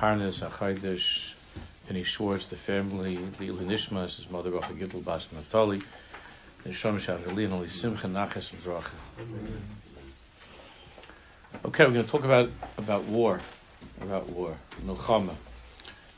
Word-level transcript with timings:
Parnas, 0.00 0.40
Achaidish, 0.40 1.32
Penny 1.86 2.04
Schwartz, 2.04 2.46
the 2.46 2.56
family, 2.56 3.16
the 3.16 3.48
Nishmas, 3.48 4.16
his 4.16 4.30
mother, 4.30 4.50
Rocha 4.50 4.72
Gittel, 4.72 5.04
Bas 5.04 5.26
Naftali, 5.26 5.84
and 6.64 6.72
Shom 6.72 6.98
Shavali, 6.98 7.44
and 7.44 7.52
Oli 7.52 7.68
Simcha, 7.68 8.06
Nachas, 8.06 8.50
and 8.50 8.62
Bracha. 8.62 8.92
Okay, 11.66 11.84
we're 11.84 11.92
going 11.92 12.04
to 12.06 12.10
talk 12.10 12.24
about, 12.24 12.50
about 12.78 13.04
war, 13.04 13.42
about 14.00 14.26
war, 14.30 14.56
Milchama. 14.86 15.34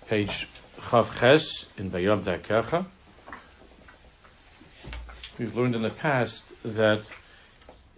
Page 0.07 0.46
Chav 0.79 1.19
Ches 1.19 1.67
in 1.77 1.91
B'Yam 1.91 2.23
Darkecha. 2.23 2.87
We've 5.41 5.57
learned 5.57 5.75
in 5.75 5.83
the 5.83 5.91
past 5.91 6.45
that 6.64 7.03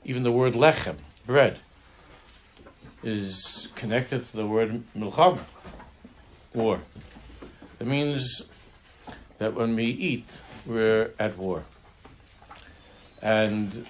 even 0.03 0.23
the 0.23 0.32
word 0.32 0.55
lechem, 0.55 0.96
bread, 1.27 1.59
is 3.05 3.68
connected 3.75 4.29
to 4.30 4.37
the 4.37 4.46
word 4.46 4.82
milchama, 4.96 5.39
war. 6.55 6.80
It 7.79 7.87
means 7.87 8.42
that 9.38 9.55
when 9.55 9.77
we 9.77 9.84
eat, 9.84 10.27
we're 10.65 11.12
at 11.19 11.37
war. 11.37 11.65
And 13.20 13.87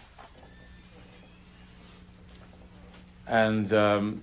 and 3.26 3.72
um, 3.72 4.22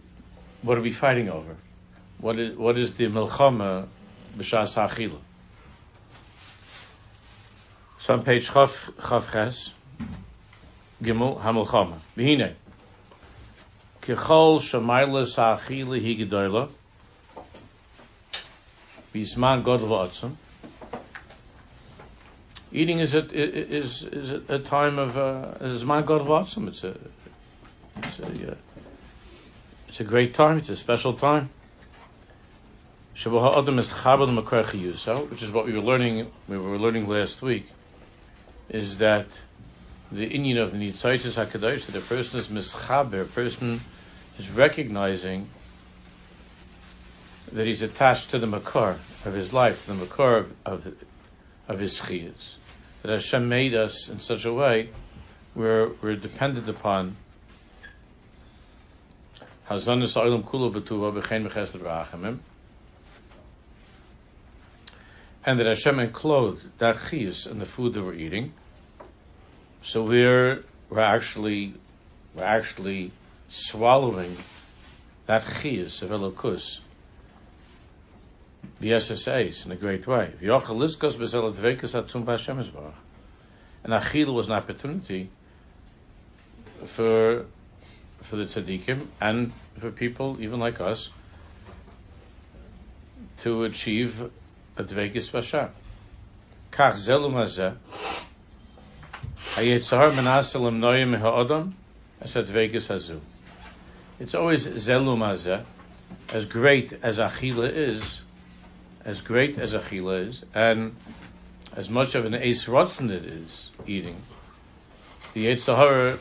what 0.62 0.78
are 0.78 0.82
we 0.82 0.92
fighting 0.92 1.30
over? 1.30 1.56
What 2.20 2.38
is 2.38 2.58
what 2.58 2.78
is 2.78 2.96
the 2.96 3.08
milchama 3.08 3.88
b'shas 4.38 4.76
ha'achila? 4.76 5.20
So 8.00 8.14
on 8.14 8.24
page 8.24 8.50
Chav 8.50 8.74
Chav 8.96 9.32
Ches, 9.32 9.74
Gimel 11.02 11.42
Hamilchama. 11.42 12.00
Kichol 14.02 14.60
shamayla 14.60 15.26
sa'achila 15.28 16.02
hi 16.02 16.26
gedoyla. 16.26 16.70
Bisman 19.14 19.64
godel 19.64 19.88
v'otzim. 19.88 20.36
Eating 22.72 23.00
is 23.00 23.14
a, 23.14 23.30
is, 23.32 24.04
is 24.04 24.50
a 24.50 24.60
time 24.60 24.98
of, 24.98 25.18
uh, 25.18 25.54
is 25.62 25.86
man 25.86 26.04
v'otzim. 26.04 26.68
It's 26.68 26.84
a, 26.84 26.98
it's 27.98 28.20
a, 28.20 28.52
uh, 28.52 28.56
it's 29.88 30.00
a 30.00 30.04
great 30.04 30.34
time. 30.34 30.58
It's 30.58 30.70
a 30.70 30.76
special 30.76 31.14
time. 31.14 31.50
Shabbos 33.14 33.56
Adam 33.56 33.78
is 33.78 33.92
chabad 33.92 34.34
makar 34.34 34.64
which 35.30 35.44
is 35.44 35.52
what 35.52 35.66
we 35.66 35.74
were 35.74 35.82
learning. 35.82 36.32
We 36.48 36.58
were 36.58 36.80
learning 36.80 37.08
last 37.08 37.42
week. 37.42 37.68
Is 38.70 38.98
that 38.98 39.28
the 40.12 40.28
Indian 40.28 40.58
of 40.58 40.72
the 40.72 40.78
Nitzaitis 40.78 41.36
Hakadosh 41.36 41.86
that 41.86 41.96
a 41.96 42.02
person 42.02 42.40
is 42.40 42.50
mischaber, 42.50 43.22
a 43.22 43.26
person 43.26 43.80
is 44.38 44.50
recognizing 44.50 45.48
that 47.52 47.66
he's 47.66 47.82
attached 47.82 48.30
to 48.32 48.40
the 48.40 48.48
makar 48.48 48.98
of 49.26 49.34
his 49.34 49.54
life, 49.54 49.86
the 49.86 49.94
makar 49.94 50.38
of, 50.38 50.54
of, 50.66 50.94
of 51.68 51.80
his 51.80 52.00
chiyas. 52.00 52.56
That 53.04 53.12
Hashem 53.12 53.48
made 53.48 53.74
us 53.74 54.10
in 54.10 54.20
such 54.20 54.46
a 54.46 54.54
way 54.54 54.90
where 55.54 55.90
we're 56.02 56.16
dependent 56.16 56.68
upon 56.68 57.18
and 59.70 59.82
that 65.60 65.66
Hashem 65.66 66.00
enclosed 66.00 66.78
that 66.80 66.98
chiyas 66.98 67.50
in 67.50 67.60
the 67.60 67.66
food 67.66 67.94
that 67.94 68.04
we're 68.04 68.14
eating 68.14 68.54
so 69.84 70.04
we're 70.04 70.64
we're 70.90 71.00
actually 71.00 71.74
we're 72.36 72.44
actually 72.44 73.12
swallowing 73.50 74.38
that 75.26 75.44
chiyus 75.44 76.02
of 76.02 76.10
Elokus, 76.10 76.80
the 78.80 78.92
SSAs, 78.92 79.66
in 79.66 79.72
a 79.72 79.76
great 79.76 80.08
way. 80.08 80.32
And 83.84 83.94
achil 83.94 84.34
was 84.34 84.48
an 84.48 84.54
opportunity 84.54 85.30
for 86.86 87.46
for 88.22 88.36
the 88.36 88.46
tzaddikim 88.46 89.08
and 89.20 89.52
for 89.80 89.92
people 89.92 90.38
even 90.40 90.60
like 90.60 90.80
us 90.80 91.10
to 93.40 93.64
achieve 93.64 94.30
a 94.78 94.84
dveikis 94.84 95.32
b'Hashem. 95.32 95.70
Kach 96.72 96.94
zelu 96.94 97.32
mazeh 97.32 97.76
it's 104.22 104.34
always 104.36 104.68
zelumazeh, 104.68 105.64
as 106.32 106.46
great 106.46 106.94
as 107.02 107.18
achila 107.18 107.70
is, 107.70 108.22
as 109.04 109.20
great 109.22 109.58
as 109.58 109.74
achila 109.74 110.28
is, 110.28 110.44
and 110.54 110.96
as 111.76 111.90
much 111.90 112.14
of 112.16 112.26
an 112.26 112.36
ace 112.36 112.66
rotzen 112.66 113.10
it 113.10 113.26
is 113.26 113.72
eating. 113.88 114.22
The 115.34 115.48
Yetzirah 115.48 116.20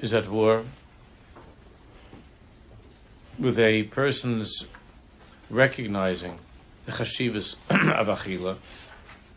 is 0.00 0.14
at 0.14 0.28
war 0.28 0.64
with 3.38 3.58
a 3.58 3.82
person's 3.84 4.64
recognizing 5.50 6.38
the 6.86 6.92
chashivas 6.92 7.56
of 7.70 8.06
achila, 8.06 8.56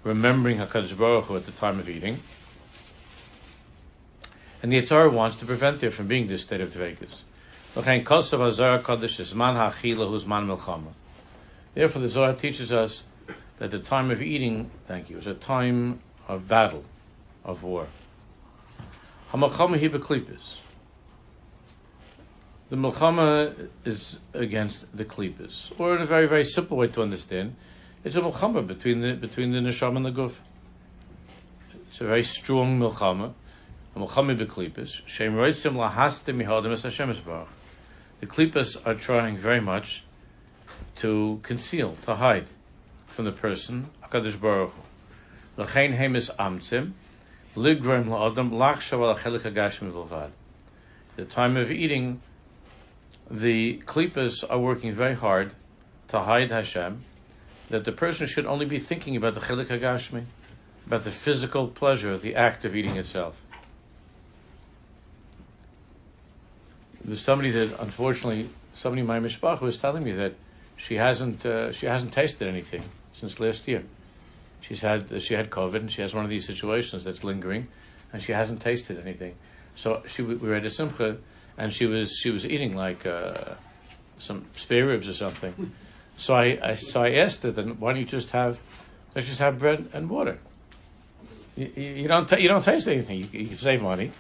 remembering 0.04 0.60
Hakadosh 0.60 0.98
Baruch 0.98 1.26
Hu 1.26 1.36
at 1.36 1.46
the 1.46 1.52
time 1.52 1.80
of 1.80 1.90
eating 1.90 2.20
and 4.62 4.72
the 4.72 4.78
Yitzhar 4.78 5.12
wants 5.12 5.38
to 5.38 5.46
prevent 5.46 5.82
there 5.82 5.92
from 5.92 6.08
being 6.08 6.28
this 6.28 6.42
state 6.42 6.62
of 6.62 6.72
Dvekas. 6.72 7.22
Therefore, 11.76 12.02
the 12.02 12.10
Zohar 12.10 12.34
teaches 12.34 12.72
us 12.72 13.04
that 13.60 13.72
the 13.72 13.80
time 13.80 14.12
of 14.12 14.22
eating, 14.22 14.72
thank 14.88 15.10
you, 15.10 15.18
is 15.18 15.28
a 15.28 15.34
time 15.34 16.00
of 16.28 16.48
battle, 16.48 16.84
of 17.46 17.64
war. 17.64 17.88
The 19.32 19.38
Milchama 22.76 23.70
is 23.86 24.18
against 24.34 24.86
the 24.96 25.06
Klippas. 25.06 25.72
Or 25.78 25.96
in 25.96 26.02
a 26.02 26.06
very, 26.06 26.28
very 26.28 26.46
simple 26.46 26.78
way 26.78 26.88
to 26.88 27.02
understand, 27.02 27.56
it's 28.04 28.16
a 28.16 28.22
Milchama 28.22 28.66
between 28.66 29.02
the, 29.02 29.14
between 29.14 29.52
the 29.52 29.60
Neshama 29.60 29.98
and 29.98 30.06
the 30.06 30.12
Guf. 30.12 30.34
It's 31.88 32.02
a 32.02 32.06
very 32.06 32.24
strong 32.24 32.80
Milchama 32.80 33.34
the 38.20 38.26
Klippas 38.26 38.78
are 38.86 38.96
trying 38.96 39.38
very 39.38 39.60
much 39.60 40.04
to 40.98 41.40
conceal, 41.44 41.96
to 42.04 42.16
hide 42.16 42.48
from 43.08 43.26
the 43.26 43.32
person, 43.32 43.90
Baruch 44.12 44.74
hemis 45.58 46.30
ligroim. 47.56 48.10
The 51.16 51.26
time 51.26 51.58
of 51.58 51.72
eating, 51.72 52.22
the 53.30 53.82
Klippas 53.86 54.44
are 54.50 54.60
working 54.60 54.94
very 54.94 55.16
hard 55.16 55.52
to 56.08 56.22
hide 56.22 56.52
Hashem, 56.52 57.04
that 57.70 57.84
the 57.84 57.92
person 57.92 58.28
should 58.28 58.46
only 58.46 58.66
be 58.66 58.80
thinking 58.80 59.16
about 59.18 59.34
the 59.34 59.42
chelik 59.42 59.68
hagashmi, 59.68 60.24
about 60.88 61.04
the 61.04 61.12
physical 61.12 61.68
pleasure, 61.68 62.18
the 62.18 62.36
act 62.36 62.64
of 62.66 62.76
eating 62.76 62.96
itself. 62.98 63.40
There's 67.04 67.22
somebody 67.22 67.52
that 67.52 67.80
unfortunately 67.80 68.50
somebody 68.74 69.02
in 69.02 69.08
my 69.08 69.20
mishpach 69.20 69.62
was 69.62 69.78
telling 69.78 70.04
me 70.04 70.12
that 70.14 70.34
she 70.78 70.96
hasn't 70.96 71.46
uh, 71.46 71.72
she 71.72 71.86
hasn't 71.86 72.14
tasted 72.14 72.48
anything 72.48 72.84
since 73.14 73.40
last 73.40 73.68
year. 73.68 73.84
She's 74.62 74.82
had 74.82 75.22
she 75.22 75.34
had 75.34 75.50
COVID 75.50 75.76
and 75.76 75.92
she 75.92 76.02
has 76.02 76.14
one 76.14 76.24
of 76.24 76.30
these 76.30 76.46
situations 76.46 77.04
that's 77.04 77.24
lingering, 77.24 77.68
and 78.14 78.22
she 78.22 78.32
hasn't 78.32 78.62
tasted 78.62 79.00
anything. 79.00 79.36
So 79.76 80.04
she 80.08 80.22
we 80.22 80.36
were 80.36 80.56
at 80.56 80.66
a 80.66 80.70
simcha, 80.70 81.18
and 81.58 81.74
she 81.74 81.86
was 81.86 82.18
she 82.18 82.32
was 82.32 82.46
eating 82.46 82.76
like 82.76 83.06
uh, 83.06 83.56
some 84.18 84.46
spare 84.56 84.88
ribs 84.88 85.08
or 85.10 85.14
something. 85.14 85.72
So 86.18 86.36
I, 86.36 86.60
I 86.62 86.76
so 86.76 87.02
I 87.02 87.12
asked 87.12 87.44
her, 87.44 87.52
then 87.52 87.80
why 87.80 87.94
don't 87.94 88.00
you 88.00 88.06
just 88.06 88.32
have 88.32 88.60
let's 89.16 89.28
just 89.28 89.40
have 89.40 89.60
bread 89.60 89.90
and 89.94 90.10
water. 90.10 90.40
You, 91.56 91.72
you 91.76 92.08
don't 92.08 92.28
ta- 92.28 92.38
you 92.38 92.48
don't 92.48 92.64
taste 92.64 92.88
anything. 92.88 93.20
You, 93.20 93.28
you 93.32 93.48
can 93.48 93.58
save 93.58 93.82
money. 93.82 94.12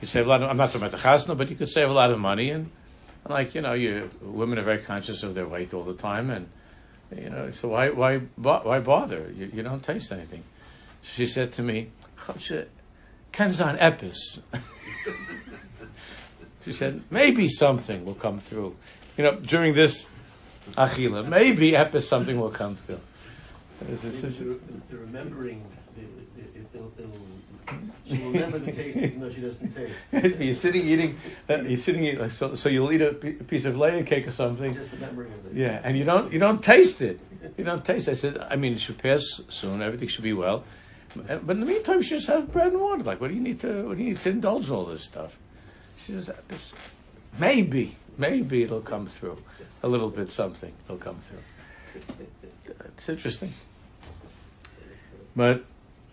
You 0.00 0.06
save 0.06 0.26
a 0.26 0.28
lot. 0.28 0.42
Of, 0.42 0.50
I'm 0.50 0.56
not 0.56 0.72
talking 0.72 0.86
about 0.86 0.92
the 0.92 1.08
chasna, 1.08 1.36
but 1.36 1.50
you 1.50 1.56
could 1.56 1.68
save 1.68 1.90
a 1.90 1.92
lot 1.92 2.10
of 2.10 2.18
money, 2.18 2.50
and, 2.50 2.70
and 3.24 3.34
like 3.34 3.54
you 3.54 3.60
know, 3.60 3.74
you 3.74 4.08
women 4.22 4.58
are 4.58 4.62
very 4.62 4.78
conscious 4.78 5.22
of 5.22 5.34
their 5.34 5.46
weight 5.46 5.74
all 5.74 5.84
the 5.84 5.94
time, 5.94 6.30
and 6.30 6.48
you 7.14 7.28
know, 7.28 7.50
so 7.50 7.68
why 7.68 7.90
why 7.90 8.18
why 8.36 8.78
bother? 8.78 9.30
You, 9.36 9.50
you 9.52 9.62
don't 9.62 9.82
taste 9.82 10.10
anything. 10.12 10.42
So 11.02 11.10
she 11.14 11.26
said 11.26 11.52
to 11.54 11.62
me, 11.62 11.90
"Kenzan 13.32 13.78
epis." 13.78 14.40
she 16.64 16.72
said, 16.72 17.02
"Maybe 17.10 17.48
something 17.48 18.04
will 18.04 18.14
come 18.14 18.40
through." 18.40 18.76
You 19.18 19.24
know, 19.24 19.34
during 19.34 19.74
this 19.74 20.06
achila, 20.78 21.28
maybe 21.28 21.72
epis 21.72 22.04
something 22.04 22.40
will 22.40 22.50
come 22.50 22.76
through. 22.76 23.00
This 23.82 24.04
is- 24.04 24.22
Maybe 24.22 24.28
this 24.28 24.38
the, 24.90 24.96
remembering, 24.96 25.64
remember 28.32 28.58
the 28.58 28.72
taste 28.72 28.96
even 28.96 29.20
though 29.20 29.30
she 29.30 29.40
doesn't 29.40 29.74
taste. 29.74 29.94
you're 30.40 30.54
sitting 30.54 30.86
eating, 30.86 31.18
uh, 31.48 31.62
you're 31.62 31.78
sitting 31.78 32.04
eating, 32.04 32.20
like, 32.20 32.30
so, 32.30 32.54
so 32.54 32.68
you'll 32.68 32.92
eat 32.92 33.02
a 33.02 33.12
piece 33.14 33.64
of 33.64 33.76
layer 33.76 34.02
cake 34.02 34.26
or 34.26 34.32
something. 34.32 34.74
Just 34.74 34.90
the 34.90 34.96
memory 34.98 35.26
of 35.26 35.46
it. 35.46 35.54
Yeah, 35.54 35.80
and 35.82 35.96
you 35.96 36.04
don't 36.04 36.32
you 36.32 36.38
don't 36.38 36.62
taste 36.62 37.00
it. 37.02 37.20
You 37.56 37.64
don't 37.64 37.84
taste. 37.84 38.08
it. 38.08 38.12
I 38.12 38.14
said, 38.14 38.38
I 38.50 38.56
mean, 38.56 38.74
it 38.74 38.80
should 38.80 38.98
pass 38.98 39.40
soon. 39.48 39.82
Everything 39.82 40.08
should 40.08 40.24
be 40.24 40.32
well. 40.32 40.64
Uh, 41.28 41.36
But 41.36 41.56
in 41.56 41.60
the 41.60 41.66
meantime, 41.66 42.02
should 42.02 42.18
just 42.18 42.28
have 42.28 42.52
bread 42.52 42.72
and 42.72 42.80
water. 42.80 43.02
Like, 43.02 43.20
what 43.20 43.28
do 43.28 43.34
you 43.34 43.40
need 43.40 43.60
to? 43.60 43.88
What 43.88 43.96
do 43.96 44.02
you 44.04 44.10
need 44.10 44.20
to 44.20 44.30
indulge 44.30 44.66
in 44.68 44.74
all 44.74 44.84
this 44.84 45.02
stuff? 45.02 45.36
She 45.96 46.12
says, 46.12 46.30
maybe, 47.38 47.96
maybe 48.16 48.62
it'll 48.62 48.80
come 48.80 49.06
through. 49.06 49.42
A 49.82 49.88
little 49.88 50.10
bit, 50.10 50.30
something 50.30 50.72
will 50.88 50.96
come 50.98 51.18
through. 51.20 52.24
It's 52.94 53.08
interesting, 53.08 53.52
but 55.34 55.64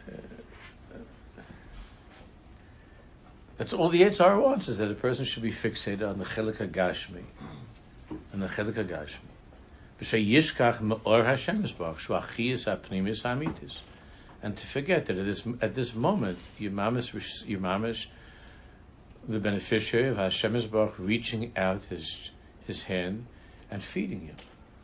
uh, 0.08 0.12
that's 3.58 3.74
all 3.74 3.90
the 3.90 4.02
Yitzhar 4.02 4.42
wants 4.42 4.68
is 4.68 4.78
that 4.78 4.92
a 4.92 4.96
person 4.96 5.26
should 5.26 5.44
be 5.44 5.52
fixated 5.52 6.08
on 6.08 6.20
the 6.20 6.26
chelik 6.26 6.58
gashmi, 6.72 7.24
on 8.34 8.40
the 8.40 8.48
chelik 8.48 8.76
gashmi. 8.88 9.18
And 14.44 14.56
to 14.56 14.68
forget 14.68 15.06
that 15.08 15.18
at 15.18 15.26
this, 15.26 15.44
at 15.62 15.74
this 15.74 15.96
moment, 15.96 16.38
your 16.60 16.72
mamish, 16.72 17.48
your 17.48 17.60
the 19.28 19.40
beneficiary 19.40 20.08
of 20.10 20.18
Hashem 20.18 20.54
Yisbarach 20.54 20.94
reaching 21.00 21.52
out 21.58 21.84
his, 21.86 22.30
his 22.66 22.84
hand 22.84 23.26
and 23.72 23.82
feeding 23.82 24.24
you, 24.24 24.36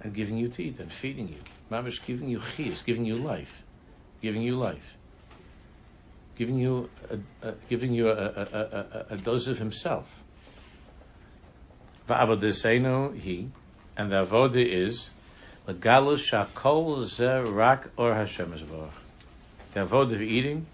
and 0.02 0.14
giving 0.14 0.38
you 0.38 0.50
to 0.50 0.64
eat, 0.64 0.80
and 0.80 0.92
feeding 0.92 1.30
you. 1.30 1.40
Mamish 1.72 2.04
giving 2.06 2.28
you 2.28 2.40
chiyas, 2.40 2.84
giving 2.84 3.06
you 3.06 3.16
life, 3.18 3.62
giving 4.22 4.42
you 4.42 4.56
life. 4.58 4.96
Giving 6.36 6.58
you, 6.58 6.90
a, 7.10 7.48
a, 7.48 7.52
giving 7.70 7.94
you 7.94 8.10
a, 8.10 8.14
a, 8.14 9.06
a, 9.12 9.18
dose 9.18 9.48
of 9.48 9.60
himself. 9.60 10.24
Va'avodeseinu 12.10 13.20
he, 13.20 13.50
and 13.96 14.12
the 14.12 14.26
avoda 14.26 14.66
is 14.66 15.10
legalus 15.68 16.28
shakol 16.32 17.04
ze 17.04 17.52
rak 17.52 17.90
or 17.98 18.16
Hashem. 18.16 18.52
The 19.74 19.80
avoda 19.80 20.14
of 20.14 20.22
eating 20.22 20.66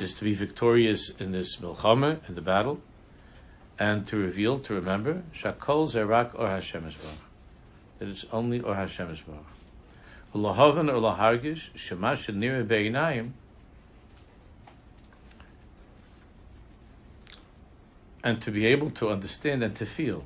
is 0.00 0.14
to 0.14 0.24
be 0.24 0.34
victorious 0.34 1.10
in 1.18 1.32
this 1.32 1.56
milchama, 1.56 2.28
in 2.28 2.34
the 2.34 2.42
battle, 2.42 2.80
and 3.78 4.06
to 4.06 4.18
reveal, 4.18 4.58
to 4.60 4.74
remember, 4.74 5.22
shakol 5.34 5.88
ze 5.88 6.00
rak 6.00 6.38
or 6.38 6.48
Hashem. 6.48 6.84
That 7.98 8.08
it's 8.08 8.26
only 8.30 8.60
or 8.60 8.74
Hashem. 8.74 9.16
Ulahavan 10.34 10.88
or 10.88 11.00
lahargish 11.00 11.70
shema 11.74 12.12
shenira 12.12 12.66
be'inayim 12.66 13.32
and 18.22 18.40
to 18.42 18.50
be 18.50 18.66
able 18.66 18.90
to 18.90 19.08
understand 19.08 19.62
and 19.62 19.74
to 19.76 19.86
feel 19.86 20.24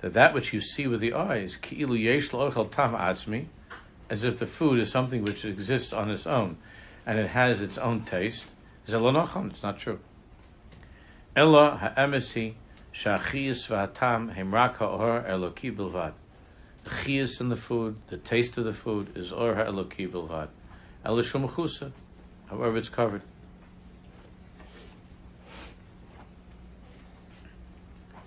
that 0.00 0.12
that 0.14 0.34
which 0.34 0.52
you 0.52 0.60
see 0.60 0.86
with 0.86 1.00
the 1.00 1.12
eyes, 1.12 1.58
yesh 1.70 2.28
tam 2.28 3.48
as 4.08 4.24
if 4.24 4.38
the 4.38 4.46
food 4.46 4.78
is 4.78 4.90
something 4.90 5.24
which 5.24 5.44
exists 5.44 5.92
on 5.92 6.10
its 6.10 6.26
own, 6.26 6.56
and 7.04 7.18
it 7.18 7.28
has 7.28 7.60
its 7.60 7.78
own 7.78 8.02
taste, 8.02 8.46
zelonachon, 8.86 9.50
it's 9.50 9.62
not 9.62 9.78
true. 9.78 9.98
Ella 11.34 11.76
ha'emesi 11.76 12.54
sha'achiyas 12.92 13.68
v'hatam 13.68 14.34
hemrak 14.34 14.76
ha'or 14.76 15.24
eloki 15.28 15.74
bilvad. 15.74 16.12
The 16.84 16.90
chiyas 16.90 17.40
in 17.40 17.48
the 17.48 17.56
food, 17.56 17.96
the 18.08 18.16
taste 18.16 18.56
of 18.58 18.64
the 18.64 18.72
food, 18.72 19.16
is 19.16 19.32
or 19.32 19.54
ha'eloki 19.56 20.08
bilvad. 20.08 20.48
Ella 21.04 21.22
shumachusa, 21.22 21.92
however 22.48 22.78
it's 22.78 22.88
covered. 22.88 23.22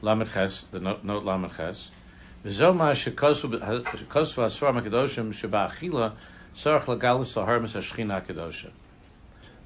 Lamed 0.01 0.31
Ches, 0.31 0.65
the 0.71 0.79
note, 0.79 1.03
note 1.03 1.25
Lamed 1.25 1.51
Ches. 1.57 1.89
V'zoma 2.45 2.93
shekosvu 2.93 3.59
asvar 3.59 4.73
makadoshim 4.73 5.33
sheba'achila 5.33 6.13
sarach 6.55 6.85
legalis 6.85 7.33
laharmas 7.35 7.75
hashchina 7.75 8.25
kadosha. 8.25 8.71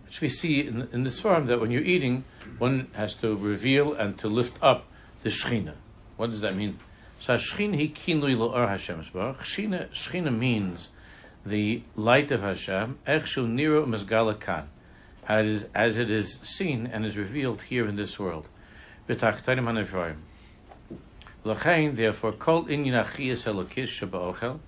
Which 0.06 0.21
we 0.21 0.30
see 0.30 0.62
in, 0.68 0.88
in 0.91 1.03
this 1.03 1.19
form 1.19 1.45
that 1.45 1.62
when 1.62 1.69
you're 1.69 1.83
eating, 1.83 2.24
one 2.57 2.88
has 2.94 3.13
to 3.15 3.35
reveal 3.35 3.94
and 3.94 4.18
to 4.19 4.27
lift 4.27 4.57
up 4.63 4.85
the 5.21 5.30
shchina. 5.30 5.74
What 6.18 6.31
does 6.31 6.41
that 6.41 6.56
mean? 6.56 6.79
So 7.19 7.36
shchina 7.36 7.77
hi 7.77 7.88
kinui 7.94 8.36
lo'or 8.36 8.68
Hashem 8.68 9.03
esbarach. 9.03 9.38
Shchina, 9.38 9.89
shchina 9.89 10.36
means 10.36 10.89
the 11.45 11.83
light 11.95 12.31
of 12.31 12.41
Hashem, 12.41 12.97
echshu 13.06 13.47
niro 13.47 13.86
mesgala 13.86 14.39
kan, 14.39 14.68
as 15.27 15.97
it 15.97 16.09
is 16.09 16.39
seen 16.41 16.88
and 16.88 17.06
is 17.06 17.18
revealed 17.18 17.62
here 17.63 17.88
in 17.88 17.97
this 17.97 18.18
world. 18.18 18.47
B'tachtanim 19.07 19.65
hanevroim. 19.65 20.17
L'chein, 21.44 21.94
therefore, 21.95 22.31
kol 22.31 22.65
inyan 22.65 23.03
achiyas 23.05 23.44
elokis 23.45 23.89
sheba'ochel, 24.00 24.59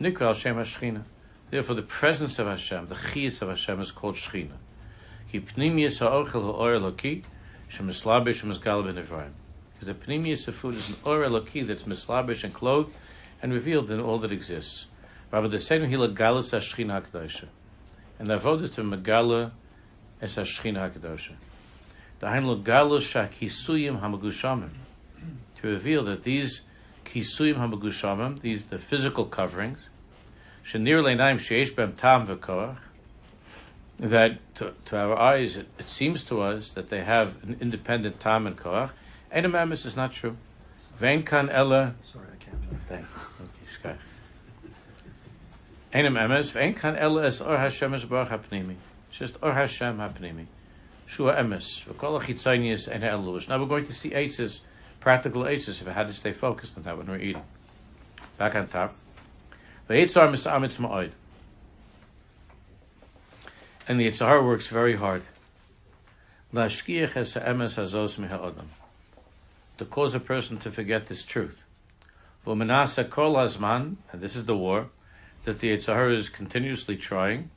nikra 0.00 0.26
al 0.26 0.34
shem 0.34 0.56
hashchina. 0.56 1.04
Therefore, 1.50 1.76
the 1.76 1.82
presence 1.82 2.40
of 2.40 2.48
Hashem, 2.48 2.86
the 2.86 2.96
chiyas 2.96 3.40
of 3.42 3.48
Hashem, 3.48 3.80
is 3.80 3.92
called 3.92 4.16
shchina. 4.16 4.56
Ki 5.30 5.40
pnimius 5.40 6.00
ha'ochel 6.00 6.42
ha'or 6.42 6.72
eloki, 6.72 7.22
shemislabish 7.70 8.42
shemizgal 8.42 8.82
b'nevroim. 8.84 9.30
Because 9.78 9.86
the 9.86 9.94
pnimius 9.94 10.48
of 10.48 10.56
food 10.56 10.74
is 10.74 10.88
an 10.88 10.96
or 11.04 11.20
eloki 11.20 11.64
that's 11.64 11.84
mislabish 11.84 12.42
and 12.42 12.52
clothed 12.52 12.92
and 13.40 13.52
revealed 13.52 13.90
in 13.92 14.00
all 14.00 14.18
that 14.18 14.32
exists. 14.32 14.86
Rabbi 15.30 15.48
the 15.48 15.60
same 15.60 15.82
hila 15.82 16.12
galus 16.12 16.50
hashchina 16.50 17.02
hakdosha. 17.02 17.46
And 18.18 18.28
the 18.28 18.38
avodah 18.38 18.74
to 18.74 18.82
megala 18.82 19.52
es 20.20 20.34
hashchina 20.34 20.90
hakdosha. 20.90 21.34
To 22.20 22.26
reveal 25.62 26.04
that 26.04 26.22
these 26.22 26.60
kisuyim 27.04 27.56
hamagushamim, 27.56 28.40
these 28.40 28.64
the 28.64 28.78
physical 28.78 29.26
coverings, 29.26 29.78
shenir 30.64 31.02
leinaim 31.02 31.38
sheish 31.38 31.76
bem 31.76 31.92
tam 31.92 32.26
v'koach, 32.26 32.78
that 33.98 34.38
to, 34.56 34.72
to 34.86 34.96
our 34.96 35.18
eyes 35.18 35.56
it, 35.56 35.68
it 35.78 35.88
seems 35.88 36.24
to 36.24 36.40
us 36.40 36.70
that 36.70 36.88
they 36.88 37.02
have 37.02 37.42
an 37.42 37.56
independent 37.60 38.20
tam 38.20 38.46
and 38.46 38.56
koach. 38.56 38.90
Einamemis 39.34 39.84
is 39.84 39.96
not 39.96 40.12
true. 40.12 40.36
Vein 40.98 41.22
kan 41.22 41.50
ella. 41.50 41.94
Sorry, 42.02 42.26
I 42.32 42.44
can't. 42.44 42.62
Thank 42.88 43.06
you, 43.40 43.68
Sky. 43.72 43.96
Einem 45.92 46.14
emes, 46.14 46.50
vein 46.50 46.74
kan 46.74 46.96
ella 46.96 47.26
es 47.26 47.40
or 47.40 47.56
Hashem 47.56 47.94
es 47.94 48.04
barach 48.04 48.28
hapnimi. 48.28 48.76
It's 49.10 49.18
just 49.18 49.36
or 49.42 49.52
Hashem 49.52 49.98
hapnimi. 49.98 50.46
Shua 51.06 51.36
emes, 51.36 51.84
v'kol 51.84 52.20
achitzaynius 52.20 52.88
and 52.88 53.04
elush. 53.04 53.48
Now 53.48 53.60
we're 53.60 53.66
going 53.66 53.86
to 53.86 53.92
see 53.92 54.10
eitzes, 54.10 54.60
practical 55.00 55.44
eitzes, 55.44 55.80
if 55.80 55.86
I 55.86 55.92
had 55.92 56.08
to 56.08 56.12
stay 56.12 56.32
focused 56.32 56.76
on 56.76 56.82
that 56.82 56.98
when 56.98 57.06
we're 57.06 57.18
eating. 57.18 57.44
Back 58.36 58.56
on 58.56 58.66
top. 58.66 58.92
Ve'etzar 59.88 60.28
misamitz 60.28 60.78
ma'oid. 60.78 61.12
And 63.88 64.00
the 64.00 64.10
Yitzhar 64.10 64.44
works 64.44 64.66
very 64.66 64.96
hard. 64.96 65.22
Lashkiach 66.52 67.16
es 67.16 67.34
ha'emes 67.34 67.76
hazos 67.76 68.16
miha'odam. 68.16 68.66
To 69.78 69.84
cause 69.84 70.14
a 70.14 70.20
person 70.20 70.58
to 70.58 70.72
forget 70.72 71.06
this 71.06 71.22
truth. 71.22 71.62
V'menasa 72.44 73.08
kol 73.08 73.34
hazman, 73.34 73.96
and 74.10 74.20
this 74.20 74.34
is 74.34 74.46
the 74.46 74.56
war, 74.56 74.88
that 75.44 75.60
the 75.60 75.76
Yitzhar 75.76 76.12
is 76.16 76.28
continuously 76.28 76.96
trying, 76.96 77.50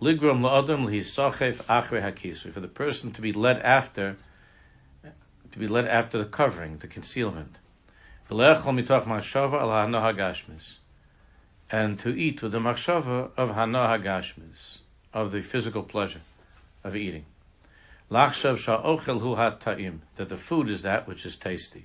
la'odam 0.00 0.86
lihisachef 0.86 1.56
achre 1.64 2.02
hakisu, 2.02 2.52
for 2.52 2.60
the 2.60 2.68
person 2.68 3.12
to 3.12 3.20
be 3.20 3.32
led 3.32 3.58
after, 3.60 4.16
to 5.52 5.58
be 5.58 5.68
led 5.68 5.86
after 5.86 6.18
the 6.18 6.24
covering, 6.24 6.78
the 6.78 6.86
concealment. 6.86 7.56
Mitoch 8.30 9.04
machshava 9.04 9.60
al. 9.60 10.42
And 11.72 11.98
to 12.00 12.08
eat 12.08 12.42
with 12.42 12.52
the 12.52 12.58
machshava 12.58 13.30
of 13.36 13.50
ha'no 13.50 13.86
hagashmis, 13.86 14.78
of 15.12 15.32
the 15.32 15.42
physical 15.42 15.82
pleasure 15.82 16.22
of 16.82 16.96
eating. 16.96 17.26
Lachshav 18.10 18.58
sha'ochel 18.58 19.20
hu 19.20 19.36
ta'im, 19.58 20.02
that 20.16 20.28
the 20.28 20.36
food 20.36 20.68
is 20.68 20.82
that 20.82 21.06
which 21.06 21.24
is 21.26 21.36
tasty. 21.36 21.84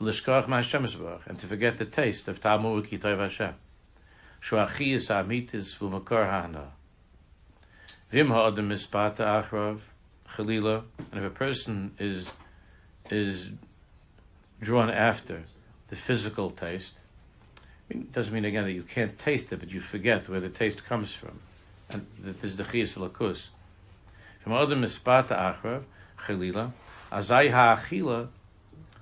V'lishkach 0.00 0.46
ma'Hashem 0.46 0.84
Yisbarach, 0.84 1.26
and 1.26 1.38
to 1.38 1.46
forget 1.46 1.78
the 1.78 1.84
taste 1.84 2.28
of 2.28 2.40
tamu 2.40 2.82
u'kitoy 2.82 3.18
Hashem. 3.18 3.54
Shuachiyas 4.42 5.08
amitis 5.08 5.78
v'makor 5.78 6.28
ha'ana. 6.28 6.72
Vim 8.10 8.28
ha'adam 8.28 8.68
mispata 8.68 9.44
achrav, 9.44 9.80
chalila, 10.36 10.84
and 11.10 11.24
if 11.24 11.26
a 11.26 11.34
person 11.34 11.92
is, 11.98 12.30
is 13.10 13.48
drawn 14.60 14.90
after 14.90 15.44
the 15.88 15.96
physical 15.96 16.50
taste, 16.50 16.94
it 17.90 18.12
doesn't 18.12 18.32
mean 18.32 18.44
again 18.44 18.64
that 18.64 18.72
you 18.72 18.82
can't 18.82 19.18
taste 19.18 19.52
it, 19.52 19.60
but 19.60 19.70
you 19.70 19.80
forget 19.80 20.28
where 20.28 20.40
the 20.40 20.48
taste 20.48 20.84
comes 20.84 21.12
from. 21.12 21.40
And 21.90 22.06
that 22.22 22.42
is 22.42 22.56
the 22.56 22.64
chiyas 22.64 22.96
lakus. 22.96 23.48
From 24.40 24.52
other 24.52 24.76
mispata 24.76 25.30
achrav, 25.30 25.84
chalila, 26.20 26.72
azai 27.12 27.50
ha'achila, 27.50 28.28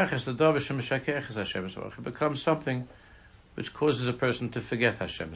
becomes 2.03 2.41
something 2.41 2.88
which 3.55 3.74
causes 3.74 4.07
a 4.07 4.13
person 4.13 4.50
to 4.50 4.62
forget 4.62 4.98
Hashem 4.98 5.34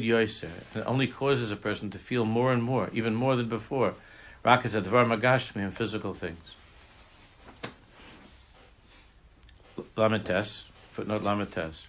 yoiser. 0.00 0.50
It 0.74 0.84
only 0.86 1.06
causes 1.06 1.50
a 1.50 1.56
person 1.56 1.90
to 1.90 1.98
feel 1.98 2.24
more 2.24 2.50
and 2.52 2.62
more, 2.62 2.88
even 2.94 3.14
more 3.14 3.36
than 3.36 3.50
before. 3.50 3.94
Rak 4.42 4.64
is 4.64 4.72
advar 4.74 5.04
magashmi 5.06 5.56
in 5.56 5.70
physical 5.70 6.14
things. 6.14 6.54
Lamites, 9.96 10.62
footnote 10.92 11.22
Lamites. 11.22 11.82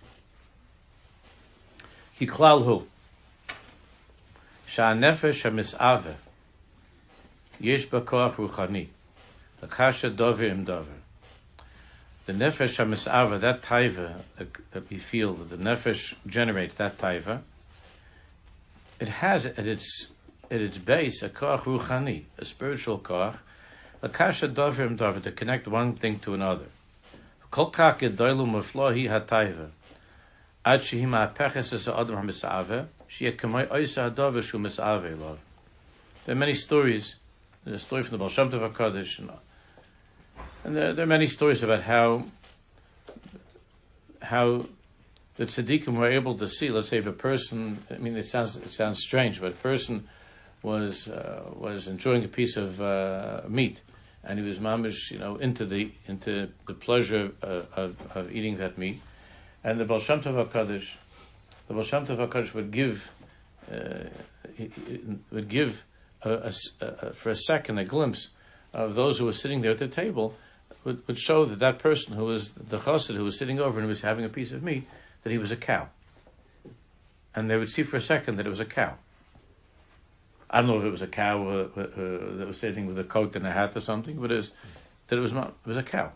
Ki 2.19 2.27
klal 2.27 2.65
hu. 2.65 2.87
Yesh 7.59 7.87
b'koach 7.87 8.35
ruchani. 8.35 8.87
L'kasha 9.61 10.09
dover 10.09 10.45
im 10.45 10.65
dover. 10.65 10.99
The 12.25 12.33
nefesh 12.33 12.77
ha'mis'ave, 12.77 13.41
that 13.41 13.61
taiva 13.61 14.21
that, 14.71 14.89
we 14.89 14.97
feel, 14.97 15.33
that 15.33 15.49
the 15.49 15.57
nefesh 15.57 16.15
generates, 16.25 16.75
that 16.75 16.97
taiva, 16.97 17.41
it 18.99 19.07
has 19.07 19.45
at 19.45 19.67
its 19.67 20.07
at 20.49 20.61
its 20.61 20.77
base 20.77 21.23
a 21.23 21.29
koach 21.29 21.63
ruchani, 21.63 22.23
a 22.37 22.45
spiritual 22.45 22.99
koach, 22.99 23.37
l'kasha 24.01 24.53
dover 24.53 24.85
im 24.85 24.95
dover, 24.95 25.19
to 25.19 25.31
connect 25.31 25.67
one 25.67 25.93
thing 25.93 26.19
to 26.19 26.33
another. 26.33 26.67
Kol 27.51 27.71
kach 27.71 27.99
gedoilu 27.99 28.47
muflohi 28.47 29.09
ha-taiva. 29.09 29.69
Ad 30.65 30.79
shehi 30.81 31.05
ma'apeches 31.05 31.73
es 31.73 31.85
ha'adam 31.85 32.15
ha-mis'ave, 32.15 32.87
sheyeh 33.09 33.35
kamei 33.35 33.67
oisa 33.67 34.03
ha-dover 34.03 34.41
shu. 34.41 34.57
There 36.25 36.35
are 36.35 36.35
many 36.35 36.53
stories 36.53 37.15
there's 37.63 37.81
a 37.81 37.85
story 37.85 38.03
from 38.03 38.11
the 38.11 38.17
Baal 38.17 38.29
Shem 38.29 38.51
Tov 38.51 38.73
HaKadosh, 38.73 39.19
and, 39.19 39.31
and 40.63 40.75
there, 40.75 40.93
there, 40.93 41.03
are 41.03 41.07
many 41.07 41.27
stories 41.27 41.63
about 41.63 41.83
how 41.83 42.23
how 44.21 44.65
the 45.35 45.45
tzaddikim 45.45 45.95
were 45.97 46.09
able 46.09 46.37
to 46.37 46.49
see. 46.49 46.69
Let's 46.69 46.89
say 46.89 46.97
if 46.97 47.07
a 47.07 47.13
person, 47.13 47.83
I 47.89 47.97
mean, 47.97 48.17
it 48.17 48.25
sounds 48.25 48.57
it 48.57 48.71
sounds 48.71 48.99
strange, 48.99 49.39
but 49.39 49.51
a 49.51 49.55
person 49.55 50.07
was 50.61 51.07
uh, 51.07 51.43
was 51.55 51.87
enjoying 51.87 52.23
a 52.25 52.27
piece 52.27 52.57
of 52.57 52.81
uh, 52.81 53.41
meat, 53.47 53.81
and 54.23 54.39
he 54.39 54.45
was 54.45 54.59
mamish, 54.59 55.11
you 55.11 55.19
know, 55.19 55.37
into 55.37 55.65
the 55.65 55.91
into 56.07 56.49
the 56.67 56.73
pleasure 56.73 57.31
of, 57.41 57.67
of, 57.73 57.95
of 58.15 58.31
eating 58.31 58.57
that 58.57 58.77
meat, 58.77 59.01
and 59.63 59.79
the 59.79 59.85
Baal 59.85 59.99
Shem 59.99 60.21
Tov 60.21 60.49
HaKadosh, 60.49 60.95
the 61.67 61.73
Baal 61.73 61.83
Shem 61.83 62.05
Tov 62.05 62.27
HaKadosh 62.27 62.53
would 62.53 62.71
give 62.71 63.09
uh, 63.71 64.09
would 65.31 65.47
give 65.47 65.83
a, 66.23 66.53
a, 66.81 66.85
a, 66.85 67.13
for 67.13 67.29
a 67.29 67.35
second 67.35 67.77
a 67.77 67.85
glimpse 67.85 68.29
of 68.73 68.95
those 68.95 69.19
who 69.19 69.25
were 69.25 69.33
sitting 69.33 69.61
there 69.61 69.71
at 69.71 69.77
the 69.77 69.87
table 69.87 70.35
would, 70.83 71.05
would 71.07 71.19
show 71.19 71.45
that 71.45 71.59
that 71.59 71.79
person 71.79 72.15
who 72.15 72.25
was 72.25 72.51
the 72.51 72.77
chassid 72.77 73.15
who 73.15 73.23
was 73.23 73.37
sitting 73.37 73.59
over 73.59 73.79
and 73.79 73.87
was 73.87 74.01
having 74.01 74.25
a 74.25 74.29
piece 74.29 74.51
of 74.51 74.63
meat 74.63 74.87
that 75.23 75.31
he 75.31 75.37
was 75.37 75.51
a 75.51 75.55
cow, 75.55 75.87
and 77.33 77.49
they 77.49 77.57
would 77.57 77.69
see 77.69 77.83
for 77.83 77.97
a 77.97 78.01
second 78.01 78.35
that 78.37 78.45
it 78.45 78.49
was 78.49 78.59
a 78.59 78.65
cow. 78.65 78.95
I 80.49 80.61
don't 80.61 80.67
know 80.67 80.79
if 80.79 80.85
it 80.85 80.91
was 80.91 81.01
a 81.01 81.07
cow 81.07 81.47
uh, 81.47 81.67
uh, 81.75 81.81
uh 81.81 82.37
that 82.37 82.45
was 82.47 82.59
sitting 82.59 82.85
with 82.85 82.99
a 82.99 83.03
coat 83.03 83.35
and 83.35 83.47
a 83.47 83.51
hat 83.51 83.75
or 83.75 83.81
something, 83.81 84.19
but 84.19 84.31
it 84.31 84.35
was 84.35 84.51
that 85.07 85.17
it 85.17 85.21
was 85.21 85.33
not, 85.33 85.55
it 85.65 85.67
was 85.67 85.77
a 85.77 85.83
cow. 85.83 86.11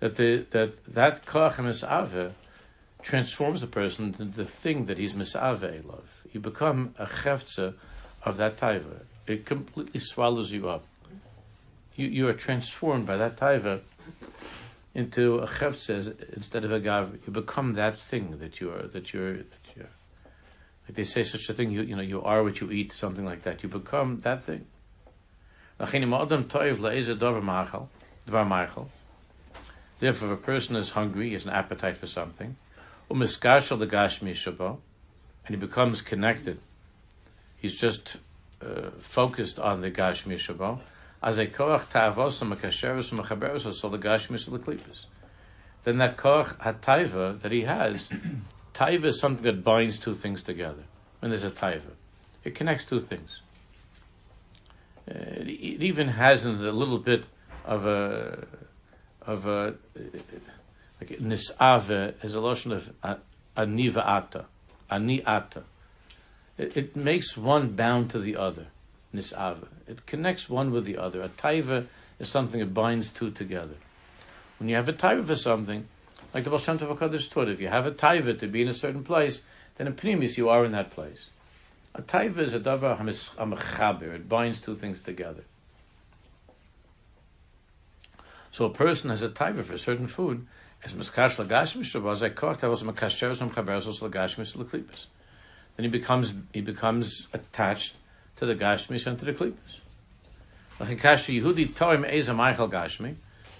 That 0.00 0.16
the 0.16 0.46
that 0.50 0.84
that 0.94 1.24
koach 1.24 1.56
misave 1.56 2.32
transforms 3.02 3.62
a 3.62 3.66
person 3.66 4.06
into 4.06 4.24
the 4.24 4.44
thing 4.44 4.86
that 4.86 4.98
he's 4.98 5.14
misave 5.14 5.84
love. 5.84 6.22
You 6.32 6.40
become 6.40 6.94
a 6.98 7.06
chefza 7.06 7.74
of 8.24 8.36
that 8.38 8.56
taiva. 8.56 9.02
It 9.26 9.46
completely 9.46 10.00
swallows 10.00 10.52
you 10.52 10.68
up. 10.68 10.86
You, 11.96 12.08
you 12.08 12.28
are 12.28 12.34
transformed 12.34 13.06
by 13.06 13.16
that 13.16 13.36
taiva 13.36 13.80
into 14.94 15.38
a 15.38 15.46
cheftzes 15.46 16.14
instead 16.34 16.64
of 16.64 16.72
a 16.72 16.80
gav. 16.80 17.18
You 17.26 17.32
become 17.32 17.74
that 17.74 17.98
thing 17.98 18.38
that 18.38 18.60
you 18.60 18.70
are. 18.70 18.86
That 18.86 19.12
you're. 19.12 19.36
That 19.36 19.66
you're. 19.76 19.88
Like 20.86 20.96
they 20.96 21.04
say, 21.04 21.22
such 21.22 21.48
a 21.48 21.54
thing. 21.54 21.70
You 21.70 21.82
you 21.82 21.96
know 21.96 22.02
you 22.02 22.22
are 22.22 22.42
what 22.42 22.60
you 22.60 22.70
eat. 22.70 22.92
Something 22.92 23.24
like 23.24 23.42
that. 23.42 23.62
You 23.62 23.68
become 23.68 24.20
that 24.20 24.44
thing. 24.44 24.66
Therefore, 29.98 30.32
if 30.32 30.38
a 30.38 30.42
person 30.42 30.76
is 30.76 30.90
hungry, 30.90 31.26
he 31.28 31.32
has 31.32 31.44
an 31.44 31.50
appetite 31.50 31.96
for 31.96 32.06
something, 32.06 32.56
and 33.10 33.28
he 35.48 35.56
becomes 35.56 36.00
connected 36.02 36.58
he's 37.64 37.80
just 37.80 38.18
uh, 38.60 38.90
focused 38.98 39.58
on 39.58 39.80
the 39.80 39.90
Gashmi 39.90 40.34
Shabbat. 40.34 40.80
As 41.22 41.38
a 41.38 41.46
koach 41.46 41.88
ta'avos 41.88 42.42
makasheres 42.42 43.10
mechaberes 43.10 43.72
so 43.72 43.88
the 43.88 43.96
Gashmi 43.96 44.36
l'klipus. 44.46 45.06
Then 45.84 45.96
that 45.96 46.18
koach 46.18 46.58
hataiva 46.58 47.40
that 47.40 47.52
he 47.52 47.62
has, 47.62 48.10
taiva 48.74 49.06
is 49.06 49.18
something 49.18 49.44
that 49.44 49.64
binds 49.64 49.98
two 49.98 50.14
things 50.14 50.42
together. 50.42 50.84
When 51.20 51.30
there's 51.30 51.42
a 51.42 51.50
taiva, 51.50 51.94
it 52.44 52.54
connects 52.54 52.84
two 52.84 53.00
things. 53.00 53.40
Uh, 55.08 55.14
it, 55.14 55.48
it, 55.48 55.82
even 55.82 56.08
has 56.08 56.44
in 56.44 56.56
a 56.56 56.70
little 56.70 56.98
bit 56.98 57.24
of 57.64 57.86
a 57.86 58.46
of 59.22 59.46
a 59.46 59.74
like 61.00 61.18
nisave 61.18 62.12
is 62.22 62.34
a 62.34 62.40
lotion 62.40 62.72
of 62.72 62.90
aniva 63.56 64.06
ata, 64.06 64.44
ani 64.90 65.24
ata 65.24 65.62
it, 66.56 66.76
it 66.76 66.96
makes 66.96 67.36
one 67.36 67.70
bound 67.70 68.10
to 68.10 68.18
the 68.18 68.36
other. 68.36 68.66
Nisava. 69.14 69.68
It 69.86 70.06
connects 70.06 70.48
one 70.48 70.70
with 70.70 70.84
the 70.84 70.98
other. 70.98 71.22
A 71.22 71.28
taiva 71.28 71.86
is 72.18 72.28
something 72.28 72.60
that 72.60 72.74
binds 72.74 73.08
two 73.08 73.30
together. 73.30 73.74
When 74.58 74.68
you 74.68 74.76
have 74.76 74.88
a 74.88 74.92
taiva 74.92 75.26
for 75.26 75.36
something, 75.36 75.86
like 76.32 76.44
the 76.44 76.50
Baal 76.50 76.58
Shem 76.58 76.78
Tov 76.78 76.96
HaKadosh 76.96 77.30
taught, 77.30 77.48
if 77.48 77.60
you 77.60 77.68
have 77.68 77.86
a 77.86 77.92
taiva 77.92 78.38
to 78.38 78.46
be 78.46 78.62
in 78.62 78.68
a 78.68 78.74
certain 78.74 79.04
place, 79.04 79.40
then 79.76 79.86
in 79.86 79.94
Pnimis 79.94 80.36
you 80.36 80.48
are 80.48 80.64
in 80.64 80.72
that 80.72 80.90
place. 80.90 81.30
A 81.94 82.02
taiva 82.02 82.38
is 82.38 82.52
a 82.52 82.60
davar 82.60 82.98
hamachaber. 82.98 84.14
It 84.14 84.28
binds 84.28 84.60
two 84.60 84.76
things 84.76 85.00
together. 85.00 85.44
So 88.52 88.64
a 88.64 88.70
person 88.70 89.10
has 89.10 89.22
a 89.22 89.28
taiva 89.28 89.64
for 89.64 89.74
a 89.74 89.78
certain 89.78 90.06
food, 90.06 90.46
as 90.84 90.94
miskash 90.94 91.36
lagashim 91.36 91.82
shabaz, 91.82 92.22
I 92.22 92.30
koch 92.30 92.58
tavos 92.58 92.82
makasher 92.82 93.36
som 93.36 93.50
chaberzos 93.50 94.00
lagashim 94.00 94.44
l'klipis 94.56 95.06
then 95.76 95.84
he 95.84 95.90
becomes 95.90 96.32
he 96.52 96.60
becomes 96.60 97.26
attached 97.32 97.96
to 98.36 98.46
the 98.46 98.54
Gashmi 98.54 99.04
and 99.06 99.18
to 99.18 99.24
the 99.24 99.32
Klippas. 99.32 99.80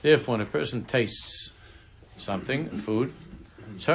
Therefore, 0.02 0.32
when 0.32 0.40
a 0.40 0.46
person 0.46 0.84
tastes 0.84 1.50
something, 2.16 2.68
food, 2.68 3.12
he 3.78 3.88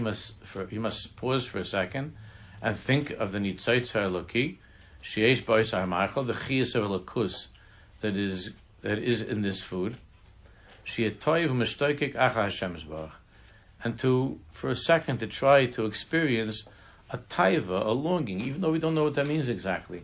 must 0.00 0.44
for, 0.44 0.66
he 0.66 0.78
must 0.78 1.16
pause 1.16 1.44
for 1.44 1.58
a 1.58 1.64
second 1.64 2.16
and 2.62 2.76
think 2.76 3.10
of 3.10 3.32
the 3.32 3.38
nitzayt 3.38 3.92
eloki, 3.92 4.58
sheyesh 5.02 5.44
bois 5.44 5.62
the 5.62 6.32
chiyas 6.32 6.74
of 6.74 6.84
elokus 6.88 7.48
that 8.00 8.16
is 8.16 8.52
that 8.82 8.98
is 8.98 9.20
in 9.20 9.42
this 9.42 9.60
food. 9.60 9.96
She 10.84 11.10
toiv 11.10 11.48
u'meshtoikik 11.50 12.14
acha 12.14 12.44
Hashem 12.44 12.76
and 13.84 13.98
to, 14.00 14.40
for 14.52 14.70
a 14.70 14.76
second, 14.76 15.18
to 15.18 15.26
try 15.26 15.66
to 15.66 15.86
experience 15.86 16.64
a 17.10 17.18
taiva, 17.18 17.84
a 17.86 17.90
longing, 17.90 18.40
even 18.40 18.60
though 18.60 18.72
we 18.72 18.78
don't 18.78 18.94
know 18.94 19.04
what 19.04 19.14
that 19.14 19.26
means 19.26 19.48
exactly. 19.48 20.02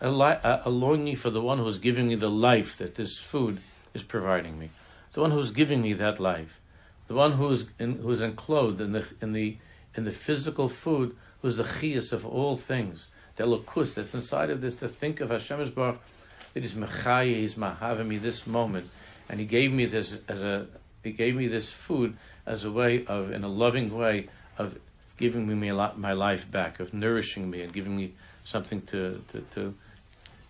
A, 0.00 0.10
li- 0.10 0.38
a, 0.42 0.68
longing 0.68 1.16
for 1.16 1.30
the 1.30 1.40
one 1.40 1.58
who's 1.58 1.78
giving 1.78 2.08
me 2.08 2.14
the 2.14 2.30
life 2.30 2.76
that 2.76 2.96
this 2.96 3.18
food 3.18 3.60
is 3.94 4.02
providing 4.02 4.58
me. 4.58 4.70
The 5.12 5.22
one 5.22 5.30
who's 5.30 5.50
giving 5.50 5.80
me 5.80 5.94
that 5.94 6.20
life. 6.20 6.60
The 7.06 7.14
one 7.14 7.32
who's 7.32 7.64
in, 7.78 8.00
who's 8.00 8.20
enclosed 8.20 8.80
in 8.80 8.92
the 8.92 9.06
in 9.22 9.32
the 9.32 9.56
in 9.94 10.04
the 10.04 10.10
physical 10.10 10.68
food, 10.68 11.16
who's 11.40 11.56
the 11.56 11.64
chias 11.64 12.12
of 12.12 12.26
all 12.26 12.56
things. 12.56 13.08
The 13.36 13.44
lokus 13.44 13.94
that's 13.94 14.14
inside 14.14 14.50
of 14.50 14.60
this. 14.60 14.74
To 14.76 14.88
think 14.88 15.20
of 15.20 15.30
Hashem's 15.30 15.70
Baruch 15.70 16.00
that 16.52 16.62
He's 16.62 16.74
mechaya, 16.74 17.36
He's 17.36 17.54
mahavim 17.54 18.08
me 18.08 18.18
this 18.18 18.46
moment, 18.46 18.90
and 19.30 19.40
He 19.40 19.46
gave 19.46 19.72
me 19.72 19.86
this 19.86 20.18
as 20.28 20.42
a 20.42 20.66
He 21.02 21.12
gave 21.12 21.36
me 21.36 21.46
this 21.46 21.70
food 21.70 22.18
as 22.46 22.64
a 22.64 22.70
way 22.70 23.04
of, 23.06 23.32
in 23.32 23.44
a 23.44 23.48
loving 23.48 23.94
way, 23.94 24.28
of 24.56 24.78
giving 25.16 25.46
me 25.46 25.72
my 25.72 26.12
life 26.12 26.50
back, 26.50 26.80
of 26.80 26.94
nourishing 26.94 27.50
me 27.50 27.62
and 27.62 27.72
giving 27.72 27.96
me 27.96 28.14
something 28.44 28.80
to, 28.82 29.22
to, 29.32 29.40
to 29.54 29.74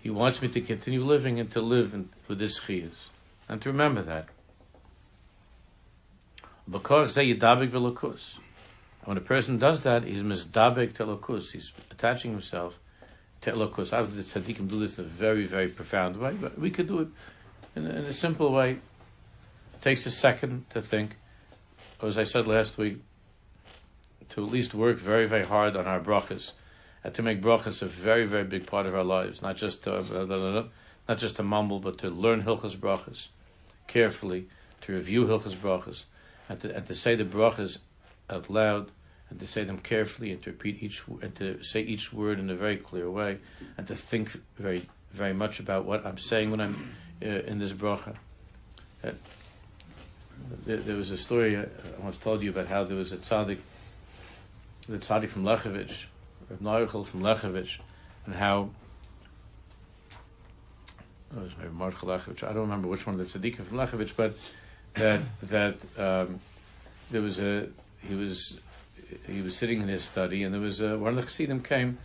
he 0.00 0.11
wants 0.11 0.41
me 0.41 0.49
to 0.49 0.61
continue 0.61 1.03
living 1.03 1.41
and 1.41 1.50
to 1.50 1.61
live 1.61 1.93
in, 1.93 2.11
with 2.29 2.38
this 2.38 2.61
chiyas. 2.61 3.09
And 3.49 3.61
to 3.62 3.71
remember 3.71 4.03
that. 4.03 4.29
V'lokus. 6.71 8.35
When 9.05 9.17
a 9.17 9.21
person 9.21 9.59
does 9.59 9.83
that, 9.83 10.05
he's 10.05 10.23
misdabik 10.23 10.95
to 10.95 11.07
lokus. 11.07 11.53
He's 11.53 11.73
attaching 11.91 12.33
himself 12.33 12.79
to 13.41 13.53
lokus. 13.53 13.93
Obviously, 13.93 14.43
the 14.43 14.55
tzaddikim 14.55 14.69
do 14.69 14.81
this 14.81 14.99
in 14.99 15.05
a 15.05 15.09
very, 15.09 15.47
very 15.47 15.69
profound 15.69 16.17
way, 16.17 16.35
but 16.41 16.59
we 16.59 16.71
could 16.71 16.88
do 16.88 17.00
it 17.00 17.09
in 17.75 17.87
in 17.87 18.05
a 18.05 18.12
simple 18.12 18.53
way. 18.53 18.73
It 19.75 19.83
takes 19.83 20.07
a 20.07 20.11
second 20.11 20.67
to 20.71 20.83
think 20.83 21.17
as 22.03 22.19
I 22.19 22.25
said 22.25 22.47
last 22.47 22.79
week, 22.79 22.99
to 24.31 24.45
at 24.45 24.50
least 24.50 24.75
work 24.75 24.99
very, 24.99 25.26
very 25.26 25.45
hard 25.45 25.76
on 25.76 25.87
our 25.87 26.00
brachas 26.00 26.53
that 27.07 27.15
to 27.15 27.23
make 27.23 27.41
brachas 27.41 27.83
a 27.83 27.87
very, 27.87 28.26
very 28.26 28.43
big 28.43 28.67
part 28.67 28.85
of 28.85 28.95
our 28.95 29.05
lives. 29.05 29.41
Not 29.41 29.57
just 29.57 29.85
to, 29.85 29.99
uh, 29.99 30.65
not 31.09 31.19
just 31.19 31.37
to 31.37 31.45
mumble, 31.45 31.79
but 31.79 31.99
to 31.99 32.11
learn 32.11 32.43
hilchas 32.43 32.76
brachas 32.76 33.29
carefully, 33.87 34.49
to 34.81 34.93
review 34.93 35.25
hilchas 35.26 35.55
brachas, 35.55 36.03
and 36.49 36.61
to, 36.61 36.75
and 36.75 36.85
to 36.87 36.95
say 36.95 37.15
the 37.15 37.25
brachas 37.25 37.79
out 38.29 38.50
loud, 38.50 38.91
and 39.31 39.38
to 39.38 39.47
say 39.47 39.62
them 39.62 39.79
carefully, 39.79 40.33
and 40.33 40.43
to 40.43 40.50
repeat 40.50 40.83
each 40.83 41.05
and 41.23 41.35
to 41.37 41.62
say 41.62 41.81
each 41.81 42.12
word 42.12 42.41
in 42.41 42.50
a 42.50 42.57
very 42.57 42.76
clear 42.76 43.09
way, 43.09 43.38
and 43.79 43.87
to 43.87 43.95
think 43.95 44.41
very, 44.59 44.88
very 45.12 45.33
much 45.33 45.61
about 45.61 45.85
what 45.85 46.05
I'm 46.05 46.19
saying 46.19 46.50
when 46.50 46.61
I'm 46.61 46.97
uh, 47.23 47.29
in 47.29 47.61
this 47.61 47.73
bracha. 47.73 48.17
Uh, 49.05 49.12
there, 50.65 50.76
there, 50.79 50.97
was 50.97 51.11
a 51.11 51.19
story 51.19 51.57
I, 51.57 51.62
I 51.62 52.00
once 52.00 52.19
told 52.19 52.43
you 52.43 52.50
about 52.50 52.67
how 52.67 52.85
there 52.85 52.97
was 52.97 53.12
a 53.12 53.17
tzaddik, 53.17 53.59
the 54.88 54.99
tzaddik 54.99 55.29
from 55.29 55.45
Lechevich, 55.45 56.05
Reb 56.49 56.61
Neuchel 56.61 57.07
from 57.07 57.21
Lechevich, 57.21 57.79
and 58.26 58.35
how 58.35 58.71
oh, 61.35 61.41
it 61.41 61.43
was 61.43 61.53
maybe 61.59 61.71
Mark 61.71 61.95
Lechevich. 61.97 62.43
I 62.43 62.49
don't 62.53 62.62
remember 62.62 62.88
which 62.88 63.07
one 63.07 63.19
of 63.19 63.33
the 63.33 63.38
tzaddikim 63.38 63.67
from 63.67 63.79
Lechevich, 63.79 64.12
but 64.17 64.37
that 64.95 65.21
that 65.43 65.76
um, 65.99 66.41
there 67.11 67.23
was 67.23 67.38
a 67.38 67.69
he 68.07 68.15
was 68.15 68.59
he 69.26 69.43
was 69.43 69.57
sitting 69.57 69.81
in 69.83 69.88
his 69.88 70.05
study, 70.05 70.43
and 70.43 70.55
there 70.55 70.61
was 70.61 70.81
a, 70.81 70.97
one 70.99 71.11
of 71.11 71.17
the 71.17 71.23
chassidim 71.23 71.62
came, 71.62 71.99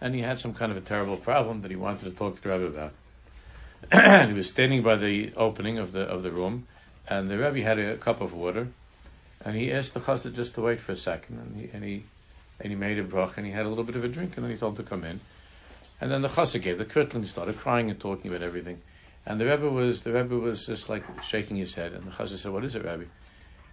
and 0.00 0.14
he 0.14 0.20
had 0.20 0.40
some 0.40 0.54
kind 0.54 0.70
of 0.70 0.78
a 0.78 0.82
terrible 0.82 1.16
problem 1.16 1.62
that 1.62 1.70
he 1.70 1.76
wanted 1.76 2.04
to 2.04 2.10
talk 2.10 2.36
to 2.36 2.42
the 2.42 2.48
Rebbe 2.48 2.66
about. 2.66 2.92
and 3.92 4.32
he 4.32 4.36
was 4.36 4.48
standing 4.48 4.82
by 4.82 4.96
the 4.96 5.32
opening 5.36 5.78
of 5.78 5.92
the 5.92 6.02
of 6.02 6.22
the 6.22 6.30
room, 6.30 6.66
and 7.08 7.30
the 7.30 7.38
Rebbe 7.38 7.62
had 7.62 7.78
a 7.78 7.96
cup 7.96 8.20
of 8.20 8.32
water, 8.32 8.68
and 9.44 9.56
he 9.56 9.72
asked 9.72 9.94
the 9.94 10.00
chassid 10.00 10.34
just 10.34 10.54
to 10.54 10.62
wait 10.62 10.80
for 10.80 10.92
a 10.92 10.96
second, 10.96 11.38
and 11.38 11.56
he 11.56 11.70
and 11.72 11.84
he 11.84 12.04
and 12.60 12.70
he 12.70 12.76
made 12.76 12.98
a 12.98 13.02
brach, 13.02 13.34
and 13.36 13.46
he 13.46 13.52
had 13.52 13.66
a 13.66 13.68
little 13.68 13.84
bit 13.84 13.96
of 13.96 14.04
a 14.04 14.08
drink, 14.08 14.36
and 14.36 14.44
then 14.44 14.50
he 14.50 14.58
told 14.58 14.78
him 14.78 14.84
to 14.84 14.88
come 14.88 15.04
in, 15.04 15.20
and 16.00 16.10
then 16.10 16.22
the 16.22 16.28
chassid 16.28 16.62
gave 16.62 16.78
the 16.78 17.00
and 17.00 17.24
he 17.24 17.28
started 17.28 17.58
crying 17.58 17.90
and 17.90 18.00
talking 18.00 18.30
about 18.30 18.42
everything, 18.42 18.80
and 19.24 19.40
the 19.40 19.46
Rebbe 19.46 19.68
was 19.68 20.02
the 20.02 20.12
Rebbe 20.12 20.36
was 20.38 20.66
just 20.66 20.88
like 20.88 21.04
shaking 21.22 21.56
his 21.56 21.74
head, 21.74 21.92
and 21.92 22.04
the 22.04 22.10
chassid 22.10 22.38
said, 22.38 22.52
"What 22.52 22.64
is 22.64 22.74
it, 22.74 22.84
Rebbe?" 22.84 23.06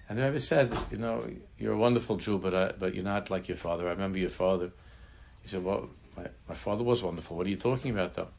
And 0.09 0.19
the 0.19 0.23
Rebbe 0.23 0.39
said, 0.39 0.75
"You 0.91 0.97
know, 0.97 1.25
you're 1.57 1.73
a 1.73 1.77
wonderful 1.77 2.17
Jew, 2.17 2.37
but 2.37 2.53
uh, 2.53 2.73
but 2.79 2.93
you're 2.93 3.03
not 3.03 3.29
like 3.29 3.47
your 3.47 3.57
father. 3.57 3.87
I 3.87 3.91
remember 3.91 4.17
your 4.17 4.29
father." 4.29 4.71
He 5.41 5.49
said, 5.49 5.63
"Well, 5.63 5.89
my, 6.15 6.27
my 6.47 6.55
father 6.55 6.83
was 6.83 7.03
wonderful. 7.03 7.37
What 7.37 7.47
are 7.47 7.49
you 7.49 7.57
talking 7.57 7.91
about, 7.91 8.13
though?" 8.15 8.29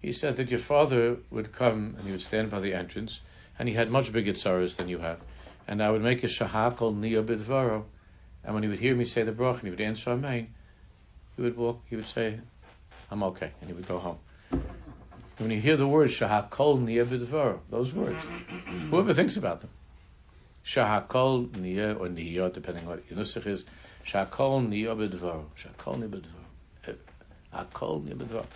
He 0.00 0.12
said 0.12 0.36
that 0.36 0.50
your 0.50 0.60
father 0.60 1.16
would 1.30 1.52
come 1.52 1.94
and 1.96 2.06
he 2.06 2.12
would 2.12 2.20
stand 2.20 2.50
by 2.50 2.60
the 2.60 2.74
entrance, 2.74 3.20
and 3.58 3.68
he 3.68 3.74
had 3.74 3.90
much 3.90 4.12
bigger 4.12 4.34
sorrows 4.34 4.76
than 4.76 4.88
you 4.88 4.98
have. 4.98 5.20
And 5.66 5.82
I 5.82 5.90
would 5.90 6.02
make 6.02 6.22
a 6.22 6.26
shahakal 6.26 6.94
niya 6.94 7.24
bidvaro, 7.24 7.84
and 8.42 8.54
when 8.54 8.62
he 8.62 8.68
would 8.68 8.80
hear 8.80 8.94
me 8.94 9.04
say 9.04 9.22
the 9.22 9.32
brach 9.32 9.56
and 9.56 9.64
he 9.64 9.70
would 9.70 9.80
answer 9.80 10.10
amen, 10.10 10.54
he 11.36 11.42
would 11.42 11.56
walk. 11.56 11.82
He 11.88 11.96
would 11.96 12.06
say, 12.06 12.40
"I'm 13.10 13.22
okay," 13.22 13.52
and 13.60 13.70
he 13.70 13.74
would 13.74 13.88
go 13.88 13.98
home. 13.98 14.18
When 15.38 15.50
you 15.50 15.60
hear 15.60 15.76
the 15.76 15.88
words 15.88 16.12
shahakol 16.12 16.84
niya 16.84 17.06
bidvaro, 17.06 17.60
those 17.70 17.92
words, 17.92 18.18
whoever 18.90 19.14
thinks 19.14 19.36
about 19.36 19.60
them, 19.60 19.70
shahakol 20.64 21.48
niya 21.48 21.98
or 21.98 22.08
niya, 22.08 22.52
depending 22.52 22.84
on 22.84 22.90
what 22.90 23.10
your 23.10 23.18
nusach 23.18 23.46
is, 23.46 23.64
shahakol 24.06 24.68
niya 24.68 24.96
bidvaro, 24.96 25.46
shahakol 25.60 25.98
niya 25.98 26.08
bidvaro, 26.10 26.44
eh, 26.86 26.92
ah, 27.52 27.64
hakol 27.64 28.04
niya 28.04 28.16
bidvaro. 28.16 28.46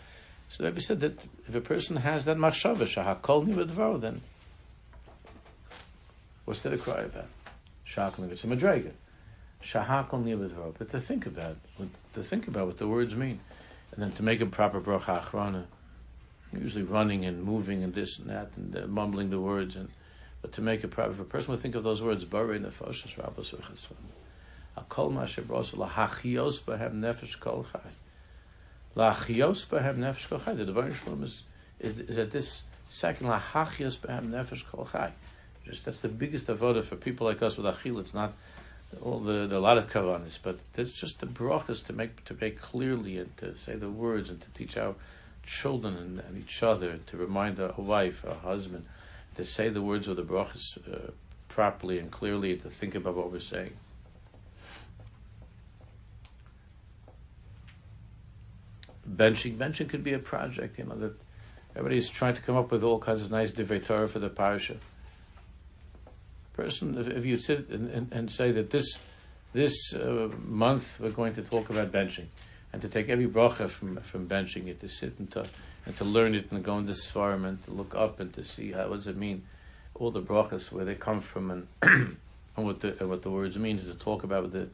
So 0.48 0.62
the 0.62 0.70
Rebbe 0.70 0.80
said 0.80 1.00
that 1.00 1.18
if 1.46 1.54
a 1.54 1.60
person 1.60 1.96
has 1.96 2.24
that 2.24 2.38
machshava, 2.38 2.82
shahakol 2.82 3.46
nibadvaro, 3.46 4.00
then 4.00 4.22
what's 6.48 6.62
to 6.62 6.78
cry 6.78 7.00
about? 7.00 7.26
Shahakol 7.86 8.32
it's 8.32 8.42
a 8.42 8.46
madrega. 8.46 8.92
Shahakol 9.62 10.24
nibadvaro, 10.24 10.74
but 10.78 10.90
to 10.90 10.98
think 10.98 11.26
about, 11.26 11.58
to 12.14 12.22
think 12.22 12.48
about 12.48 12.66
what 12.66 12.78
the 12.78 12.88
words 12.88 13.14
mean, 13.14 13.38
and 13.92 14.02
then 14.02 14.12
to 14.12 14.22
make 14.22 14.40
a 14.40 14.46
proper 14.46 14.80
bracha 14.80 15.22
achrona, 15.22 15.64
usually 16.52 16.84
running 16.84 17.26
and 17.26 17.44
moving 17.44 17.84
and 17.84 17.92
this 17.92 18.18
and 18.18 18.30
that 18.30 18.50
and 18.56 18.74
uh, 18.74 18.86
mumbling 18.86 19.28
the 19.28 19.38
words, 19.38 19.76
and 19.76 19.90
but 20.40 20.52
to 20.52 20.62
make 20.62 20.82
a 20.84 20.88
proper, 20.88 21.10
if 21.12 21.20
a 21.20 21.24
person 21.24 21.50
would 21.50 21.60
think 21.60 21.74
of 21.74 21.82
those 21.82 22.00
words, 22.00 22.24
barei 22.24 22.58
nefashos 22.58 23.18
rabbos 23.18 23.54
akol 24.78 25.12
masher 25.12 25.42
bros 25.42 25.72
lahachios 25.72 26.62
b'hem 26.62 26.94
nefesh 26.94 27.38
kol 27.38 27.66
chai. 27.70 27.90
Lachios 28.96 29.66
behem 29.66 29.98
nefesh 29.98 30.30
kol 30.30 30.38
chai. 30.38 30.54
The 30.54 30.64
divine 30.64 30.94
shalom 30.94 31.24
is, 31.24 31.42
is, 31.78 31.98
is 31.98 32.16
at 32.16 32.30
this 32.30 32.62
second 32.88 33.26
lachios 33.26 33.98
behem 33.98 34.30
nefesh 34.30 34.64
kol 34.64 34.88
chai. 34.90 35.12
That's 35.84 36.00
the 36.00 36.08
biggest 36.08 36.46
avoda 36.46 36.82
for 36.84 36.96
people 36.96 37.26
like 37.26 37.42
us 37.42 37.56
with 37.56 37.66
achil. 37.66 38.00
It's 38.00 38.14
not 38.14 38.34
all 39.02 39.20
the, 39.20 39.46
the 39.46 39.56
a 39.56 39.58
lot 39.58 39.78
of 39.78 39.90
kavanis, 39.90 40.38
but 40.42 40.58
it's 40.76 40.92
just 40.92 41.20
the 41.20 41.26
brachas 41.26 41.84
to 41.86 41.92
make 41.92 42.24
to 42.24 42.36
make 42.40 42.60
clearly 42.60 43.18
and 43.18 43.36
to 43.38 43.56
say 43.56 43.76
the 43.76 43.90
words 43.90 44.30
and 44.30 44.40
to 44.40 44.48
teach 44.54 44.76
our 44.76 44.94
children 45.44 45.96
and, 45.96 46.20
and 46.20 46.38
each 46.38 46.62
other 46.62 46.98
to 47.06 47.16
remind 47.16 47.58
a, 47.58 47.74
wife, 47.76 48.24
a 48.24 48.34
husband, 48.34 48.86
to 49.36 49.44
say 49.44 49.68
the 49.68 49.82
words 49.82 50.08
of 50.08 50.16
the 50.16 50.22
brachas 50.22 50.78
uh, 50.92 51.10
properly 51.48 51.98
and 51.98 52.10
clearly, 52.10 52.52
and 52.52 52.62
to 52.62 52.70
think 52.70 52.94
about 52.94 53.14
what 53.14 53.30
we're 53.30 53.40
saying. 53.40 53.72
benching. 59.16 59.56
Benching 59.56 59.88
could 59.88 60.04
be 60.04 60.12
a 60.12 60.18
project, 60.18 60.78
you 60.78 60.84
know, 60.84 60.96
that 60.96 61.14
everybody's 61.74 62.08
trying 62.08 62.34
to 62.34 62.42
come 62.42 62.56
up 62.56 62.70
with 62.70 62.82
all 62.82 62.98
kinds 62.98 63.22
of 63.22 63.30
nice 63.30 63.50
divrei 63.50 63.84
Torah 63.84 64.08
for 64.08 64.18
the 64.18 64.30
parsha. 64.30 64.76
Person, 66.58 66.98
if, 66.98 67.24
you 67.24 67.38
sit 67.38 67.68
and, 67.68 67.88
and, 67.88 68.12
and, 68.12 68.32
say 68.32 68.50
that 68.50 68.70
this 68.70 68.98
this 69.52 69.94
uh, 69.94 70.28
month 70.44 70.98
we're 70.98 71.10
going 71.10 71.32
to 71.34 71.42
talk 71.42 71.70
about 71.70 71.92
benching, 71.92 72.26
and 72.72 72.82
to 72.82 72.88
take 72.88 73.08
every 73.08 73.28
bracha 73.28 73.68
from 73.68 73.98
from 73.98 74.26
benching 74.26 74.66
it, 74.66 74.80
to 74.80 74.88
sit 74.88 75.16
and 75.20 75.30
to 75.30 75.46
and 75.86 75.96
to 75.98 76.04
learn 76.04 76.34
it 76.34 76.50
and 76.50 76.64
go 76.64 76.76
in 76.78 76.86
this 76.86 77.08
farm 77.08 77.44
and 77.44 77.64
to 77.66 77.70
look 77.70 77.94
up 77.94 78.18
and 78.18 78.32
to 78.34 78.44
see 78.44 78.72
how 78.72 78.88
does 78.88 79.06
it 79.06 79.16
mean, 79.16 79.44
all 79.94 80.10
the 80.10 80.20
brachas 80.20 80.72
where 80.72 80.84
they 80.84 80.96
come 80.96 81.20
from 81.20 81.52
and 81.52 81.68
and 81.82 82.66
what 82.66 82.80
the 82.80 82.98
and 82.98 83.08
what 83.08 83.22
the 83.22 83.30
words 83.30 83.56
mean 83.56 83.78
to 83.78 83.94
talk 83.94 84.24
about 84.24 84.42
with 84.42 84.52
the 84.52 84.68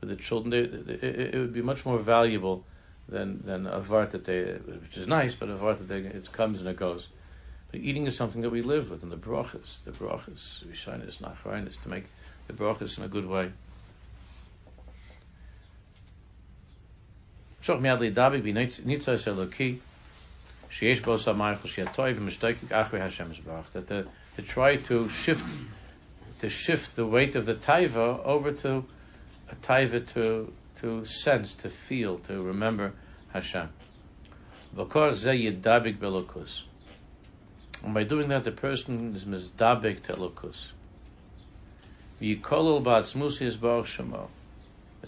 with 0.00 0.10
the 0.10 0.16
children. 0.16 0.50
They, 0.50 0.92
it, 0.94 1.34
it 1.34 1.38
would 1.38 1.54
be 1.54 1.62
much 1.62 1.86
more 1.86 1.98
valuable 1.98 2.64
than 3.08 3.42
than 3.44 3.68
a 3.68 3.78
vart 3.78 4.10
that 4.10 4.24
they, 4.24 4.42
which 4.42 4.96
is 4.96 5.06
nice, 5.06 5.36
but 5.36 5.48
a 5.50 5.54
vart 5.54 5.78
that 5.78 5.86
they, 5.86 5.98
it 5.98 6.32
comes 6.32 6.58
and 6.58 6.68
it 6.68 6.76
goes. 6.76 7.10
But 7.70 7.80
eating 7.80 8.06
is 8.06 8.16
something 8.16 8.40
that 8.42 8.50
we 8.50 8.62
live 8.62 8.90
with, 8.90 9.02
and 9.02 9.12
the 9.12 9.16
brachas, 9.16 9.76
the 9.84 9.90
brachas, 9.90 10.64
rishonis, 10.66 11.18
nachronis, 11.18 11.80
to 11.82 11.88
make 11.88 12.06
the 12.46 12.54
brachas 12.54 12.96
in 12.96 13.04
a 13.04 13.08
good 13.08 13.26
way. 13.26 13.52
That 23.74 23.88
the, 23.88 24.06
to 24.36 24.42
try 24.42 24.76
to 24.76 25.08
shift, 25.10 25.44
to 26.40 26.48
shift 26.48 26.96
the 26.96 27.04
weight 27.04 27.36
of 27.36 27.44
the 27.44 27.54
taiva 27.54 28.24
over 28.24 28.52
to 28.52 28.84
a 29.50 29.54
taiva 29.56 30.06
to 30.14 30.52
to 30.80 31.04
sense, 31.04 31.54
to 31.54 31.68
feel, 31.68 32.18
to 32.18 32.40
remember 32.40 32.92
Hashem. 33.32 33.68
And 37.84 37.94
by 37.94 38.04
doing 38.04 38.28
that, 38.28 38.44
the 38.44 38.52
person 38.52 39.14
is 39.14 39.24
mizdabek 39.24 40.02
to 40.04 40.14
elokus. 40.14 40.68
It's 42.20 42.52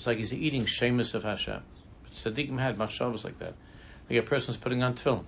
like 0.07 0.19
he's 0.19 0.33
eating 0.33 0.67
shemus 0.67 1.15
of 1.15 1.25
Hashem. 1.25 1.63
Tzaddikim 2.15 2.59
had 2.59 2.79
machshavas 2.79 3.25
like 3.25 3.39
that. 3.41 3.55
Like 4.09 4.21
a 4.21 4.23
person's 4.23 4.57
putting 4.57 4.83
on 4.83 4.95
tefillin. 4.95 5.25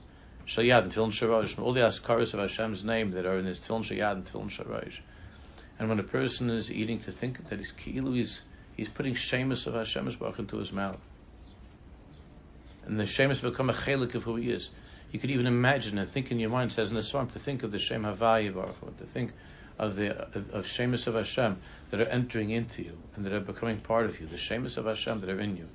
Shayad 0.47 0.85
and 0.85 0.93
tefillin 0.93 1.13
sharosh. 1.13 1.61
All 1.61 1.73
the 1.73 1.81
askaras 1.81 2.33
of 2.35 2.41
Hashem's 2.41 2.85
name 2.85 3.11
that 3.13 3.27
are 3.27 3.39
in 3.39 3.47
his 3.47 3.59
tefillin 3.59 3.83
shayad 3.83 4.13
and 4.13 4.25
tefillin 4.25 4.51
sharosh. 4.51 5.01
And 5.79 5.89
when 5.89 5.99
a 5.99 6.05
person 6.05 6.51
is 6.51 6.71
eating, 6.71 7.01
to 7.01 7.13
think 7.13 7.49
that 7.49 7.59
he's 7.59 7.73
kilu, 7.73 8.15
he's 8.15 8.43
he's 8.77 8.89
putting 8.89 9.15
shemus 9.15 9.67
of 9.67 9.75
Hashem's 9.75 10.17
Baruch 10.17 10.39
into 10.39 10.59
his 10.59 10.73
mouth. 10.73 11.01
And 12.85 12.99
the 12.99 13.07
shemus 13.07 13.41
become 13.41 13.71
a 13.71 13.73
chelik 13.73 14.15
of 14.15 14.25
who 14.25 14.37
he 14.37 14.51
is. 14.51 14.71
You 15.13 15.19
could 15.19 15.31
even 15.31 15.47
imagine 15.47 15.99
and 15.99 16.09
think 16.09 16.31
in 16.33 16.41
your 16.41 16.49
mind, 16.51 16.73
says 16.73 16.89
in 16.89 16.97
the 16.97 17.03
Psalm, 17.03 17.29
to 17.31 17.39
think 17.39 17.63
of 17.63 17.71
the 17.71 17.79
Shem 17.79 18.03
Havaya 18.03 18.55
Baruch 18.55 18.99
to 18.99 19.05
think 19.05 19.33
of 19.79 19.97
the 19.97 20.17
of, 20.37 20.51
of 20.51 20.67
shemus 20.67 21.07
of 21.07 21.15
Hashem 21.15 21.59
that 21.91 22.01
are 22.01 22.09
entering 22.09 22.51
into 22.51 22.83
you 22.83 22.97
and 23.15 23.25
that 23.27 23.33
are 23.33 23.41
becoming 23.41 23.79
part 23.79 24.07
of 24.07 24.19
you, 24.21 24.27
the 24.27 24.39
shemus 24.39 24.79
of 24.79 24.87
Hashem 24.87 25.21
that 25.21 25.29
are 25.29 25.39
in 25.39 25.57
you. 25.57 25.69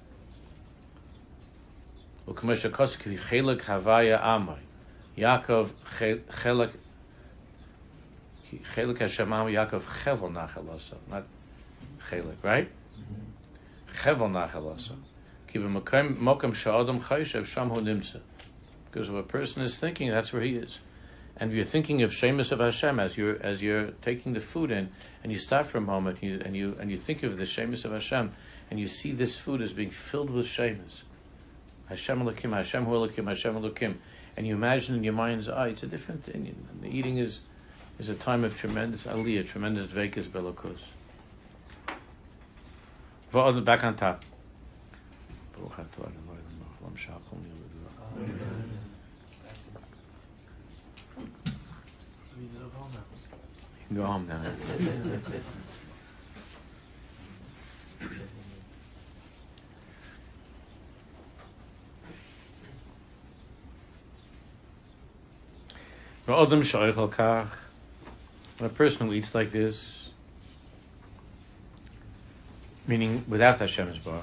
Yaakov 5.17 5.69
Chelik 5.97 6.73
Chelik 8.73 8.99
Hashem 8.99 9.29
Yaakov 9.29 9.81
Chevel 9.81 10.31
Nachalasa, 10.31 10.95
not 11.09 11.25
Chelik, 12.09 12.35
right? 12.41 12.69
Chevel 14.01 14.31
nachalasa. 14.31 14.95
mokem 15.53 16.55
sha'adam 16.55 16.99
chayshev 17.01 17.45
sham 17.45 17.69
hu 17.69 17.81
nimtza. 17.81 18.19
Because 18.97 19.11
what 19.11 19.19
a 19.19 19.23
person 19.27 19.61
is 19.61 19.77
thinking, 19.77 20.09
that's 20.09 20.33
where 20.33 20.41
he 20.41 20.55
is. 20.55 20.79
And 21.35 21.51
if 21.51 21.55
you're 21.55 21.65
thinking 21.65 22.01
of 22.01 22.11
shemus 22.11 22.51
of 22.51 22.59
Hashem 22.59 22.99
as 22.99 23.15
you're 23.15 23.39
as 23.43 23.61
you're 23.61 23.91
taking 24.01 24.33
the 24.33 24.39
food 24.39 24.71
in, 24.71 24.89
and 25.21 25.31
you 25.31 25.37
stop 25.37 25.67
for 25.67 25.77
a 25.77 25.81
moment, 25.81 26.23
and 26.23 26.31
you 26.31 26.41
and 26.43 26.57
you, 26.57 26.75
and 26.79 26.89
you 26.89 26.97
think 26.97 27.21
of 27.21 27.37
the 27.37 27.45
shemus 27.45 27.85
of 27.85 27.91
Hashem, 27.91 28.33
and 28.71 28.79
you 28.79 28.87
see 28.87 29.11
this 29.11 29.37
food 29.37 29.61
as 29.61 29.71
being 29.71 29.91
filled 29.91 30.31
with 30.31 30.47
shemus. 30.47 31.03
Hashem 31.89 32.21
Elokim, 32.21 32.53
Hashem 32.55 32.87
Elokim, 32.87 33.27
Hashem 33.27 33.53
Elokim, 33.53 33.97
and 34.35 34.47
you 34.47 34.55
imagine 34.55 34.95
in 34.95 35.03
your 35.03 35.13
mind's 35.13 35.47
eye, 35.47 35.67
it's 35.67 35.83
a 35.83 35.87
different 35.87 36.23
thing. 36.23 36.55
The 36.81 36.89
eating 36.89 37.19
is 37.19 37.41
is 37.99 38.09
a 38.09 38.15
time 38.15 38.43
of 38.43 38.57
tremendous 38.57 39.05
aliyah, 39.05 39.47
tremendous 39.47 39.91
vekas 39.91 40.25
belokus. 40.25 40.79
Back 43.63 43.83
on 43.83 43.95
top. 43.95 44.25
You 48.25 48.76
can 53.87 53.95
go 53.97 54.05
home 54.05 54.27
now. 54.27 54.41
A 68.59 68.69
person 68.69 69.07
who 69.07 69.13
eats 69.13 69.33
like 69.33 69.51
this, 69.51 70.09
meaning 72.87 73.23
without 73.27 73.59
Hashem's 73.59 73.99
bar, 73.99 74.21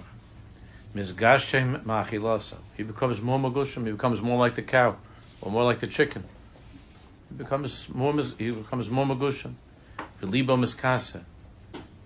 Mizgashem 0.95 1.83
ma'achilasa. 1.85 2.57
He 2.77 2.83
becomes 2.83 3.21
more 3.23 3.39
magushim, 3.39 3.87
he 3.87 3.93
becomes 3.93 4.21
more 4.21 4.39
like 4.39 4.55
the 4.55 4.63
cow, 4.63 4.97
or 5.41 5.51
more 5.51 5.65
like 5.65 5.81
the 5.81 5.87
chicken. 5.87 6.25
Becomes 7.37 7.89
more, 7.89 8.15
he 8.39 8.51
becomes 8.51 8.91
more 8.91 9.07
magushim. 9.07 9.55
V'libo 10.21 10.59
miskasa. 10.59 11.23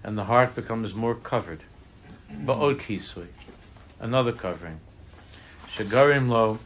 And 0.03 0.17
the 0.17 0.25
heart 0.25 0.55
becomes 0.55 0.95
more 0.95 1.15
covered. 1.15 1.63
Ba'od 2.33 2.79
kisui. 2.81 3.27
Another 4.01 4.33
covering. 4.33 4.81
Shagarim 5.69 6.29
lo 6.29 6.59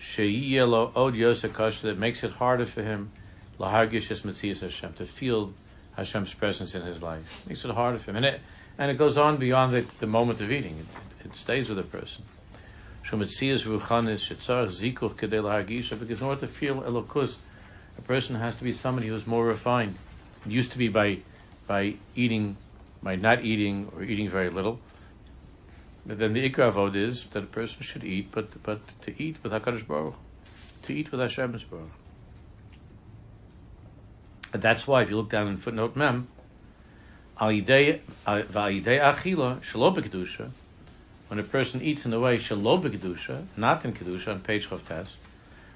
Sheyiyelo 0.00 0.92
od 0.94 1.14
yosakash 1.14 1.80
that 1.82 1.98
makes 1.98 2.22
it 2.22 2.30
harder 2.32 2.66
for 2.66 2.82
him 2.82 3.10
lahargish 3.58 4.10
es 4.10 4.22
mitzias 4.22 4.60
Hashem 4.60 4.92
to 4.94 5.06
feel 5.06 5.52
Hashem's 5.96 6.32
presence 6.32 6.74
in 6.74 6.82
his 6.82 7.02
life. 7.02 7.24
Makes 7.48 7.64
it 7.64 7.72
harder 7.72 7.98
for 7.98 8.10
him, 8.10 8.16
and 8.16 8.26
it 8.26 8.40
and 8.78 8.90
it 8.92 8.94
goes 8.94 9.18
on 9.18 9.38
beyond 9.38 9.72
the, 9.72 9.84
the 9.98 10.06
moment 10.06 10.40
of 10.40 10.52
eating. 10.52 10.78
It, 10.78 11.26
it 11.26 11.36
stays 11.36 11.68
with 11.68 11.80
a 11.80 11.82
person. 11.82 12.24
Shemitzias 13.04 13.66
ruchanis 13.66 14.28
shetzar 14.28 14.68
zikuch 14.68 15.16
kedei 15.16 15.42
lahargisha 15.42 15.98
because 15.98 16.20
in 16.20 16.28
order 16.28 16.42
to 16.42 16.46
feel 16.46 16.76
elokus, 16.76 17.36
a 17.98 18.02
person 18.02 18.36
has 18.36 18.54
to 18.56 18.64
be 18.64 18.72
somebody 18.72 19.08
who's 19.08 19.26
more 19.26 19.44
refined. 19.44 19.96
It 20.46 20.52
used 20.52 20.72
to 20.72 20.78
be 20.78 20.88
by 20.88 21.18
by 21.66 21.96
eating, 22.14 22.56
by 23.02 23.16
not 23.16 23.44
eating 23.44 23.90
or 23.94 24.02
eating 24.02 24.30
very 24.30 24.48
little. 24.48 24.80
But 26.06 26.18
then 26.18 26.32
the 26.32 26.48
ikra 26.48 26.72
avod 26.72 26.96
is 26.96 27.24
that 27.32 27.42
a 27.42 27.46
person 27.46 27.82
should 27.82 28.04
eat, 28.04 28.30
but 28.32 28.62
but 28.62 28.80
to 29.02 29.22
eat 29.22 29.36
with 29.42 29.52
Hakadosh 29.52 29.86
Baruch, 29.86 30.14
to 30.82 30.94
eat 30.94 31.10
with 31.12 31.20
Hashem's 31.20 31.64
Baruch. 31.64 31.90
And 34.52 34.62
that's 34.62 34.86
why 34.86 35.02
if 35.02 35.10
you 35.10 35.16
look 35.16 35.28
down 35.28 35.48
in 35.48 35.58
footnote 35.58 35.94
mem, 35.94 36.28
al 37.38 37.48
yidei 37.48 38.00
achila 38.32 39.60
when 41.28 41.38
a 41.38 41.42
person 41.42 41.82
eats 41.82 42.06
in 42.06 42.10
the 42.10 42.18
way 42.18 42.38
shalob 42.38 42.88
kedusha, 42.88 43.44
not 43.54 43.84
in 43.84 43.92
kedusha 43.92 44.28
on 44.28 44.40
page 44.40 44.68
chavtes, 44.68 45.10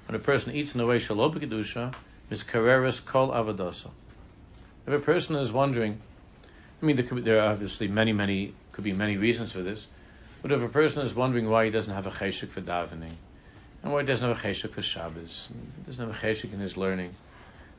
when 0.07 0.15
a 0.15 0.19
person 0.19 0.55
eats 0.55 0.73
in 0.73 0.79
the 0.79 0.85
way 0.87 0.97
shalob 0.97 1.35
kedusha, 1.37 1.93
miskareres 2.33 3.03
kol 3.05 3.29
avadasa. 3.29 3.91
If 4.87 4.93
a 4.93 4.99
person 4.99 5.35
is 5.35 5.51
wondering, 5.51 5.99
I 6.81 6.85
mean, 6.85 6.95
there, 6.95 7.05
be, 7.05 7.21
there 7.21 7.39
are 7.39 7.51
obviously 7.51 7.87
many, 7.87 8.11
many, 8.11 8.53
could 8.71 8.83
be 8.83 8.93
many 8.93 9.17
reasons 9.17 9.51
for 9.51 9.61
this. 9.61 9.87
But 10.41 10.51
if 10.51 10.61
a 10.61 10.67
person 10.67 11.01
is 11.03 11.13
wondering 11.13 11.49
why 11.49 11.65
he 11.65 11.71
doesn't 11.71 11.93
have 11.93 12.05
a 12.05 12.11
cheshik 12.11 12.49
for 12.49 12.61
davening, 12.61 13.15
and 13.81 13.93
why 13.93 14.01
he 14.01 14.07
doesn't 14.07 14.27
have 14.27 14.37
a 14.37 14.41
cheshik 14.41 14.71
for 14.71 14.81
Shabbos, 14.81 15.49
he 15.77 15.85
doesn't 15.85 16.05
have 16.05 16.15
a 16.15 16.19
cheshik 16.19 16.53
in 16.53 16.59
his 16.59 16.75
learning, 16.75 17.15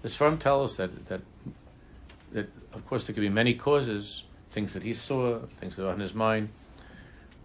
the 0.02 0.08
Sfarim 0.08 0.38
tell 0.38 0.64
us 0.64 0.76
that, 0.76 1.06
that, 1.08 1.20
that, 2.32 2.48
of 2.72 2.86
course, 2.86 3.06
there 3.06 3.14
could 3.14 3.20
be 3.20 3.28
many 3.28 3.54
causes, 3.54 4.22
things 4.50 4.72
that 4.72 4.82
he 4.82 4.94
saw, 4.94 5.40
things 5.60 5.76
that 5.76 5.86
are 5.86 5.92
on 5.92 6.00
his 6.00 6.14
mind, 6.14 6.48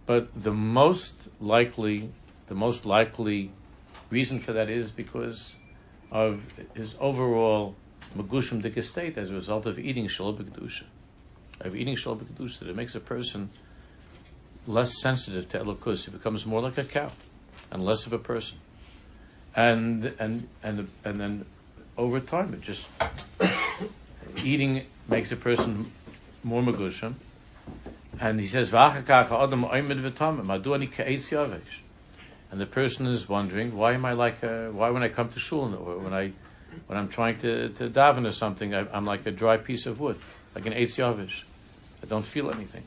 but 0.06 0.28
the 0.34 0.52
most 0.52 1.28
likely, 1.40 2.10
the 2.46 2.54
most 2.54 2.86
likely 2.86 3.50
reason 4.10 4.40
for 4.40 4.52
that 4.52 4.68
is 4.70 4.90
because 4.90 5.54
of 6.10 6.42
his 6.74 6.94
overall 7.00 7.74
magushim 8.16 8.60
dik 8.62 8.82
state 8.82 9.16
as 9.16 9.30
a 9.30 9.34
result 9.34 9.66
of 9.66 9.78
eating 9.78 10.08
shalom 10.08 10.36
kedusha. 10.36 10.84
Of 11.60 11.76
eating 11.76 11.96
shalom 11.96 12.20
kedusha, 12.20 12.68
it 12.68 12.76
makes 12.76 12.94
a 12.94 13.00
person 13.00 13.50
less 14.66 15.00
sensitive 15.00 15.48
to 15.50 15.60
elokus. 15.60 16.04
He 16.04 16.10
becomes 16.10 16.46
more 16.46 16.60
like 16.60 16.78
a 16.78 16.84
cow 16.84 17.12
and 17.70 17.84
less 17.84 18.06
of 18.06 18.12
a 18.12 18.18
person. 18.18 18.58
And 19.54 20.04
and 20.18 20.48
and 20.62 20.88
and 21.04 21.20
then 21.20 21.46
over 21.96 22.20
time, 22.20 22.54
it 22.54 22.60
just 22.60 22.86
eating 24.44 24.86
makes 25.08 25.32
a 25.32 25.36
person 25.36 25.90
more 26.42 26.62
magusham. 26.62 27.14
And 28.20 28.38
he 28.38 28.46
says, 28.46 28.70
And 32.50 32.60
the 32.60 32.66
person 32.66 33.06
is 33.06 33.28
wondering, 33.28 33.76
why 33.76 33.92
am 33.92 34.04
I 34.04 34.12
like 34.12 34.42
a, 34.42 34.70
why 34.72 34.90
when 34.90 35.02
I 35.02 35.08
come 35.08 35.28
to 35.30 35.38
shul 35.38 35.74
or 35.74 35.98
when 35.98 36.12
I 36.12 36.32
when 36.86 36.96
I'm 36.96 37.08
trying 37.08 37.38
to, 37.38 37.68
to 37.70 37.90
daven 37.90 38.26
or 38.26 38.32
something, 38.32 38.74
I, 38.74 38.86
am 38.96 39.04
like 39.04 39.26
a 39.26 39.32
dry 39.32 39.56
piece 39.56 39.86
of 39.86 39.98
wood, 39.98 40.18
like 40.54 40.66
an 40.66 40.72
eitz 40.72 40.96
yavish. 40.96 41.42
I 42.02 42.06
don't 42.06 42.24
feel 42.24 42.50
anything 42.50 42.84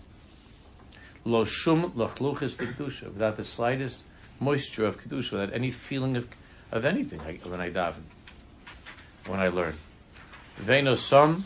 lo 1.25 1.45
shum 1.45 1.91
lachluchis 1.91 2.55
kedusha, 2.55 3.05
without 3.05 3.37
the 3.37 3.43
slightest 3.43 3.99
moisture 4.39 4.85
of 4.85 4.99
kedusha, 4.99 5.31
without 5.31 5.53
any 5.53 5.71
feeling 5.71 6.17
of 6.17 6.27
of 6.71 6.85
anything 6.85 7.19
when 7.19 7.61
I 7.61 7.69
daven, 7.69 8.01
when 9.27 9.39
I 9.39 9.49
learn. 9.49 9.75
Veno 10.59 10.97
som 10.97 11.45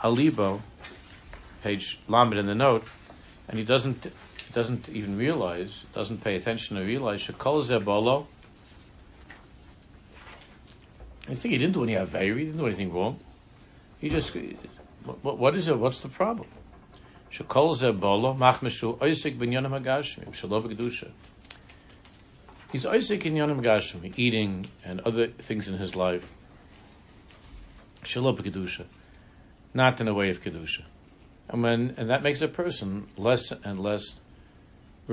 alibo, 0.00 0.60
page 1.62 1.98
lamed 2.08 2.34
in 2.34 2.46
the 2.46 2.54
note, 2.54 2.84
and 3.48 3.58
he 3.58 3.64
doesn't 3.64 4.06
doesn't 4.52 4.88
even 4.88 5.16
realize, 5.16 5.84
doesn't 5.94 6.22
pay 6.22 6.36
attention 6.36 6.76
to 6.76 6.82
realize 6.82 7.26
shekol 7.26 7.62
zebolo. 7.62 8.26
I 11.28 11.34
think 11.34 11.52
he 11.52 11.58
didn't 11.58 11.74
do 11.74 11.84
any 11.84 11.94
aveiri, 11.94 12.38
he 12.38 12.44
didn't 12.46 12.58
do 12.58 12.66
anything 12.66 12.92
wrong. 12.92 13.18
He 14.00 14.08
just, 14.08 14.36
what, 15.04 15.38
what 15.38 15.54
is 15.54 15.68
it? 15.68 15.78
What's 15.78 16.00
the 16.00 16.08
problem? 16.08 16.48
Shekol 17.32 17.74
ze 17.76 17.90
bolo 17.92 18.34
machmeshu 18.34 18.98
oisik 18.98 19.38
binyanim 19.38 19.70
hagashmim 19.70 20.34
shalom 20.34 20.68
kedusha. 20.68 21.10
He's 22.70 22.84
oisik 22.84 23.24
in 23.24 23.34
yanim 23.34 23.62
hagashmim, 23.62 24.12
eating 24.16 24.66
and 24.84 25.00
other 25.00 25.28
things 25.28 25.66
in 25.66 25.78
his 25.78 25.96
life. 25.96 26.30
Shalom 28.04 28.36
kedusha, 28.36 28.84
not 29.72 30.00
in 30.00 30.08
a 30.08 30.14
way 30.14 30.28
of 30.28 30.42
kedusha, 30.42 30.82
and 31.48 31.62
when 31.62 31.94
and 31.96 32.10
that 32.10 32.22
makes 32.22 32.42
a 32.42 32.48
person 32.48 33.06
less 33.16 33.50
and 33.50 33.80
less 33.80 34.16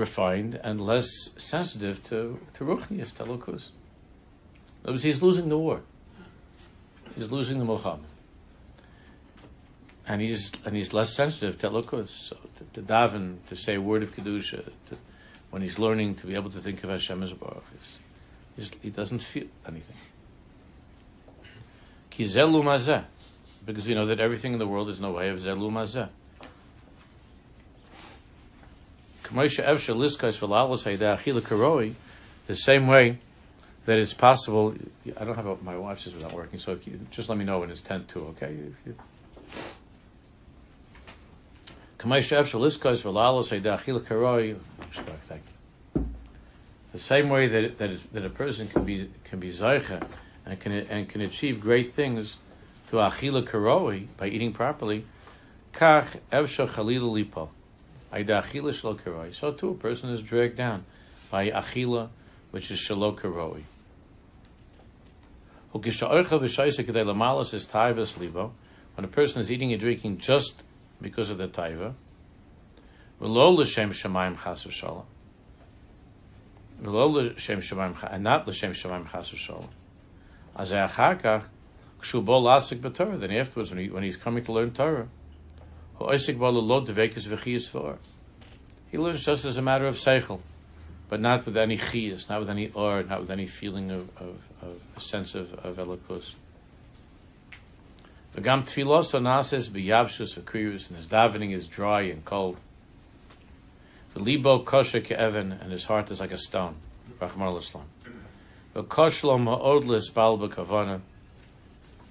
refined 0.00 0.60
and 0.64 0.80
less 0.80 1.08
sensitive 1.36 2.02
to 2.08 2.40
to 2.54 2.64
ruchnias 2.64 3.14
to 3.14 3.24
words, 4.84 5.02
he's 5.02 5.22
losing 5.22 5.48
the 5.48 5.58
war. 5.58 5.82
He's 7.14 7.30
losing 7.30 7.58
the 7.58 7.64
milchama 7.64 8.00
and 10.10 10.20
he's 10.20 10.50
and 10.64 10.74
he's 10.74 10.92
less 10.92 11.14
sensitive 11.14 11.56
to 11.60 11.70
elokus. 11.70 12.08
So 12.10 12.36
to, 12.56 12.64
to, 12.74 12.82
daven, 12.82 13.36
to 13.48 13.54
say 13.54 13.76
a 13.76 13.80
word 13.80 14.02
of 14.02 14.12
kedusha, 14.12 14.64
to, 14.64 14.98
when 15.50 15.62
he's 15.62 15.78
learning 15.78 16.16
to 16.16 16.26
be 16.26 16.34
able 16.34 16.50
to 16.50 16.58
think 16.58 16.82
of 16.82 16.90
Hashem 16.90 17.22
as 17.22 17.32
Baruch, 17.32 17.62
he 18.82 18.90
doesn't 18.90 19.20
feel 19.20 19.46
anything. 19.68 19.96
Ki 22.10 22.24
zelu 22.24 22.60
mazeh, 22.64 23.04
because 23.64 23.86
we 23.86 23.94
know 23.94 24.06
that 24.06 24.18
everything 24.18 24.52
in 24.52 24.58
the 24.58 24.66
world 24.66 24.88
is 24.88 24.98
no 24.98 25.12
way 25.12 25.28
of 25.28 25.38
zelu 25.38 25.70
mazeh. 25.70 26.08
The 29.32 29.48
same 32.54 32.86
way 32.88 33.18
that 33.86 33.98
it's 33.98 34.14
possible. 34.14 34.74
I 35.16 35.24
don't 35.24 35.36
have 35.36 35.62
my 35.62 35.76
watch 35.76 36.06
is 36.06 36.22
not 36.22 36.32
working, 36.32 36.58
so 36.58 36.78
just 37.10 37.28
let 37.28 37.38
me 37.38 37.44
know 37.44 37.60
when 37.60 37.70
it's 37.70 37.80
ten 37.80 38.04
to. 38.06 38.20
Okay. 38.28 38.56
The 46.92 46.98
same 46.98 47.28
way 47.28 47.46
that 47.46 47.78
that, 47.78 47.90
is, 47.90 48.00
that 48.12 48.24
a 48.24 48.30
person 48.30 48.68
can 48.68 48.84
be 48.84 49.10
can 49.24 49.38
be 49.38 49.50
zeicha 49.50 50.02
and 50.44 50.58
can 50.58 50.72
and 50.72 51.08
can 51.08 51.20
achieve 51.20 51.60
great 51.60 51.92
things 51.92 52.36
through 52.86 53.00
achila 53.00 53.46
karoi 53.46 54.08
by 54.16 54.26
eating 54.26 54.52
properly. 54.52 55.04
Kach 55.72 56.18
evsha 56.32 56.68
chalila 56.68 57.24
lipo. 57.24 57.50
So 58.12 59.52
too, 59.52 59.70
a 59.70 59.74
person 59.74 60.10
is 60.10 60.20
dragged 60.20 60.56
down 60.56 60.84
by 61.30 61.50
achila, 61.50 62.08
which 62.50 62.70
is 62.70 62.78
shalo 62.80 63.16
karoi. 63.16 63.62
When 65.72 65.84
a 69.04 69.08
person 69.08 69.40
is 69.40 69.52
eating 69.52 69.72
and 69.72 69.80
drinking 69.80 70.18
just 70.18 70.64
because 71.00 71.30
of 71.30 71.38
the 71.38 71.46
taiva. 71.46 71.94
V'shalom. 73.20 75.04
and 76.82 78.24
not 78.24 78.48
l'shem 78.48 78.72
shamayim 78.72 79.12
chas 79.12 79.30
v'sholom. 79.30 79.68
As 80.56 80.70
then 80.70 80.88
afterwards, 83.30 83.70
when, 83.70 83.78
he, 83.78 83.90
when 83.90 84.02
he's 84.02 84.16
coming 84.16 84.42
to 84.44 84.52
learn 84.52 84.72
Torah, 84.72 85.06
He 86.00 86.06
learns 88.98 89.24
just 89.24 89.44
as 89.44 89.56
a 89.58 89.62
matter 89.62 89.86
of 89.86 89.96
seichel, 89.96 90.40
but 91.10 91.20
not 91.20 91.44
with 91.44 91.58
any 91.58 91.76
chiyas, 91.76 92.28
not 92.28 92.40
with 92.40 92.48
any 92.48 92.70
or, 92.70 93.02
not 93.02 93.20
with 93.20 93.30
any 93.30 93.46
feeling 93.46 93.90
of, 93.90 94.08
of, 94.16 94.36
of 94.62 94.80
a 94.96 95.00
sense 95.00 95.34
of, 95.34 95.52
of 95.54 95.76
elikus. 95.76 96.32
V'gam 98.34 98.62
tfilos 98.62 99.12
anases 99.12 99.68
b'yavshus 99.68 100.38
v'kriyus, 100.38 100.88
and 100.88 100.96
his 100.96 101.06
davening 101.06 101.52
is 101.52 101.66
dry 101.66 102.00
and 102.02 102.24
cold. 102.24 102.56
The 104.14 104.20
libo 104.20 104.60
kosher 104.60 105.00
ke'evan, 105.00 105.60
and 105.60 105.70
his 105.70 105.84
heart 105.84 106.10
is 106.10 106.20
like 106.20 106.32
a 106.32 106.38
stone. 106.38 106.76
Rachmana 107.20 107.60
litzlan. 107.60 107.84
V'koshlo 108.74 109.38
ma'od 109.38 109.84
l'isbal 109.84 110.38
b'kavana. 110.48 111.02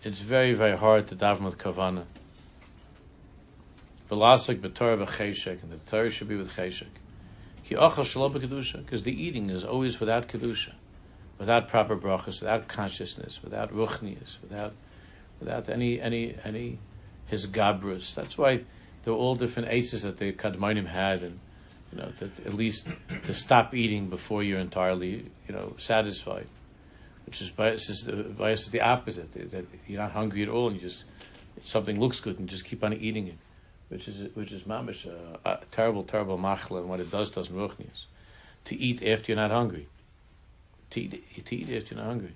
It's 0.04 0.19
very, 0.19 0.54
very 0.54 0.78
hard 0.78 1.08
to 1.08 1.15
daven 1.15 1.41
with 1.41 1.58
kavana. 1.58 2.06
V'lasik 4.09 4.59
b'torah 4.59 5.05
b'cheshek, 5.05 5.61
and 5.61 5.71
the 5.71 5.77
Torah 5.89 6.09
should 6.09 6.27
be 6.27 6.35
with 6.35 6.51
cheshek. 6.53 6.87
Ki 7.63 7.75
ochel 7.75 8.03
shalo 8.03 8.33
b'kedusha, 8.33 8.83
because 8.83 9.03
the 9.03 9.23
eating 9.23 9.49
is 9.49 9.63
always 9.63 9.99
without 9.99 10.27
kedusha, 10.27 10.73
without 11.37 11.67
proper 11.67 11.95
brachas, 11.95 12.41
without 12.41 12.67
consciousness, 12.67 13.43
without 13.43 13.71
ruchnias, 13.73 14.41
without, 14.41 14.73
without 15.39 15.69
any, 15.69 16.01
any, 16.01 16.35
any 16.43 16.79
his 17.27 17.45
gabrus. 17.47 18.15
That's 18.15 18.37
why 18.37 18.61
there 19.03 19.13
were 19.13 19.19
all 19.19 19.35
different 19.35 19.69
aces 19.69 20.01
that 20.01 20.17
the 20.17 20.33
kadmonim 20.33 20.87
had, 20.87 21.21
and 21.21 21.39
you 21.91 21.99
know, 21.99 22.11
to, 22.19 22.25
at 22.45 22.53
least 22.53 22.87
to 23.25 23.33
stop 23.33 23.73
eating 23.73 24.09
before 24.09 24.43
you're 24.43 24.59
entirely, 24.59 25.25
you 25.47 25.53
know, 25.53 25.75
satisfied. 25.77 26.47
Which 27.25 27.41
is 27.41 27.51
bias 27.51 27.89
is 27.89 28.01
the 28.05 28.13
bias 28.13 28.63
is 28.63 28.71
the 28.71 28.81
opposite. 28.81 29.31
That 29.51 29.65
you're 29.87 30.01
not 30.01 30.11
hungry 30.11 30.41
at 30.41 30.49
all, 30.49 30.67
and 30.67 30.81
you 30.81 30.87
just 30.87 31.05
something 31.63 31.99
looks 31.99 32.19
good, 32.19 32.39
and 32.39 32.49
just 32.49 32.65
keep 32.65 32.83
on 32.83 32.93
eating 32.93 33.27
it, 33.27 33.37
which 33.89 34.08
is 34.08 34.36
which 34.36 34.52
is 34.52 34.63
mamish 34.63 35.06
a, 35.06 35.39
a 35.49 35.60
terrible, 35.71 36.04
terrible 36.04 36.38
machla, 36.38 36.80
and 36.80 36.89
what 36.89 36.99
it 36.99 37.12
does 37.12 37.30
does 37.30 37.49
ruchnius. 37.49 38.06
To 38.65 38.75
eat 38.75 39.04
after 39.04 39.32
you're 39.32 39.41
not 39.41 39.52
hungry. 39.52 39.88
To 40.91 41.02
eat, 41.02 41.45
to 41.45 41.56
eat 41.56 41.69
after 41.75 41.95
you're 41.95 42.04
not 42.04 42.10
hungry. 42.10 42.34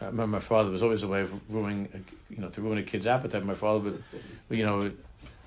I 0.00 0.06
remember 0.06 0.26
my 0.26 0.40
father 0.40 0.70
was 0.70 0.82
always 0.82 1.02
a 1.02 1.08
way 1.08 1.22
of 1.22 1.32
ruining, 1.50 1.88
uh, 1.94 1.98
you 2.28 2.38
know, 2.38 2.48
to 2.50 2.60
ruin 2.60 2.78
a 2.78 2.82
kid's 2.82 3.06
appetite. 3.06 3.44
My 3.44 3.54
father 3.54 3.78
would, 3.78 4.04
you 4.50 4.64
know, 4.64 4.90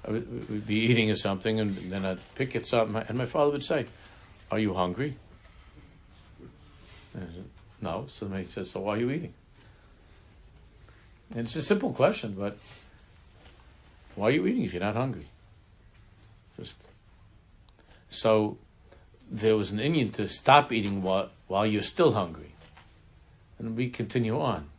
I 0.03 0.11
would, 0.11 0.65
be 0.65 0.75
eating 0.75 1.11
or 1.11 1.15
something, 1.15 1.59
and 1.59 1.77
then 1.91 2.05
I'd 2.05 2.19
pick 2.35 2.55
it 2.55 2.73
up, 2.73 2.87
and 2.87 3.17
my 3.17 3.25
father 3.25 3.51
would 3.51 3.65
say, 3.65 3.85
"Are 4.49 4.57
you 4.57 4.73
hungry?" 4.73 5.17
Said, 7.13 7.45
"No." 7.81 8.05
So 8.09 8.27
he 8.29 8.45
says, 8.45 8.71
"So 8.71 8.79
why 8.79 8.95
are 8.95 8.99
you 8.99 9.11
eating?" 9.11 9.33
And 11.31 11.41
it's 11.41 11.55
a 11.55 11.63
simple 11.63 11.93
question, 11.93 12.35
but 12.37 12.57
why 14.21 14.27
are 14.27 14.31
you 14.33 14.45
eating 14.45 14.63
if 14.65 14.71
you're 14.71 14.83
not 14.83 14.95
hungry? 14.95 15.25
Just 16.55 16.77
so 18.07 18.59
there 19.31 19.57
was 19.57 19.71
an 19.71 19.79
Indian 19.79 20.11
to 20.11 20.27
stop 20.27 20.71
eating 20.71 21.01
while 21.01 21.31
while 21.47 21.65
you're 21.65 21.81
still 21.81 22.11
hungry, 22.11 22.53
and 23.57 23.75
we 23.75 23.89
continue 23.89 24.39
on. 24.39 24.69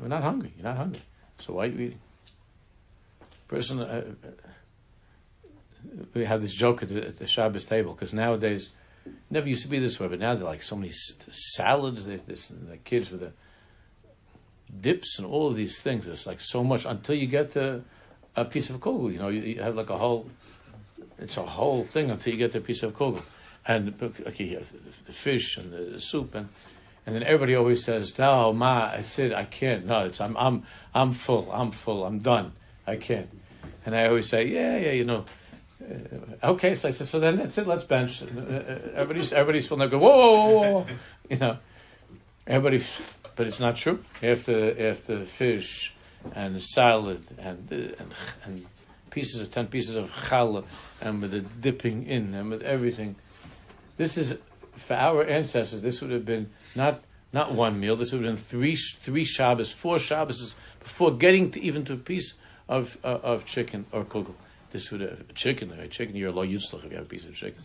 We're 0.00 0.06
not 0.06 0.22
hungry. 0.22 0.52
You're 0.56 0.66
not 0.66 0.76
hungry. 0.76 1.02
So 1.40 1.54
why 1.54 1.64
are 1.64 1.66
you 1.66 1.80
eating? 1.80 2.00
Person. 3.48 3.80
Uh, 3.80 4.14
we 6.14 6.24
have 6.24 6.40
this 6.40 6.52
joke 6.52 6.84
at 6.84 6.88
the, 6.90 7.08
at 7.08 7.18
the 7.18 7.26
Shabbos 7.26 7.64
table 7.64 7.94
because 7.94 8.14
nowadays, 8.14 8.68
never 9.28 9.48
used 9.48 9.62
to 9.62 9.68
be 9.68 9.80
this 9.80 9.98
way, 9.98 10.06
but 10.06 10.20
now 10.20 10.36
they're 10.36 10.44
like 10.44 10.62
so 10.62 10.76
many 10.76 10.92
salads. 10.92 12.06
They 12.06 12.16
this 12.18 12.46
the 12.46 12.76
kids 12.76 13.10
with 13.10 13.22
the 13.22 13.32
dips 14.80 15.18
and 15.18 15.26
all 15.26 15.48
of 15.48 15.56
these 15.56 15.80
things. 15.80 16.06
It's 16.06 16.28
like 16.28 16.40
so 16.40 16.62
much 16.62 16.84
until 16.84 17.16
you 17.16 17.26
get 17.26 17.50
to 17.54 17.82
a 18.40 18.44
piece 18.44 18.70
of 18.70 18.80
kugel. 18.80 19.12
You 19.12 19.18
know, 19.18 19.28
you, 19.28 19.40
you, 19.40 19.62
have 19.62 19.74
like 19.74 19.90
a 19.90 19.98
whole. 19.98 20.30
It's 21.18 21.36
a 21.36 21.42
whole 21.42 21.84
thing 21.84 22.10
until 22.10 22.32
you 22.32 22.38
get 22.38 22.52
the 22.52 22.60
piece 22.60 22.82
of 22.82 22.96
kugel, 22.96 23.22
and 23.66 23.94
okay, 24.02 24.62
the 25.06 25.12
fish 25.12 25.56
and 25.56 25.72
the 25.72 26.00
soup 26.00 26.34
and. 26.34 26.48
And 27.06 27.16
then 27.16 27.22
everybody 27.22 27.54
always 27.54 27.82
says, 27.82 28.18
"No, 28.18 28.52
ma, 28.52 28.90
I 28.92 29.00
said 29.00 29.32
I 29.32 29.46
can't. 29.46 29.86
No, 29.86 30.04
it's 30.04 30.20
I'm 30.20 30.36
I'm 30.36 30.64
I'm 30.94 31.14
full. 31.14 31.50
I'm 31.50 31.70
full. 31.70 32.04
I'm 32.04 32.18
done. 32.18 32.52
I 32.86 32.96
can't." 32.96 33.30
And 33.86 33.96
I 33.96 34.08
always 34.08 34.28
say, 34.28 34.46
"Yeah, 34.46 34.76
yeah, 34.76 34.90
you 34.90 35.06
know, 35.06 35.24
uh, 35.80 36.48
okay, 36.48 36.74
so 36.74 36.88
I 36.88 36.90
said, 36.90 37.06
so 37.06 37.20
then 37.20 37.36
that's 37.36 37.56
it. 37.56 37.66
Let's 37.66 37.84
bench. 37.84 38.22
Uh, 38.22 38.40
uh, 38.40 38.78
everybody's 38.94 39.32
everybody's 39.32 39.66
feeling 39.66 39.90
like, 39.90 40.00
whoa, 40.00 40.00
whoa, 40.00 40.50
whoa, 40.50 40.72
whoa, 40.80 40.86
you 41.30 41.36
know. 41.36 41.58
Everybody, 42.46 42.84
but 43.36 43.46
it's 43.46 43.60
not 43.60 43.76
true. 43.76 44.02
After 44.22 44.90
after 44.90 45.24
fish 45.24 45.94
and 46.34 46.62
salad 46.62 47.24
and 47.38 47.70
and 47.70 48.14
and 48.44 48.66
pieces 49.10 49.40
of 49.40 49.50
ten 49.50 49.66
pieces 49.66 49.96
of 49.96 50.10
challah 50.10 50.64
and 51.00 51.22
with 51.22 51.30
the 51.30 51.40
dipping 51.40 52.06
in 52.06 52.34
and 52.34 52.50
with 52.50 52.62
everything, 52.62 53.16
this 53.96 54.16
is 54.16 54.38
for 54.76 54.94
our 54.94 55.24
ancestors. 55.24 55.80
This 55.80 56.00
would 56.00 56.10
have 56.10 56.24
been 56.24 56.50
not 56.74 57.02
not 57.32 57.52
one 57.52 57.78
meal. 57.78 57.96
This 57.96 58.12
would 58.12 58.24
have 58.24 58.34
been 58.34 58.42
three 58.42 58.76
three 58.76 59.24
Shabbos, 59.24 59.70
four 59.72 59.98
Shabbos 59.98 60.54
before 60.80 61.12
getting 61.12 61.50
to 61.52 61.60
even 61.60 61.84
to 61.86 61.94
a 61.94 61.96
piece 61.96 62.34
of 62.68 62.98
uh, 63.04 63.18
of 63.22 63.44
chicken 63.46 63.86
or 63.92 64.04
kugel 64.04 64.34
this 64.72 64.90
would 64.90 65.00
have 65.00 65.34
chicken, 65.34 65.70
right? 65.70 65.90
Chicken, 65.90 66.16
you're 66.16 66.30
a 66.30 66.32
low 66.32 66.46
yutzlach 66.46 66.84
if 66.84 66.90
you 66.90 66.96
have 66.96 67.06
a 67.06 67.08
piece 67.08 67.24
of 67.24 67.34
chicken. 67.34 67.62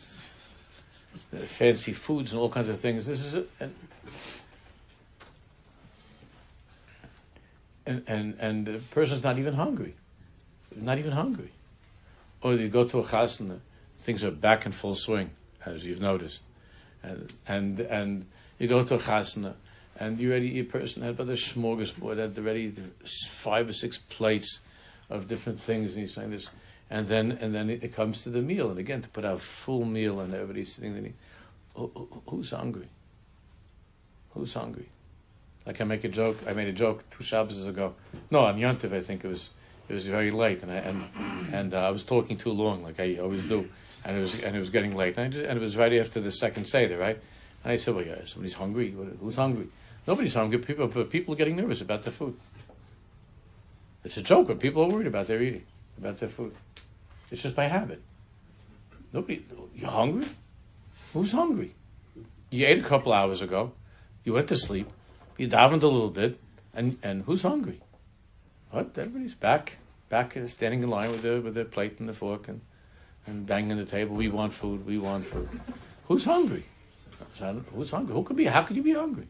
Uh, 1.33 1.37
fancy 1.39 1.93
foods 1.93 2.31
and 2.31 2.41
all 2.41 2.49
kinds 2.49 2.69
of 2.69 2.79
things. 2.79 3.05
This 3.05 3.23
is 3.23 3.35
a, 3.35 3.45
and, 7.85 8.03
and 8.07 8.35
and 8.39 8.65
the 8.65 8.79
person's 8.91 9.23
not 9.23 9.37
even 9.37 9.53
hungry, 9.53 9.95
not 10.75 10.97
even 10.97 11.11
hungry. 11.11 11.51
Or 12.41 12.55
you 12.55 12.67
go 12.67 12.85
to 12.85 12.99
a 12.99 13.03
chasna, 13.03 13.59
things 14.01 14.23
are 14.23 14.31
back 14.31 14.65
in 14.65 14.71
full 14.71 14.95
swing, 14.95 15.31
as 15.65 15.85
you've 15.85 16.01
noticed, 16.01 16.41
and 17.01 17.31
and 17.47 17.79
and 17.79 18.25
you 18.59 18.67
go 18.67 18.83
to 18.83 18.95
a 18.95 18.99
chasna, 18.99 19.53
and 19.99 20.19
you 20.19 20.31
already 20.31 20.49
your 20.49 20.65
person 20.65 21.03
had 21.03 21.17
by 21.17 21.23
the 21.23 21.33
smorgasbord 21.33 22.17
had 22.17 22.37
already 22.37 22.73
five 23.29 23.69
or 23.69 23.73
six 23.73 23.97
plates 23.97 24.59
of 25.09 25.27
different 25.27 25.59
things, 25.59 25.93
and 25.93 26.01
he's 26.01 26.13
saying 26.13 26.31
this 26.31 26.49
and 26.93 27.07
then 27.07 27.31
and 27.41 27.55
then 27.55 27.71
it 27.71 27.95
comes 27.95 28.21
to 28.21 28.29
the 28.29 28.41
meal, 28.41 28.69
and 28.69 28.77
again 28.77 29.01
to 29.01 29.09
put 29.09 29.25
out 29.25 29.35
a 29.35 29.39
full 29.39 29.83
meal, 29.83 30.19
and 30.19 30.31
everybody's 30.31 30.75
sitting 30.75 30.93
there. 30.93 31.11
Oh, 31.75 31.89
oh, 31.95 32.07
oh, 32.11 32.21
who's 32.27 32.51
hungry? 32.51 32.87
Who's 34.35 34.53
hungry? 34.53 34.87
Like 35.65 35.79
I 35.79 35.83
make 35.85 36.03
a 36.03 36.09
joke. 36.09 36.37
I 36.47 36.53
made 36.53 36.67
a 36.67 36.73
joke 36.73 37.09
two 37.09 37.23
Shabbos 37.23 37.65
ago. 37.65 37.93
No, 38.29 38.39
on 38.39 38.57
Yontiv, 38.57 38.93
I 38.93 39.01
think 39.01 39.23
it 39.23 39.27
was 39.27 39.51
it 39.87 39.93
was 39.93 40.07
very 40.07 40.31
late, 40.31 40.61
and 40.63 40.71
I 40.71 40.75
and 40.75 41.53
and 41.53 41.73
uh, 41.73 41.79
I 41.79 41.89
was 41.89 42.03
talking 42.03 42.37
too 42.37 42.51
long, 42.51 42.83
like 42.83 42.99
I 42.99 43.17
always 43.17 43.45
do, 43.45 43.69
and 44.05 44.17
it 44.17 44.19
was 44.19 44.33
and 44.41 44.55
it 44.55 44.59
was 44.59 44.69
getting 44.69 44.95
late, 44.95 45.17
and, 45.17 45.31
just, 45.33 45.45
and 45.45 45.57
it 45.57 45.61
was 45.61 45.77
right 45.77 45.93
after 45.93 46.19
the 46.19 46.31
second 46.31 46.67
seder, 46.67 46.97
right? 46.97 47.19
And 47.63 47.71
I 47.71 47.77
said, 47.77 47.95
"Well, 47.95 48.05
yeah, 48.05 48.25
somebody's 48.25 48.55
hungry. 48.55 48.95
Who's 49.21 49.35
hungry? 49.35 49.67
Nobody's 50.05 50.33
hungry. 50.33 50.59
People, 50.59 50.87
but 50.87 51.09
people 51.09 51.33
are 51.33 51.37
getting 51.37 51.55
nervous 51.55 51.81
about 51.81 52.03
their 52.03 52.11
food. 52.11 52.37
It's 54.03 54.17
a 54.17 54.21
joke, 54.21 54.47
but 54.47 54.59
people 54.59 54.83
are 54.83 54.89
worried 54.89 55.07
about 55.07 55.27
their 55.27 55.41
eating, 55.41 55.63
about 55.97 56.17
their 56.17 56.27
food. 56.27 56.53
It's 57.31 57.41
just 57.41 57.55
by 57.55 57.67
habit. 57.67 58.01
Nobody, 59.13 59.45
you're 59.75 59.89
hungry? 59.89 60.27
Who's 61.13 61.31
hungry? 61.31 61.73
You 62.49 62.67
ate 62.67 62.79
a 62.83 62.87
couple 62.87 63.13
hours 63.13 63.41
ago. 63.41 63.71
You 64.25 64.33
went 64.33 64.49
to 64.49 64.57
sleep. 64.57 64.89
You 65.37 65.47
davened 65.47 65.83
a 65.83 65.87
little 65.87 66.09
bit, 66.09 66.39
and 66.73 66.97
and 67.03 67.23
who's 67.23 67.43
hungry? 67.43 67.81
What? 68.71 68.97
Everybody's 68.97 69.35
back, 69.35 69.77
back, 70.09 70.35
uh, 70.37 70.47
standing 70.47 70.83
in 70.83 70.89
line 70.89 71.11
with 71.11 71.21
the 71.21 71.41
with 71.41 71.55
the 71.55 71.65
plate 71.65 71.99
and 71.99 72.07
the 72.07 72.13
fork 72.13 72.47
and 72.47 72.61
and 73.25 73.45
banging 73.45 73.77
the 73.77 73.85
table. 73.85 74.15
We 74.15 74.29
want 74.29 74.53
food. 74.53 74.85
We 74.85 74.97
want 74.97 75.25
food. 75.25 75.49
Who's 76.07 76.25
hungry? 76.25 76.65
Who's 77.73 77.91
hungry? 77.91 78.13
Who 78.13 78.23
could 78.23 78.35
be? 78.35 78.45
How 78.45 78.63
could 78.63 78.75
you 78.75 78.83
be 78.83 78.93
hungry? 78.93 79.27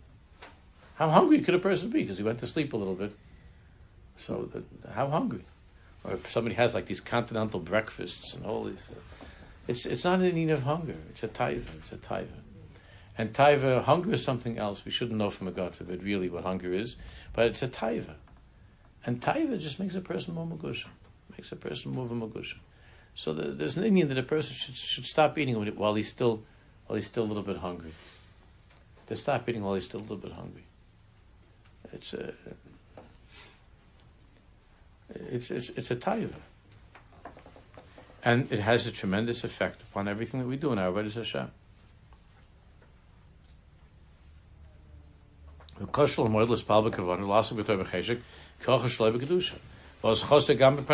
How 0.95 1.09
hungry 1.09 1.41
could 1.41 1.55
a 1.55 1.59
person 1.59 1.89
be? 1.89 2.01
Because 2.01 2.17
he 2.17 2.23
went 2.23 2.39
to 2.39 2.47
sleep 2.47 2.73
a 2.73 2.77
little 2.77 2.95
bit. 2.95 3.15
So, 4.15 4.49
the, 4.51 4.63
how 4.91 5.07
hungry? 5.07 5.45
or 6.03 6.13
if 6.13 6.29
somebody 6.29 6.55
has 6.55 6.73
like 6.73 6.85
these 6.85 6.99
continental 6.99 7.59
breakfasts 7.59 8.33
and 8.33 8.45
all 8.45 8.65
these, 8.65 8.89
uh, 8.91 9.25
it's 9.67 9.85
it's 9.85 10.03
not 10.03 10.19
an 10.19 10.35
need 10.35 10.49
of 10.49 10.63
hunger. 10.63 10.95
It's 11.09 11.23
a 11.23 11.27
taiva. 11.27 11.65
It's 11.79 11.91
a 11.91 11.97
taiva. 11.97 12.42
And 13.17 13.31
taiva, 13.33 13.83
hunger 13.83 14.13
is 14.13 14.23
something 14.23 14.57
else. 14.57 14.83
We 14.85 14.91
shouldn't 14.91 15.17
know 15.17 15.29
from 15.29 15.47
a 15.47 15.51
God 15.51 15.75
forbid 15.75 16.03
really 16.03 16.29
what 16.29 16.43
hunger 16.43 16.73
is, 16.73 16.95
but 17.33 17.45
it's 17.45 17.61
a 17.61 17.67
taiva. 17.67 18.15
And 19.05 19.21
taiva 19.21 19.59
just 19.59 19.79
makes 19.79 19.95
a 19.95 20.01
person 20.01 20.33
more 20.33 20.47
magusha, 20.47 20.87
makes 21.31 21.51
a 21.51 21.55
person 21.55 21.91
more 21.91 22.05
of 22.05 22.11
a 22.11 22.15
magusha. 22.15 22.57
So 23.15 23.33
the, 23.33 23.49
there's 23.49 23.77
an 23.77 23.83
Indian 23.83 24.07
that 24.09 24.17
a 24.17 24.23
person 24.23 24.55
should, 24.55 24.75
should 24.75 25.05
stop 25.05 25.37
eating 25.37 25.55
while 25.75 25.93
he's 25.93 26.09
still 26.09 26.43
while 26.87 26.95
he's 26.95 27.07
still 27.07 27.23
a 27.23 27.25
little 27.25 27.43
bit 27.43 27.57
hungry. 27.57 27.93
To 29.07 29.15
stop 29.15 29.47
eating 29.47 29.63
while 29.63 29.75
he's 29.75 29.85
still 29.85 29.99
a 29.99 30.01
little 30.01 30.17
bit 30.17 30.31
hungry. 30.31 30.63
It's 31.91 32.13
a 32.13 32.33
it's, 35.15 35.51
it's, 35.51 35.69
it's 35.69 35.91
a 35.91 35.95
taiva. 35.95 36.33
And 38.23 38.51
it 38.51 38.59
has 38.59 38.87
a 38.87 38.91
tremendous 38.91 39.43
effect 39.43 39.81
upon 39.83 40.07
everything 40.07 40.39
that 40.39 40.47
we 40.47 40.55
do 40.55 40.71
in 40.71 40.79
our 40.79 40.91
Avodah 40.91 41.13
Hashem. 41.13 41.51
Kavana, 45.87 47.27
lasa 47.27 47.55
kocha 47.55 48.89
shloi. 48.89 49.53
Was 50.01 50.23
gam. 50.55 50.85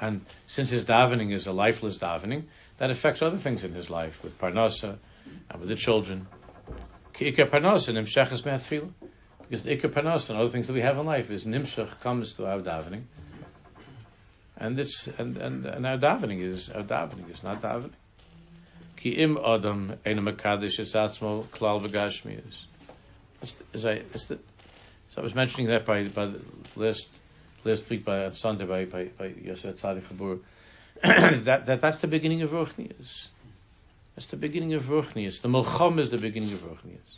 And 0.00 0.26
since 0.46 0.70
his 0.70 0.84
davening 0.84 1.32
is 1.32 1.46
a 1.46 1.52
lifeless 1.52 1.98
davening, 1.98 2.44
that 2.78 2.90
affects 2.90 3.22
other 3.22 3.38
things 3.38 3.64
in 3.64 3.72
his 3.72 3.90
life, 3.90 4.22
with 4.22 4.38
parnosa, 4.38 4.98
and 5.50 5.60
with 5.60 5.68
the 5.68 5.76
children. 5.76 6.26
Parnosa. 7.14 8.92
Because 9.50 9.66
ikar 9.66 9.92
parnosa 9.92 10.30
and 10.30 10.38
other 10.38 10.48
things 10.48 10.68
that 10.68 10.74
we 10.74 10.80
have 10.80 10.96
in 10.96 11.06
life 11.06 11.28
is 11.28 11.44
nimshach 11.44 12.00
comes 12.00 12.34
to 12.34 12.46
our 12.46 12.60
davening. 12.60 13.02
And 14.56 14.78
it's, 14.78 15.08
and, 15.18 15.36
and, 15.38 15.66
and 15.66 15.84
our 15.84 15.98
davening 15.98 16.40
is, 16.40 16.70
our 16.70 16.84
davening 16.84 17.28
is 17.32 17.42
not 17.42 17.60
davening. 17.60 17.90
Ki 18.96 19.10
im 19.10 19.36
adam 19.38 19.96
As 23.42 23.86
I, 23.86 24.02
as 24.12 24.26
the, 24.26 24.38
so 25.10 25.18
I 25.18 25.22
was 25.22 25.34
mentioning 25.34 25.68
that 25.68 25.86
by, 25.86 26.04
by 26.04 26.26
the 26.26 26.40
last, 26.76 27.08
last 27.64 27.88
week 27.88 28.04
by 28.04 28.26
on 28.26 28.34
Sunday 28.34 28.66
by, 28.66 28.84
by, 28.84 29.04
by 29.16 29.32
Yosef 29.42 29.76
Tzadik 29.76 30.02
Chabur, 30.02 30.40
that, 31.44 31.66
that, 31.66 31.80
that's 31.80 31.98
the 31.98 32.06
beginning 32.06 32.42
of 32.42 32.50
Ruchnias. 32.50 33.28
That's 34.14 34.26
the 34.26 34.36
beginning 34.36 34.74
of 34.74 34.84
Ruchnias. 34.84 35.40
The 35.40 35.48
milchama 35.48 36.00
is 36.00 36.10
the 36.10 36.18
beginning 36.18 36.52
of 36.52 36.60
Ruchnias. 36.60 37.16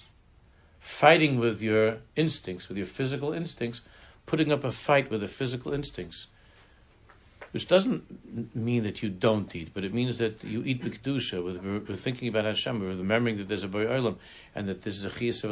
Fighting 0.78 1.38
with 1.38 1.60
your 1.60 1.98
instincts, 2.14 2.68
with 2.68 2.76
your 2.76 2.86
physical 2.86 3.32
instincts, 3.32 3.80
putting 4.26 4.52
up 4.52 4.62
a 4.62 4.72
fight 4.72 5.10
with 5.10 5.20
the 5.20 5.28
physical 5.28 5.72
instincts 5.72 6.28
which 7.52 7.68
doesn't 7.68 8.56
mean 8.56 8.82
that 8.82 9.02
you 9.02 9.10
don't 9.10 9.54
eat, 9.54 9.72
but 9.74 9.84
it 9.84 9.92
means 9.92 10.18
that 10.18 10.42
you 10.42 10.62
eat 10.64 10.82
with, 10.82 11.62
with 11.62 12.00
thinking 12.00 12.28
about 12.28 12.46
Hashem, 12.46 12.80
with 12.80 12.98
remembering 12.98 13.36
that 13.36 13.48
there's 13.48 13.62
a 13.62 13.68
Bari 13.68 13.86
Olam 13.86 14.16
and 14.54 14.68
that 14.68 14.82
this 14.82 14.96
is 14.96 15.04
a 15.04 15.10
chiyas 15.10 15.44
of 15.44 15.50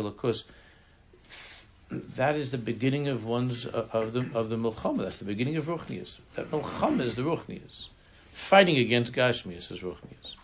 That 1.90 2.36
is 2.36 2.50
the 2.50 2.58
beginning 2.58 3.08
of 3.08 3.24
one's 3.24 3.66
uh, 3.66 3.86
of 3.92 4.12
the 4.12 4.28
of 4.34 4.48
the 4.48 4.56
milchama. 4.56 5.04
That's 5.04 5.18
the 5.18 5.24
beginning 5.24 5.56
of 5.56 5.66
ruchnias. 5.66 6.18
That 6.34 6.50
milchama 6.50 7.02
is 7.02 7.16
the 7.16 7.22
ruchnias. 7.22 7.86
Fighting 8.32 8.76
against 8.78 9.12
gashmias 9.12 9.72
is 9.72 9.80
ruchnias. 9.80 10.36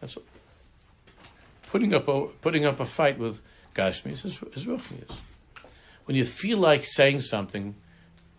That's. 0.00 0.16
Putting 1.70 1.94
up 1.94 2.08
a 2.08 2.28
putting 2.40 2.64
up 2.64 2.80
a 2.80 2.86
fight 2.86 3.18
with 3.18 3.40
gashmias 3.74 4.24
is, 4.24 4.40
is. 4.56 4.66
When 6.04 6.16
you 6.16 6.24
feel 6.24 6.58
like 6.58 6.84
saying 6.86 7.22
something 7.22 7.74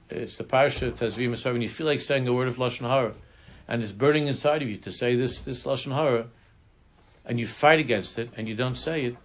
it's 0.09 0.37
the 0.37 0.43
parsha 0.43 0.91
Tazvim 0.91 1.43
when 1.51 1.61
you 1.61 1.69
feel 1.69 1.87
like 1.87 2.01
saying 2.01 2.27
a 2.27 2.33
word 2.33 2.47
of 2.47 2.57
lashon 2.57 2.87
hara, 2.87 3.13
and 3.67 3.81
it's 3.81 3.91
burning 3.91 4.27
inside 4.27 4.61
of 4.61 4.69
you 4.69 4.77
to 4.77 4.91
say 4.91 5.15
this 5.15 5.39
this 5.39 5.63
lashon 5.63 5.93
hara, 5.93 6.27
and 7.25 7.39
you 7.39 7.47
fight 7.47 7.79
against 7.79 8.19
it 8.19 8.29
and 8.37 8.47
you 8.47 8.55
don't 8.55 8.75
say 8.75 9.05
it, 9.05 9.17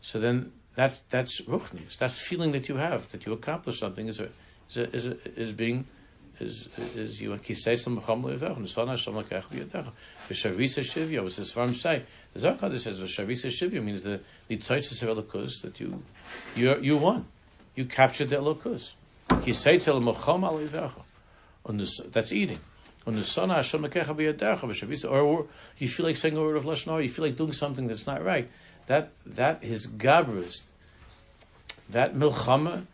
so 0.00 0.18
then 0.18 0.52
that 0.76 1.00
that's 1.08 1.40
ruchnis. 1.42 1.98
That 1.98 2.12
feeling 2.12 2.52
that 2.52 2.68
you 2.68 2.76
have 2.76 3.10
that 3.10 3.26
you 3.26 3.32
accomplished 3.32 3.80
something 3.80 4.08
is 4.08 4.20
a, 4.20 4.28
is 4.68 4.76
a, 4.76 4.94
is, 4.94 5.06
a, 5.06 5.40
is 5.40 5.52
being 5.52 5.86
is 6.38 6.68
is 6.94 7.20
you 7.20 7.30
kisei 7.30 7.80
some 7.80 7.96
mecham 7.96 8.22
leivach 8.22 8.56
and 8.56 8.68
son 8.68 8.88
Hashem 8.88 9.14
lekach 9.14 9.44
biyadach. 9.44 9.90
V'shavisa 10.28 10.84
shivya 10.84 11.24
was 11.24 11.36
this 11.36 11.50
farm 11.50 11.74
say. 11.74 12.02
The 12.34 12.40
Zohar 12.40 12.78
says 12.78 12.98
v'shavisa 12.98 13.48
shivya 13.48 13.82
means 13.82 14.02
the 14.02 14.20
the 14.48 14.58
tzaitzis 14.58 15.02
of 15.02 15.16
elokus 15.16 15.62
that 15.62 15.80
you 15.80 16.02
you 16.54 16.78
you 16.80 16.98
won, 16.98 17.26
you 17.74 17.86
captured 17.86 18.28
the 18.28 18.36
elokus. 18.36 18.92
Ki 19.42 19.52
seitel 19.52 20.02
mochom 20.02 20.42
alivecha. 20.42 21.02
On 21.64 21.78
this, 21.78 22.00
that's 22.12 22.30
eating. 22.32 22.60
On 23.06 23.16
the 23.16 23.24
son 23.24 23.48
Hashem 23.48 23.82
mekecha 23.82 24.14
b'yadecha 24.14 25.10
or 25.10 25.46
you 25.78 25.88
feel 25.88 26.04
like 26.04 26.16
saying 26.16 26.36
a 26.36 26.40
word 26.40 26.56
of 26.56 26.64
lashon 26.64 27.02
you 27.02 27.08
feel 27.08 27.24
like 27.24 27.36
doing 27.36 27.52
something 27.52 27.86
that's 27.86 28.06
not 28.06 28.22
right. 28.22 28.50
That 28.86 29.12
that 29.24 29.62
is 29.62 29.86
gabrus. 29.86 30.62
That 31.90 32.14
milchama. 32.14 32.86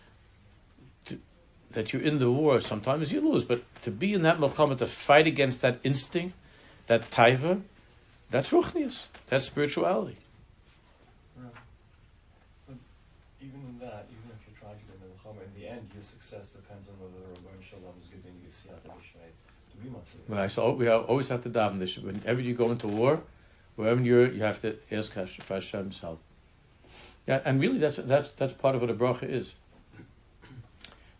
that 1.73 1.93
you're 1.93 2.03
in 2.03 2.19
the 2.19 2.31
war, 2.31 2.61
sometimes 2.61 3.11
you 3.13 3.21
lose, 3.21 3.45
but 3.45 3.63
to 3.81 3.91
be 3.91 4.13
in 4.13 4.23
that 4.23 4.39
milchama, 4.39 4.77
to 4.77 4.87
fight 4.87 5.27
against 5.27 5.63
that 5.63 5.81
instinct, 5.83 6.35
that 6.87 7.11
taiva, 7.11 7.63
that's 8.31 8.51
ruchnius, 8.51 9.07
that's 9.29 9.47
spirituality. 9.47 10.19
even 13.41 13.61
in 13.69 13.79
that, 13.81 14.07
even 14.13 14.31
if 14.31 14.47
you 14.47 14.55
try 14.59 14.71
to 14.71 14.85
get 14.87 14.97
milchama, 15.03 15.43
in 15.45 15.61
the 15.61 15.69
end, 15.69 15.91
your 15.95 16.05
success 16.05 16.49
depends 16.49 16.89
on 16.89 16.95
whether 17.01 17.27
Rabbi 17.27 17.63
Shalom 17.63 17.95
is 18.01 18.09
giving 18.09 18.37
you 18.43 18.51
siyata 18.51 18.89
b'shnei 18.93 19.33
to 19.71 19.77
be 19.83 19.89
matzah. 19.89 20.21
Right, 20.29 20.51
so 20.51 20.73
we 20.73 20.89
always 20.89 21.29
have 21.29 21.43
to 21.43 21.51
daven 21.51 21.79
this. 21.79 21.99
Whenever 21.99 22.41
you 22.41 22.55
go 22.55 22.71
into 22.71 22.87
war, 22.87 23.23
wherever 23.83 24.01
you're, 24.01 24.31
you 24.31 24.43
have 24.43 24.61
to 24.63 24.77
ask 24.91 25.13
for 25.13 25.55
Hashem's 25.55 26.01
help. 26.01 26.21
Yeah, 27.27 27.41
and 27.45 27.61
really, 27.61 27.79
that's 27.79 27.99
that's 27.99 28.31
that's 28.37 28.53
part 28.53 28.75
of 28.75 28.81
what 28.81 28.91
a 28.91 28.95
bracha 28.95 29.25
is. 29.25 29.53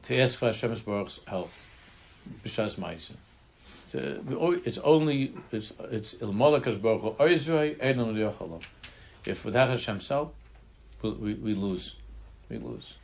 To 0.05 0.21
ask 0.21 0.39
for 0.39 0.47
Hashem's 0.47 0.83
help, 1.27 1.51
b'shas 2.45 2.77
ma'isa. 2.77 3.13
It's 3.95 4.79
only 4.79 5.35
it's 5.53 5.73
it's 5.91 6.15
ilmolakas 6.15 6.81
baruch 6.81 8.65
If 9.27 9.45
without 9.45 9.69
Hashem's 9.69 10.09
help, 10.09 10.35
we, 11.03 11.11
we, 11.11 11.35
we 11.35 11.55
lose 11.55 11.97
we 12.49 12.59
lose. 12.59 12.95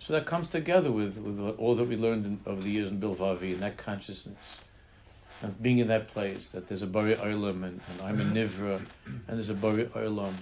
So 0.00 0.12
that 0.12 0.26
comes 0.26 0.48
together 0.48 0.90
with, 0.90 1.16
with 1.16 1.40
all 1.58 1.74
that 1.76 1.88
we 1.88 1.96
learned 1.96 2.26
in, 2.26 2.40
over 2.46 2.60
the 2.60 2.70
years 2.70 2.90
in 2.90 3.00
Bilvavi 3.00 3.54
and 3.54 3.62
that 3.62 3.78
consciousness. 3.78 4.58
And 5.42 5.60
being 5.62 5.78
in 5.78 5.88
that 5.88 6.08
place, 6.08 6.46
that 6.48 6.68
there's 6.68 6.82
a 6.82 6.86
Bari 6.86 7.16
Olam 7.16 7.64
and, 7.64 7.80
and, 7.88 8.02
I'm 8.02 8.20
a 8.20 8.24
Nivra 8.24 8.84
and 9.06 9.22
there's 9.28 9.50
a 9.50 9.54
Bari 9.54 9.86
Olam 9.86 10.34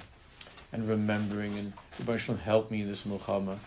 and 0.73 0.89
remembering 0.89 1.59
and 1.59 1.73
Rebbe 1.99 2.19
help 2.37 2.71
me 2.71 2.83
in 2.83 2.89
this 2.89 3.03
milchama. 3.03 3.59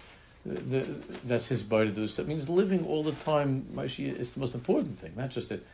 that's 1.25 1.47
his 1.47 1.63
Bari 1.63 1.89
That 1.89 2.27
means 2.27 2.47
living 2.49 2.85
all 2.85 3.03
the 3.03 3.11
time, 3.13 3.67
is 3.77 4.31
the 4.31 4.39
most 4.39 4.55
important 4.55 4.99
thing, 4.99 5.13
not 5.15 5.29
just 5.29 5.49
that. 5.49 5.65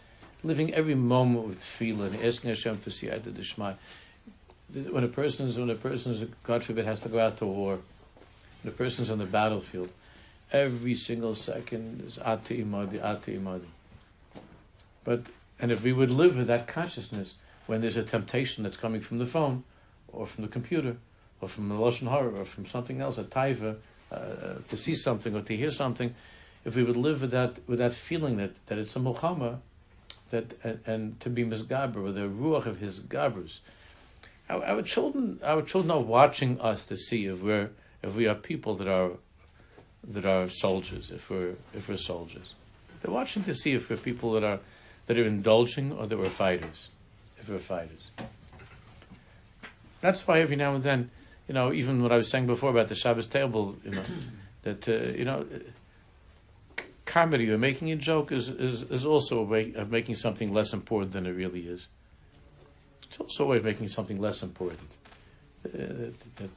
Living 0.43 0.73
every 0.73 0.95
moment 0.95 1.47
with 1.47 1.61
feeling, 1.61 2.15
asking 2.23 2.49
Hashem 2.49 2.77
for 2.77 2.89
Siyata 2.89 3.31
Dishmai. 3.31 3.73
When 4.89 5.03
a 5.03 5.07
person 5.07 5.47
is, 5.47 5.59
when 5.59 5.69
a 5.69 5.75
person 5.75 6.13
is, 6.13 6.27
God 6.43 6.63
forbid, 6.63 6.85
has 6.85 6.99
to 7.01 7.09
go 7.09 7.19
out 7.19 7.37
to 7.37 7.45
war, 7.45 7.77
the 8.63 8.71
person's 8.71 9.11
on 9.11 9.19
the 9.19 9.25
battlefield, 9.25 9.89
every 10.51 10.95
single 10.95 11.35
second 11.35 12.03
is 12.05 12.17
ati 12.17 12.63
imadi, 12.63 13.03
ati 13.03 13.37
imadi. 13.37 13.67
But 15.03 15.25
and 15.61 15.71
if 15.71 15.83
we 15.83 15.93
would 15.93 16.11
live 16.11 16.35
with 16.35 16.47
that 16.47 16.67
consciousness 16.67 17.35
when 17.67 17.81
there's 17.81 17.95
a 17.95 18.03
temptation 18.03 18.63
that's 18.63 18.75
coming 18.75 18.99
from 18.99 19.19
the 19.19 19.25
phone, 19.25 19.63
or 20.11 20.25
from 20.25 20.43
the 20.43 20.49
computer, 20.49 20.97
or 21.39 21.47
from 21.47 21.69
the 21.69 21.75
lashon 21.75 22.09
hara, 22.09 22.33
or 22.33 22.45
from 22.45 22.65
something 22.65 22.99
else, 22.99 23.17
a 23.17 23.23
taiva, 23.23 23.77
uh, 24.11 24.55
to 24.67 24.75
see 24.75 24.95
something 24.95 25.35
or 25.35 25.41
to 25.41 25.55
hear 25.55 25.71
something, 25.71 26.13
if 26.65 26.75
we 26.75 26.83
would 26.83 26.97
live 26.97 27.21
with 27.21 27.31
that 27.31 27.57
with 27.67 27.79
that 27.79 27.93
feeling 27.93 28.37
that, 28.37 28.51
that 28.65 28.77
it's 28.77 28.95
a 28.95 28.99
milchama, 28.99 29.59
that 30.31 30.53
and, 30.63 30.79
and 30.85 31.19
to 31.21 31.29
be 31.29 31.45
misgaber 31.45 32.03
with 32.03 32.15
the 32.15 32.21
ruach 32.21 32.65
of 32.65 32.79
his 32.79 32.99
gabrus, 32.99 33.59
our, 34.49 34.63
our, 34.65 34.81
children 34.81 35.39
our 35.43 35.61
children 35.61 35.91
are 35.91 36.01
watching 36.01 36.59
us 36.59 36.83
to 36.85 36.97
see 36.97 37.25
if 37.25 37.41
we're 37.41 37.69
if 38.03 38.13
we 38.13 38.27
are 38.27 38.35
people 38.35 38.75
that 38.75 38.87
are 38.87 39.11
that 40.03 40.25
are 40.25 40.49
soldiers, 40.49 41.09
if 41.09 41.29
we're 41.29 41.55
if 41.73 41.87
we're 41.87 41.97
soldiers. 41.97 42.53
They're 43.01 43.13
watching 43.13 43.43
to 43.45 43.55
see 43.55 43.73
if 43.73 43.89
we're 43.89 43.97
people 43.97 44.33
that 44.33 44.43
are 44.43 44.59
that 45.11 45.19
are 45.19 45.27
indulging 45.27 45.91
or 45.91 46.07
that 46.07 46.17
we're 46.17 46.29
fighters. 46.29 46.87
If 47.37 47.49
we're 47.49 47.59
fighters. 47.59 48.11
That's 49.99 50.25
why 50.25 50.39
every 50.39 50.55
now 50.55 50.73
and 50.73 50.81
then, 50.85 51.11
you 51.49 51.53
know, 51.53 51.73
even 51.73 52.01
what 52.01 52.13
I 52.13 52.15
was 52.15 52.29
saying 52.29 52.47
before 52.47 52.69
about 52.69 52.87
the 52.87 52.95
Shabbos 52.95 53.27
table, 53.27 53.75
you 53.83 53.91
know, 53.91 54.03
that 54.61 54.87
uh, 54.87 55.17
you 55.17 55.25
know, 55.25 55.45
comedy 57.03 57.51
or 57.51 57.57
making 57.57 57.91
a 57.91 57.97
joke 57.97 58.31
is 58.31 58.47
is, 58.47 58.83
is 58.83 59.05
also 59.05 59.39
a 59.39 59.43
way 59.43 59.73
of 59.73 59.91
making 59.91 60.15
something 60.15 60.53
less 60.53 60.71
important 60.71 61.11
than 61.11 61.25
it 61.25 61.31
really 61.31 61.67
is. 61.67 61.87
It's 63.03 63.19
also 63.19 63.43
a 63.43 63.47
way 63.47 63.57
of 63.57 63.65
making 63.65 63.89
something 63.89 64.17
less 64.17 64.41
important. 64.41 64.91
Uh, 65.65 66.13
that, 66.37 66.49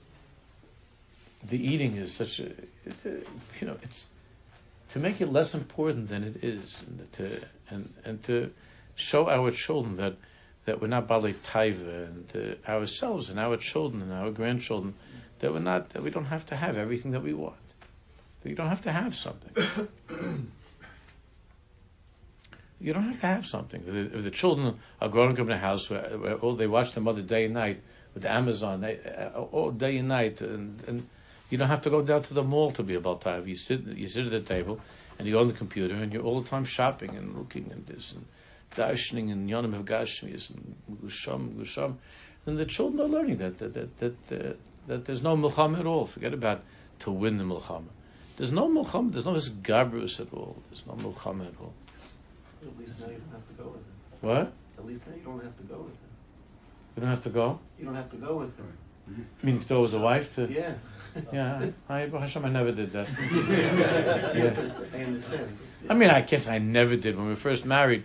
the 1.43 1.59
eating 1.59 1.97
is 1.97 2.15
such 2.15 2.39
a, 2.39 2.53
you 3.61 3.67
know, 3.67 3.77
it's 3.83 4.07
to 4.93 5.01
make 5.01 5.21
it 5.21 5.33
less 5.33 5.55
important 5.55 6.09
than 6.09 6.23
it 6.23 6.45
is, 6.45 6.81
to 7.15 7.41
and 7.75 7.95
and 8.05 8.23
to 8.25 8.51
show 8.95 9.29
our 9.29 9.51
children 9.51 9.97
that 9.97 10.17
that 10.65 10.81
we're 10.81 10.87
not 10.87 11.07
bali 11.07 11.35
taiva, 11.35 12.07
and 12.07 12.29
to 12.31 12.57
ourselves 12.67 13.29
and 13.29 13.39
our 13.39 13.57
children 13.57 14.03
and 14.03 14.13
our 14.13 14.31
grandchildren 14.31 14.95
that 15.41 15.53
we're 15.53 15.59
not 15.59 15.91
that 15.91 16.03
we 16.03 16.11
don't 16.11 16.27
have 16.27 16.47
to 16.47 16.57
have 16.57 16.77
everything 16.77 17.11
that 17.11 17.23
we 17.23 17.35
want. 17.35 17.57
That 18.43 18.51
you 18.51 18.57
don't 18.57 18.69
have 18.69 18.83
to 18.83 18.93
have 18.93 19.15
something. 19.15 19.89
you 22.81 22.93
don't 22.93 23.05
have 23.05 23.21
to 23.21 23.27
have 23.27 23.47
something. 23.47 23.83
If 23.87 23.93
the, 23.93 24.19
if 24.19 24.25
the 24.25 24.31
children 24.31 24.79
are 25.01 25.09
growing 25.09 25.33
up 25.33 25.47
in 25.47 25.51
a 25.51 25.59
house 25.59 25.89
where, 25.91 26.19
where 26.19 26.39
oh, 26.43 26.55
they 26.55 26.67
watch 26.67 26.93
their 26.95 27.03
mother 27.03 27.23
day 27.23 27.47
and 27.47 27.55
night 27.55 27.83
with 28.15 28.25
Amazon, 28.25 28.83
they, 28.83 28.99
uh, 28.99 29.41
all 29.41 29.71
day 29.71 29.97
and 29.99 30.09
night, 30.09 30.41
and, 30.41 30.83
and 30.87 31.09
you 31.51 31.59
don't 31.59 31.69
have 31.69 31.83
to 31.83 31.91
go 31.91 32.03
down 32.03 32.23
to 32.23 32.35
the 32.35 32.43
mall 32.43 32.71
to 32.73 32.83
be 32.83 32.95
a 32.95 33.01
Baltav. 33.01 33.47
You 33.47 33.57
sit, 33.57 33.83
you 33.87 34.09
sit 34.09 34.27
at 34.27 34.33
the 34.33 34.41
table, 34.41 34.81
and 35.19 35.27
you 35.27 35.35
go 35.35 35.41
on 35.41 35.49
the 35.49 35.55
computer, 35.55 35.95
and 35.95 36.13
you're 36.13 36.23
all 36.23 36.41
the 36.41 36.49
time 36.49 36.65
shopping 36.65 37.17
and 37.17 37.37
looking 37.37 37.71
at 37.71 37.87
this 37.87 38.13
and 38.13 38.27
darshaning 38.75 39.31
and 39.31 39.49
yonim 39.49 39.75
of 39.75 39.85
gashmis 39.85 40.51
and 40.51 40.75
gusham 41.03 41.57
gusham. 41.59 41.99
And 42.47 42.59
the 42.59 42.67
children 42.67 43.01
are 43.01 43.09
learning 43.09 43.39
that 43.39 43.59
that 43.59 43.75
that 43.75 43.99
that, 44.29 44.33
uh, 44.33 44.55
that 44.87 45.05
there's 45.07 45.23
no 45.23 45.37
milchama 45.37 45.81
at 45.81 45.87
all. 45.87 46.07
Forget 46.07 46.35
about 46.35 46.63
to 47.01 47.11
win 47.11 47.39
the 47.39 47.45
milchama. 47.45 47.89
There's 48.37 48.53
no 48.53 48.69
milcham. 48.69 49.13
There's 49.13 49.25
no 49.25 49.35
this 49.35 49.49
gabrus 49.49 50.21
at 50.21 50.33
all. 50.33 50.57
There's 50.71 50.87
no 50.87 50.95
milcham 50.95 51.47
at 51.47 51.55
all. 51.61 51.73
At 52.63 52.79
least 52.79 52.99
now 52.99 53.07
you 53.07 53.19
don't 53.19 53.33
have 53.33 53.47
to 53.47 53.55
go 53.63 53.69
with 53.69 53.81
him. 53.81 54.29
What? 54.29 54.53
At 54.79 54.87
least 54.87 55.07
now 55.07 55.15
you 55.15 55.23
don't 55.23 55.43
have 55.43 55.57
to 55.57 55.63
go 55.65 55.77
with 55.77 55.93
him. 55.93 55.99
You 56.97 57.01
don't 57.03 57.11
have 57.11 57.23
to 57.23 57.31
go. 57.31 57.59
You 57.79 57.85
don't 57.85 57.95
have 57.95 58.11
to 58.11 58.17
go 58.17 58.37
with 58.37 58.57
her. 58.59 58.65
You 59.17 59.25
mean 59.43 59.61
to 59.61 59.67
go 59.67 59.83
with 59.83 59.95
a 59.95 59.99
wife 59.99 60.35
to? 60.37 60.51
Yeah. 60.51 60.75
Yeah. 61.33 61.71
I, 61.89 62.01
Hashem, 62.07 62.45
I 62.45 62.49
never 62.49 62.73
did 62.73 62.93
that. 62.93 63.09
yeah. 64.35 64.99
I 64.99 65.05
understand. 65.05 65.59
I 65.89 65.95
mean, 65.95 66.11
I 66.11 66.23
can't. 66.23 66.47
I 66.49 66.59
never 66.59 66.97
did 66.97 67.17
when 67.17 67.27
we 67.27 67.33
were 67.33 67.37
first 67.37 67.65
married. 67.65 68.05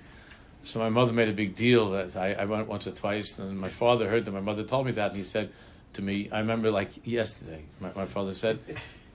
So 0.63 0.79
my 0.79 0.89
mother 0.89 1.13
made 1.13 1.29
a 1.29 1.33
big 1.33 1.55
deal 1.55 1.91
that 1.91 2.15
I, 2.15 2.33
I 2.33 2.45
went 2.45 2.67
once 2.67 2.85
or 2.85 2.91
twice, 2.91 3.39
and 3.39 3.59
my 3.59 3.69
father 3.69 4.09
heard 4.09 4.25
that. 4.25 4.31
My 4.31 4.41
mother 4.41 4.63
told 4.63 4.85
me 4.85 4.91
that, 4.93 5.11
and 5.11 5.17
he 5.17 5.23
said 5.23 5.51
to 5.93 6.01
me, 6.01 6.29
I 6.31 6.39
remember 6.39 6.69
like 6.69 7.05
yesterday. 7.07 7.63
My, 7.79 7.91
my 7.95 8.05
father 8.05 8.33
said, 8.33 8.59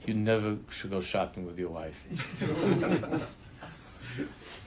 "You 0.06 0.14
never 0.14 0.56
should 0.70 0.90
go 0.90 1.00
shopping 1.02 1.46
with 1.46 1.58
your 1.58 1.70
wife." 1.70 2.06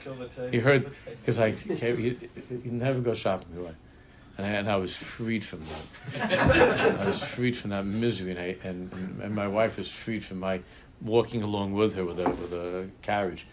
Kill 0.04 0.14
the 0.14 0.28
tape. 0.28 0.54
He 0.54 0.60
heard 0.60 0.92
because 1.06 1.40
I 1.40 1.54
came, 1.54 1.98
he, 1.98 2.18
he 2.64 2.70
never 2.70 3.00
go 3.00 3.16
shopping 3.16 3.48
with 3.50 3.58
your 3.58 3.66
wife, 3.66 3.76
and 4.38 4.46
I, 4.46 4.50
and 4.50 4.70
I 4.70 4.76
was 4.76 4.96
freed 4.96 5.44
from 5.44 5.64
that. 6.14 6.40
I 7.00 7.06
was 7.06 7.24
freed 7.24 7.58
from 7.58 7.72
that 7.72 7.86
misery, 7.86 8.32
and, 8.32 8.40
I, 8.40 8.56
and 8.64 9.22
and 9.22 9.36
my 9.36 9.48
wife 9.48 9.78
was 9.78 9.90
freed 9.90 10.24
from 10.24 10.40
my 10.40 10.62
walking 11.02 11.44
along 11.44 11.74
with 11.74 11.96
her 11.96 12.06
with 12.06 12.20
a 12.20 12.30
with 12.30 12.54
a 12.54 12.90
carriage, 13.02 13.48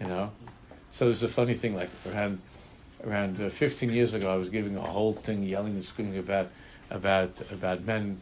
you 0.00 0.06
know. 0.06 0.32
So 0.92 1.06
there's 1.06 1.22
a 1.22 1.28
funny 1.28 1.54
thing 1.54 1.74
like 1.74 1.90
around 2.06 2.40
around 3.04 3.40
uh, 3.40 3.50
15 3.50 3.90
years 3.90 4.14
ago, 4.14 4.32
I 4.32 4.36
was 4.36 4.48
giving 4.48 4.76
a 4.76 4.80
whole 4.80 5.12
thing 5.12 5.42
yelling 5.42 5.74
and 5.74 5.84
screaming 5.84 6.18
about 6.18 6.48
about 6.90 7.32
about 7.50 7.82
men 7.84 8.20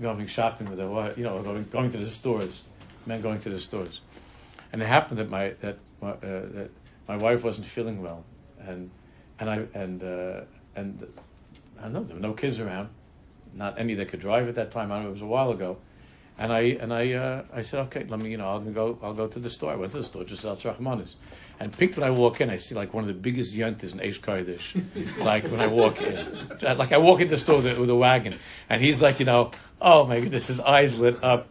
going 0.00 0.26
shopping 0.26 0.68
with 0.68 0.78
their 0.78 0.88
wife, 0.88 1.18
you 1.18 1.24
know, 1.24 1.42
going, 1.42 1.64
going 1.70 1.90
to 1.92 1.98
the 1.98 2.10
stores, 2.10 2.62
men 3.06 3.20
going 3.20 3.40
to 3.40 3.50
the 3.50 3.60
stores, 3.60 4.00
and 4.72 4.82
it 4.82 4.86
happened 4.86 5.18
that 5.18 5.30
my 5.30 5.54
that 5.60 5.78
uh, 6.02 6.14
that 6.20 6.70
my 7.08 7.16
wife 7.16 7.42
wasn't 7.42 7.66
feeling 7.66 8.02
well, 8.02 8.24
and 8.60 8.90
and 9.38 9.50
I 9.50 9.66
and 9.74 10.02
uh, 10.02 10.40
and 10.76 11.06
I 11.78 11.82
don't 11.82 11.92
know 11.92 12.04
there 12.04 12.16
were 12.16 12.22
no 12.22 12.32
kids 12.32 12.60
around, 12.60 12.88
not 13.54 13.78
any 13.78 13.94
that 13.94 14.08
could 14.08 14.20
drive 14.20 14.48
at 14.48 14.54
that 14.56 14.70
time. 14.70 14.92
I 14.92 15.02
know 15.02 15.08
it 15.08 15.12
was 15.12 15.22
a 15.22 15.26
while 15.26 15.50
ago, 15.50 15.78
and 16.38 16.52
I 16.52 16.60
and 16.60 16.92
I 16.92 17.12
uh, 17.12 17.44
I 17.52 17.62
said 17.62 17.80
okay, 17.86 18.04
let 18.08 18.20
me 18.20 18.30
you 18.30 18.36
know 18.36 18.48
I'll 18.48 18.60
go 18.60 18.98
I'll 19.02 19.14
go 19.14 19.26
to 19.26 19.38
the 19.38 19.50
store. 19.50 19.72
I 19.72 19.76
went 19.76 19.92
to 19.92 19.98
the 19.98 20.04
store 20.04 20.24
just 20.24 20.44
outside 20.44 20.78
Rachmanis. 20.78 21.14
And 21.60 21.72
pink 21.72 21.96
when 21.96 22.04
I 22.04 22.10
walk 22.10 22.40
in, 22.40 22.50
I 22.50 22.56
see 22.56 22.74
like 22.74 22.92
one 22.92 23.04
of 23.04 23.08
the 23.08 23.14
biggest 23.14 23.54
yontas 23.54 23.92
in 23.92 24.00
Eish 24.00 24.20
Kodesh. 24.20 24.74
like 25.24 25.44
when 25.44 25.60
I 25.60 25.68
walk 25.68 26.02
in, 26.02 26.48
like 26.62 26.92
I 26.92 26.98
walk 26.98 27.20
in 27.20 27.28
the 27.28 27.38
store 27.38 27.58
with 27.58 27.76
a, 27.76 27.80
with 27.80 27.90
a 27.90 27.94
wagon, 27.94 28.38
and 28.68 28.82
he's 28.82 29.00
like, 29.00 29.20
you 29.20 29.26
know, 29.26 29.52
oh 29.80 30.04
my 30.04 30.18
goodness, 30.20 30.48
his 30.48 30.58
eyes 30.58 30.98
lit 30.98 31.22
up, 31.22 31.48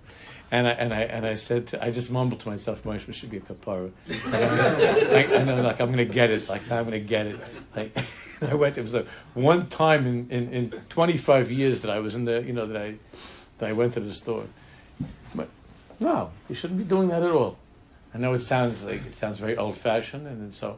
and 0.54 0.68
I 0.68 0.72
and 0.72 0.94
I 0.94 1.02
and 1.02 1.26
I 1.26 1.36
said, 1.36 1.68
to, 1.70 1.84
I 1.84 1.90
just 1.90 2.12
mumbled 2.12 2.42
to 2.42 2.50
myself, 2.50 2.84
Moshe 2.84 3.12
should 3.12 3.32
be 3.32 3.38
a 3.38 3.40
kapara. 3.42 3.92
Like, 5.12 5.30
and 5.30 5.50
I'm 5.50 5.64
like, 5.64 5.82
I'm 5.82 5.90
gonna 5.90 6.06
get 6.06 6.30
it. 6.30 6.48
Like 6.48 6.70
I'm 6.72 6.84
gonna 6.84 7.00
get 7.00 7.26
it. 7.26 7.40
Like 7.76 7.98
I 8.42 8.54
went. 8.54 8.78
It 8.78 8.84
was 8.84 8.92
the 8.92 9.08
one 9.34 9.66
time 9.66 10.06
in, 10.06 10.30
in, 10.30 10.54
in 10.54 10.70
25 10.90 11.52
years 11.52 11.82
that 11.82 11.90
I 11.90 11.98
was 11.98 12.14
in 12.14 12.26
the, 12.26 12.44
you 12.44 12.54
know, 12.54 12.68
that 12.68 12.80
I 12.80 12.96
that 13.58 13.70
I 13.70 13.74
went 13.74 13.96
to 13.96 14.00
the 14.00 14.14
store. 14.14 14.46
But 15.34 15.50
no, 16.00 16.30
you 16.48 16.54
shouldn't 16.54 16.78
be 16.78 16.86
doing 16.86 17.08
that 17.08 17.24
at 17.24 17.32
all. 17.32 17.58
I 18.14 18.20
know 18.20 18.34
it 18.34 18.42
sounds 18.42 18.84
like 18.84 19.04
it 19.08 19.16
sounds 19.16 19.40
very 19.40 19.58
old 19.58 19.76
fashioned, 19.76 20.28
and 20.28 20.54
so 20.54 20.78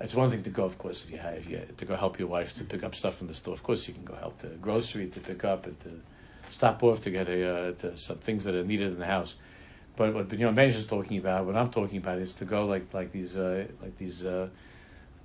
it's 0.00 0.14
one 0.14 0.30
thing 0.30 0.42
to 0.44 0.50
go, 0.50 0.64
of 0.64 0.78
course, 0.78 1.04
if 1.04 1.10
you 1.10 1.18
have 1.18 1.34
if 1.34 1.46
you, 1.46 1.60
to 1.76 1.84
go 1.84 1.94
help 1.94 2.18
your 2.18 2.28
wife 2.28 2.56
to 2.56 2.64
pick 2.64 2.82
up 2.82 2.94
stuff 2.94 3.18
from 3.18 3.26
the 3.26 3.34
store. 3.34 3.52
Of 3.52 3.62
course, 3.62 3.86
you 3.86 3.92
can 3.92 4.04
go 4.04 4.14
help 4.14 4.38
the 4.38 4.48
grocery 4.48 5.08
to 5.08 5.20
pick 5.20 5.44
up 5.44 5.66
and 5.66 5.78
to 5.80 6.00
stop 6.50 6.82
off 6.82 7.02
to 7.04 7.10
get 7.10 7.28
a 7.28 7.48
uh, 7.48 7.72
to 7.72 7.96
some 7.96 8.18
things 8.18 8.44
that 8.44 8.54
are 8.54 8.64
needed 8.64 8.92
in 8.92 8.98
the 8.98 9.06
house. 9.06 9.34
But 9.96 10.14
what 10.14 10.32
you 10.32 10.38
know, 10.38 10.52
Manish 10.52 10.76
is 10.76 10.86
talking 10.86 11.18
about, 11.18 11.44
what 11.46 11.56
I'm 11.56 11.70
talking 11.70 11.98
about, 11.98 12.18
is 12.18 12.32
to 12.34 12.44
go 12.44 12.66
like 12.66 12.92
like 12.94 13.12
these 13.12 13.36
uh, 13.36 13.66
like 13.82 13.96
these 13.98 14.24
uh, 14.24 14.48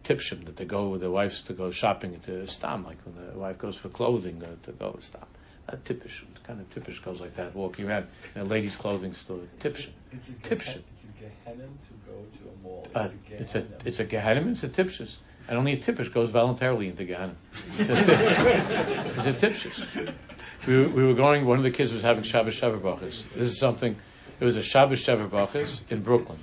tipshim 0.03 0.45
that 0.45 0.55
they 0.57 0.65
go 0.65 0.89
with 0.89 1.01
their 1.01 1.11
wives 1.11 1.41
to 1.43 1.53
go 1.53 1.71
shopping 1.71 2.19
to 2.21 2.45
stam, 2.47 2.83
like 2.85 2.97
when 3.05 3.15
the 3.15 3.37
wife 3.37 3.57
goes 3.57 3.75
for 3.75 3.89
clothing 3.89 4.43
uh, 4.43 4.55
to 4.65 4.71
go 4.73 4.91
to 4.91 5.01
stam. 5.01 5.21
Not 5.67 5.83
tippish, 5.83 6.21
kind 6.43 6.61
of 6.61 6.69
tippish 6.69 7.01
goes 7.03 7.19
like 7.21 7.35
that, 7.37 7.55
walking 7.55 7.87
around 7.89 8.05
in 8.35 8.41
a 8.41 8.43
ladies' 8.43 8.75
clothing 8.75 9.13
store. 9.15 9.39
Tipshim. 9.59 9.89
It's 10.11 10.29
a 10.29 10.33
Tipshim. 10.33 10.81
It's 10.91 11.03
a 11.05 11.49
Gehenim 11.49 11.73
to 11.87 11.93
go 12.05 12.13
to 12.13 12.49
a 12.49 12.63
mall. 12.63 12.85
It's 12.85 12.95
Uh, 12.95 13.09
a 13.09 13.41
it's 13.41 13.55
a 13.55 13.65
it's 13.85 13.99
a 13.99 14.05
gehenim, 14.05 14.51
it's 14.51 14.63
a 14.63 14.69
tipshus, 14.69 15.15
and 15.47 15.57
only 15.57 15.73
a 15.73 15.77
tippish 15.77 16.13
goes 16.13 16.29
voluntarily 16.29 16.87
into 16.89 17.03
gehenim. 17.03 17.35
It's 17.65 17.79
a 17.79 19.33
tipshus. 19.33 20.13
We 20.67 20.79
were, 20.79 20.89
we 20.89 21.03
were 21.03 21.13
going. 21.13 21.45
One 21.45 21.59
of 21.59 21.63
the 21.63 21.69
kids 21.69 21.93
was 21.93 22.01
having 22.01 22.23
Shabbos 22.23 22.59
Sheva 22.59 22.79
brachas. 22.79 23.23
This 23.35 23.51
is 23.51 23.59
something. 23.59 23.95
It 24.39 24.43
was 24.43 24.57
a 24.57 24.63
Shabbos 24.63 25.05
Sheva 25.05 25.29
brachas 25.29 25.81
in 25.91 26.01
Brooklyn. 26.01 26.39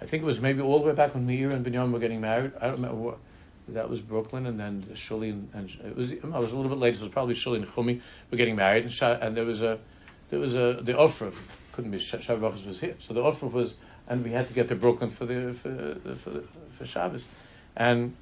I 0.00 0.06
think 0.06 0.24
it 0.24 0.26
was 0.26 0.40
maybe 0.40 0.62
all 0.62 0.80
the 0.80 0.86
way 0.86 0.92
back 0.92 1.14
when 1.14 1.24
Meir 1.24 1.50
and 1.50 1.64
Binyamin 1.64 1.92
were 1.92 2.00
getting 2.00 2.20
married. 2.20 2.52
I 2.60 2.66
don't 2.66 2.76
remember 2.76 2.96
what. 2.96 3.18
That 3.68 3.88
was 3.88 4.00
Brooklyn, 4.00 4.46
and 4.46 4.58
then 4.58 4.82
Shuli 4.94 5.30
and, 5.30 5.48
and 5.54 5.70
it 5.84 5.96
was. 5.96 6.10
I 6.10 6.38
was 6.40 6.50
a 6.50 6.56
little 6.56 6.70
bit 6.70 6.78
later. 6.78 6.96
So 6.96 7.02
it 7.02 7.06
was 7.06 7.12
probably 7.12 7.34
Shuli 7.36 7.56
and 7.56 7.68
Chumi 7.68 8.00
were 8.32 8.36
getting 8.36 8.56
married, 8.56 8.84
and, 8.84 9.22
and 9.22 9.36
there 9.36 9.44
was 9.44 9.62
a 9.62 9.78
there 10.30 10.40
was 10.40 10.54
a 10.54 10.80
the 10.82 10.94
aufruf 10.94 11.36
couldn't 11.70 11.92
be 11.92 12.00
Sh- 12.00 12.14
Shavuot 12.14 12.66
was 12.66 12.80
here, 12.80 12.96
so 12.98 13.14
the 13.14 13.20
aufruf 13.20 13.52
was, 13.52 13.74
and 14.08 14.24
we 14.24 14.32
had 14.32 14.48
to 14.48 14.54
get 14.54 14.68
to 14.70 14.74
Brooklyn 14.74 15.10
for 15.10 15.24
the 15.24 15.54
for 15.54 16.16
for, 16.16 16.30
the, 16.30 16.44
for 16.76 16.84
Shabbos, 16.84 17.24
and 17.76 18.16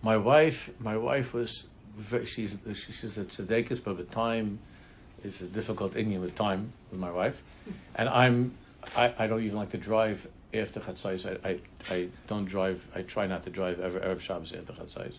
my 0.00 0.16
wife 0.16 0.70
my 0.80 0.96
wife 0.96 1.34
was 1.34 1.66
she's 2.26 2.56
she's 2.74 3.18
a 3.18 3.24
tzedekis, 3.24 3.82
but 3.82 3.96
with 3.96 4.10
time 4.10 4.58
is 5.24 5.40
a 5.40 5.46
difficult 5.46 5.96
Indian 5.96 6.20
with 6.20 6.34
time 6.34 6.72
with 6.90 7.00
my 7.00 7.10
wife, 7.10 7.42
and 7.94 8.08
I'm 8.08 8.54
I, 8.96 9.14
I 9.18 9.26
don't 9.26 9.42
even 9.42 9.56
like 9.56 9.70
to 9.70 9.78
drive 9.78 10.26
after 10.54 10.80
Chatzais. 10.80 11.38
I, 11.44 11.48
I 11.48 11.58
I 11.94 12.08
don't 12.28 12.44
drive. 12.44 12.84
I 12.94 13.02
try 13.02 13.26
not 13.26 13.44
to 13.44 13.50
drive 13.50 13.80
ever 13.80 14.00
Erev 14.00 14.20
Shabbos 14.20 14.52
after 14.52 14.72
Chatzais, 14.72 15.14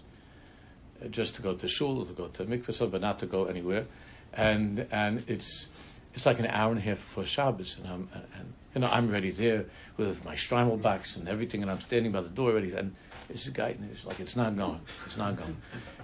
Uh, 1.03 1.07
just 1.07 1.35
to 1.35 1.41
go 1.41 1.55
to 1.55 1.67
shul, 1.67 2.05
to 2.05 2.13
go 2.13 2.27
to 2.27 2.45
mikvah, 2.45 2.91
but 2.91 3.01
not 3.01 3.19
to 3.19 3.25
go 3.25 3.45
anywhere, 3.45 3.85
and 4.33 4.85
and 4.91 5.23
it's 5.27 5.67
it's 6.13 6.25
like 6.25 6.39
an 6.39 6.45
hour 6.47 6.71
and 6.71 6.79
a 6.79 6.83
half 6.83 6.99
for 6.99 7.25
Shabbos, 7.25 7.77
and 7.79 7.87
I'm 7.87 8.09
and 8.13 8.53
you 8.75 8.81
know 8.81 8.87
I'm 8.87 9.09
ready 9.09 9.31
there 9.31 9.65
with 9.97 10.23
my 10.23 10.35
Streimel 10.35 10.81
box 10.81 11.15
and 11.15 11.27
everything, 11.27 11.61
and 11.61 11.71
I'm 11.71 11.79
standing 11.79 12.11
by 12.11 12.21
the 12.21 12.29
door 12.29 12.53
ready, 12.53 12.71
and 12.73 12.95
this 13.33 13.49
guy, 13.49 13.69
and 13.69 13.91
it's 13.91 14.05
like 14.05 14.19
it's 14.19 14.35
not 14.35 14.55
going, 14.55 14.79
it's 15.05 15.17
not 15.17 15.35
going, 15.35 15.57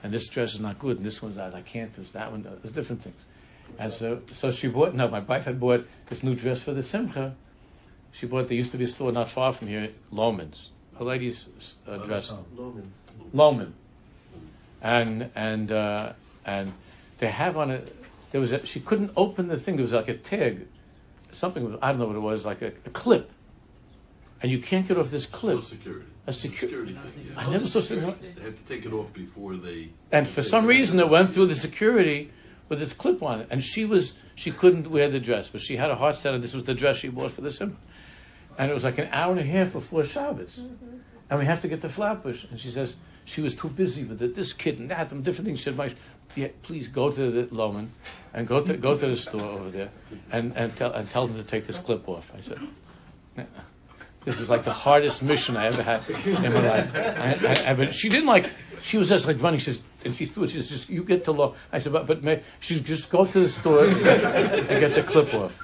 and 0.03 0.11
this 0.11 0.27
dress 0.27 0.55
is 0.55 0.59
not 0.59 0.77
good, 0.80 0.97
and 0.97 1.05
this 1.05 1.21
one's 1.21 1.38
out, 1.38 1.53
I 1.53 1.61
can't, 1.61 1.93
this 1.93 2.09
that 2.09 2.32
one, 2.32 2.43
there's 2.43 2.73
different 2.73 3.03
things, 3.03 3.15
and 3.77 3.93
so 3.93 4.21
so 4.32 4.51
she 4.51 4.67
bought. 4.67 4.93
No, 4.93 5.07
my 5.07 5.19
wife 5.19 5.45
had 5.45 5.59
bought 5.59 5.88
this 6.09 6.23
new 6.23 6.36
dress 6.36 6.61
for 6.61 6.73
the 6.73 6.84
simcha. 6.84 7.36
She 8.11 8.25
bought. 8.25 8.47
There 8.47 8.57
used 8.57 8.71
to 8.71 8.77
be 8.77 8.86
a 8.86 8.88
store 8.88 9.11
not 9.11 9.30
far 9.30 9.53
from 9.53 9.67
here, 9.67 9.91
Loehmann's, 10.11 10.69
a 10.99 11.03
lady's 11.03 11.45
uh, 11.88 11.97
dress. 11.97 12.34
Loehmann. 12.57 12.89
Loehmann, 13.34 13.71
and 14.82 15.30
and 15.36 15.71
uh, 15.71 16.13
and 16.45 16.73
they 17.19 17.30
have 17.30 17.55
on 17.55 17.71
it. 17.71 17.95
There 18.32 18.41
was 18.41 18.51
a, 18.51 18.65
she 18.65 18.80
couldn't 18.80 19.11
open 19.15 19.47
the 19.47 19.57
thing. 19.57 19.75
There 19.75 19.84
was 19.84 19.93
like 19.93 20.07
a 20.07 20.17
tag, 20.17 20.67
something. 21.32 21.77
I 21.82 21.89
don't 21.89 21.99
know 21.99 22.07
what 22.07 22.15
it 22.15 22.19
was, 22.19 22.45
like 22.45 22.61
a, 22.61 22.73
a 22.86 22.89
clip, 22.89 23.32
and 24.41 24.51
you 24.51 24.59
can't 24.59 24.87
get 24.87 24.97
off 24.97 25.11
this 25.11 25.25
clip. 25.25 25.55
No 25.55 25.61
security. 25.61 26.05
A 26.27 26.31
secu- 26.31 26.59
security 26.59 26.93
thing. 26.93 27.27
Yeah. 27.27 27.39
I 27.39 27.49
never 27.49 27.65
saw 27.65 27.79
something. 27.79 28.15
They 28.35 28.41
had 28.41 28.57
to 28.57 28.63
take 28.63 28.85
it 28.85 28.93
off 28.93 29.11
before 29.13 29.55
they. 29.55 29.89
And 30.11 30.27
for 30.27 30.43
some 30.43 30.65
reason, 30.65 30.99
it 30.99 31.09
went 31.09 31.33
through 31.33 31.47
the 31.47 31.55
security 31.55 32.31
with 32.69 32.79
this 32.79 32.93
clip 32.93 33.21
on 33.23 33.41
it, 33.41 33.47
and 33.49 33.63
she 33.63 33.85
was 33.85 34.13
she 34.35 34.51
couldn't 34.51 34.89
wear 34.89 35.09
the 35.09 35.19
dress, 35.19 35.49
but 35.49 35.61
she 35.61 35.75
had 35.75 35.89
a 35.89 35.95
heart 35.95 36.15
set, 36.17 36.33
and 36.33 36.43
this 36.43 36.53
was 36.53 36.63
the 36.63 36.73
dress 36.73 36.97
she 36.97 37.09
bought 37.09 37.31
for 37.31 37.41
the 37.41 37.51
simcha. 37.51 37.75
And 38.57 38.69
it 38.69 38.73
was 38.73 38.83
like 38.83 38.97
an 38.97 39.09
hour 39.11 39.31
and 39.31 39.39
a 39.39 39.43
half 39.43 39.73
before 39.73 40.03
Shabbos, 40.03 40.57
mm-hmm. 40.59 40.97
and 41.29 41.39
we 41.39 41.45
have 41.45 41.61
to 41.61 41.67
get 41.67 41.81
the 41.81 41.89
Flatbush, 41.89 42.45
and 42.45 42.59
she 42.59 42.69
says 42.69 42.95
she 43.25 43.41
was 43.41 43.55
too 43.55 43.69
busy 43.69 44.03
with 44.03 44.21
it, 44.21 44.35
this 44.35 44.53
kid 44.53 44.79
and 44.79 44.91
that 44.91 45.11
and 45.11 45.23
different 45.23 45.47
things. 45.47 45.59
She 45.59 45.65
said, 45.65 45.77
"My, 45.77 45.93
yeah, 46.35 46.49
please 46.61 46.87
go 46.87 47.11
to 47.11 47.31
the 47.31 47.43
Loehmann, 47.55 47.89
and 48.33 48.47
go 48.47 48.61
to 48.61 48.77
go 48.77 48.95
to 48.95 49.07
the 49.07 49.17
store 49.17 49.41
over 49.41 49.69
there, 49.69 49.89
and 50.31 50.55
and 50.55 50.75
tell 50.75 50.93
and 50.93 51.09
tell 51.09 51.27
them 51.27 51.37
to 51.37 51.43
take 51.43 51.65
this 51.65 51.77
clip 51.77 52.07
off." 52.07 52.31
I 52.37 52.41
said. 52.41 52.59
"Nah." 53.35 53.43
This 54.26 54.39
is 54.39 54.49
like 54.49 54.63
the 54.63 54.74
hardest 54.74 55.24
mission 55.24 55.55
I 55.55 55.67
ever 55.67 55.82
had 55.82 56.07
in 56.09 56.53
my 56.53 56.59
life. 56.67 56.95
And, 56.95 57.45
and- 57.45 57.78
but 57.78 57.95
she 57.95 58.09
didn't 58.09 58.28
like. 58.28 58.49
She 58.82 58.97
was 58.97 59.09
just 59.09 59.26
like 59.26 59.41
running. 59.41 59.59
She 59.59 59.72
says, 59.72 59.82
and 60.05 60.15
she 60.15 60.26
threw 60.26 60.43
it. 60.43 60.51
She 60.51 60.61
says, 60.61 60.89
"You 60.89 61.03
get 61.03 61.26
to 61.26 61.32
law." 61.32 61.55
I 61.72 61.80
said, 61.80 61.93
"But, 61.93 62.07
but 62.07 62.24
may, 62.24 62.41
she 62.59 62.80
just 62.80 63.09
go 63.09 63.26
to 63.26 63.39
the 63.41 63.49
store 63.49 63.86
and 63.86 64.67
get, 64.70 64.95
the 64.95 65.03
clip 65.03 65.34
off." 65.34 65.57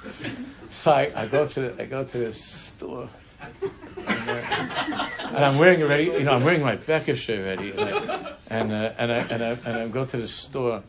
So 0.70 0.92
I, 0.92 1.10
I 1.14 1.26
go 1.26 1.46
to 1.46 1.60
the, 1.60 1.82
I 1.82 1.86
go 1.86 2.04
to 2.04 2.18
the 2.18 2.32
store, 2.34 3.08
and, 3.40 5.44
I'm 5.44 5.58
wearing 5.58 5.82
already. 5.82 6.04
You 6.04 6.24
know, 6.24 6.32
I'm 6.32 6.44
wearing 6.44 6.62
my 6.62 6.76
Becker 6.76 7.16
shirt 7.16 7.40
already, 7.40 7.70
and 7.72 7.80
I, 7.80 8.32
and 8.48 8.72
uh, 8.72 8.92
and 8.98 9.12
I 9.12 9.16
and 9.30 9.42
I 9.42 9.48
and 9.48 9.76
I 9.78 9.88
go 9.88 10.04
to 10.04 10.16
the 10.16 10.28
store, 10.28 10.82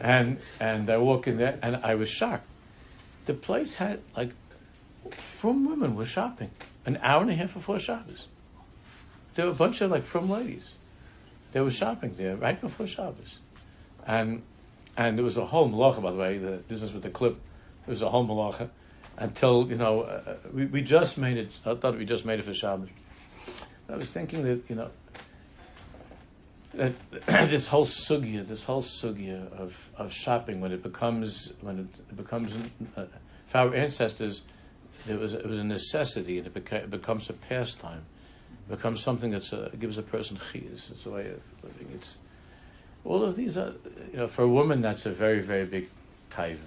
and 0.00 0.38
and 0.60 0.90
I 0.90 0.98
walk 0.98 1.26
in 1.26 1.38
there, 1.38 1.58
and 1.62 1.76
I 1.76 1.94
was 1.94 2.08
shocked. 2.10 2.46
The 3.26 3.34
place 3.34 3.76
had 3.76 4.00
like 4.16 4.30
from 5.16 5.68
women 5.68 5.96
were 5.96 6.06
shopping 6.06 6.50
an 6.86 6.98
hour 7.02 7.22
and 7.22 7.30
a 7.30 7.34
half 7.34 7.54
before 7.54 7.78
Shabbos. 7.78 8.26
There 9.34 9.46
were 9.46 9.52
a 9.52 9.54
bunch 9.54 9.80
of 9.80 9.90
like 9.90 10.04
from 10.04 10.28
ladies. 10.28 10.72
They 11.52 11.60
were 11.60 11.70
shopping 11.70 12.12
there 12.12 12.36
right 12.36 12.60
before 12.60 12.86
Shabbos, 12.86 13.38
and 14.06 14.42
and 14.96 15.16
there 15.16 15.24
was 15.24 15.36
a 15.36 15.46
whole 15.46 15.68
malacha 15.68 16.02
by 16.02 16.12
the 16.12 16.18
way. 16.18 16.38
The 16.38 16.58
business 16.68 16.92
with 16.92 17.02
the 17.02 17.10
clip 17.10 17.38
was 17.86 18.02
a 18.02 18.08
whole 18.08 18.26
malacha 18.26 18.70
until 19.16 19.68
you 19.68 19.76
know 19.76 20.02
uh, 20.02 20.36
we, 20.52 20.66
we 20.66 20.82
just 20.82 21.18
made 21.18 21.36
it. 21.36 21.50
I 21.64 21.74
thought 21.74 21.96
we 21.96 22.04
just 22.04 22.24
made 22.24 22.38
it 22.38 22.44
for 22.44 22.54
Shabbos. 22.54 22.88
I 23.88 23.96
was 23.96 24.12
thinking 24.12 24.44
that 24.44 24.62
you 24.68 24.76
know 24.76 24.90
that 26.74 26.94
this 27.26 27.68
whole 27.68 27.86
sugya, 27.86 28.46
this 28.46 28.64
whole 28.64 28.82
sugya 28.82 29.52
of, 29.52 29.74
of 29.96 30.12
shopping, 30.12 30.60
when 30.60 30.72
it 30.72 30.82
becomes 30.82 31.52
when 31.60 31.80
it 31.80 32.16
becomes 32.16 32.54
uh, 32.96 33.04
for 33.48 33.58
our 33.58 33.74
ancestors, 33.74 34.42
it 35.08 35.18
was 35.18 35.32
it 35.34 35.46
was 35.46 35.58
a 35.58 35.64
necessity, 35.64 36.38
and 36.38 36.46
it, 36.46 36.54
beca- 36.54 36.84
it 36.84 36.90
becomes 36.90 37.28
a 37.30 37.32
pastime, 37.32 38.04
it 38.68 38.76
becomes 38.76 39.02
something 39.02 39.30
that 39.30 39.78
gives 39.78 39.98
a 39.98 40.02
person 40.02 40.36
chiyas. 40.36 40.90
It's 40.90 41.06
a 41.06 41.10
way 41.10 41.28
of 41.30 41.42
living. 41.62 41.90
It's 41.94 42.16
all 43.04 43.22
of 43.22 43.36
these 43.36 43.56
are 43.56 43.72
you 44.12 44.18
know 44.18 44.28
for 44.28 44.42
a 44.42 44.48
woman 44.48 44.82
that's 44.82 45.06
a 45.06 45.10
very 45.10 45.40
very 45.40 45.64
big 45.64 45.88
taiva. 46.30 46.58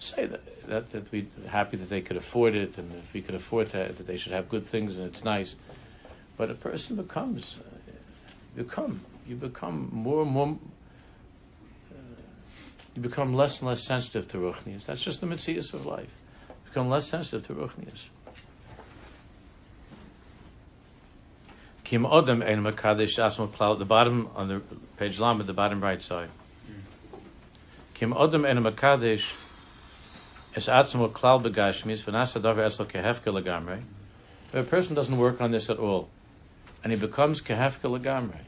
Say 0.00 0.26
that, 0.26 0.68
that 0.68 0.90
that 0.90 1.12
we 1.12 1.28
happy 1.48 1.76
that 1.76 1.88
they 1.88 2.00
could 2.00 2.16
afford 2.16 2.54
it, 2.54 2.78
and 2.78 2.92
if 2.94 3.12
we 3.12 3.22
could 3.22 3.34
afford 3.34 3.70
that, 3.70 3.96
that 3.96 4.06
they 4.06 4.16
should 4.16 4.32
have 4.32 4.48
good 4.48 4.64
things, 4.64 4.96
and 4.96 5.06
it's 5.06 5.24
nice. 5.24 5.54
But 6.36 6.50
a 6.50 6.54
person 6.54 6.96
becomes 6.96 7.56
uh, 7.60 7.92
become 8.56 9.00
you 9.26 9.36
become 9.36 9.90
more 9.92 10.22
and 10.22 10.30
more, 10.30 10.56
uh, 11.90 11.96
you 12.94 13.02
become 13.02 13.34
less 13.34 13.58
and 13.58 13.68
less 13.68 13.82
sensitive 13.82 14.26
to 14.28 14.38
ruchnias. 14.38 14.86
That's 14.86 15.02
just 15.02 15.20
the 15.20 15.26
mitzvahs 15.26 15.74
of 15.74 15.84
life. 15.84 16.14
Become 16.68 16.90
less 16.90 17.08
sensitive 17.08 17.46
to 17.46 17.54
ruchnias. 17.54 18.08
Kim 21.84 22.04
Odom 22.04 22.46
Ein 22.46 22.62
Makadesh 22.62 23.18
Asma 23.18 23.46
Plow 23.46 23.72
at 23.72 23.78
the 23.78 23.86
bottom 23.86 24.28
on 24.36 24.48
the 24.48 24.60
page 24.98 25.18
Lam 25.18 25.40
at 25.40 25.46
the 25.46 25.54
bottom 25.54 25.82
right 25.82 26.02
side. 26.02 26.28
Kim 27.94 28.12
Odom 28.12 28.46
Ein 28.46 28.62
Makadesh 28.62 29.32
Es 30.54 30.66
Atzmo 30.68 31.10
Klal 31.10 31.42
Begashmis 31.42 32.02
V'nasa 32.02 32.42
Davar 32.42 32.66
Eslo 32.66 32.84
Kehefke 32.84 33.32
Lagamre. 33.32 33.82
If 34.52 34.54
a 34.54 34.62
person 34.62 34.94
doesn't 34.94 35.16
work 35.16 35.40
on 35.40 35.50
this 35.50 35.70
at 35.70 35.78
all, 35.78 36.10
and 36.84 36.92
he 36.92 36.98
becomes 36.98 37.40
Kehefke 37.40 37.98
Lagamre, 37.98 38.40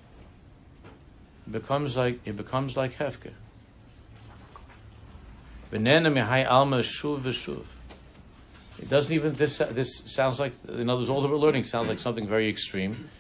it 1.47 1.53
becomes 1.53 1.97
like 1.97 2.21
it 2.27 2.37
becomes 2.37 2.77
like 2.77 2.99
hefker. 2.99 3.33
Benena 5.73 6.13
mihai 6.13 6.47
alma 6.47 6.81
shuv 6.81 7.23
v'shuv. 7.23 7.65
It 8.81 8.89
doesn't 8.89 9.13
even 9.13 9.35
this 9.35 9.59
this 9.59 10.03
sounds 10.07 10.41
like 10.41 10.53
in 10.69 10.89
other 10.89 11.01
words 11.01 11.11
all 11.11 11.21
that 11.23 11.31
we're 11.31 11.37
learning 11.37 11.65
sounds 11.65 11.89
like 11.89 11.99
something 11.99 12.27
very 12.27 12.49
extreme, 12.49 13.11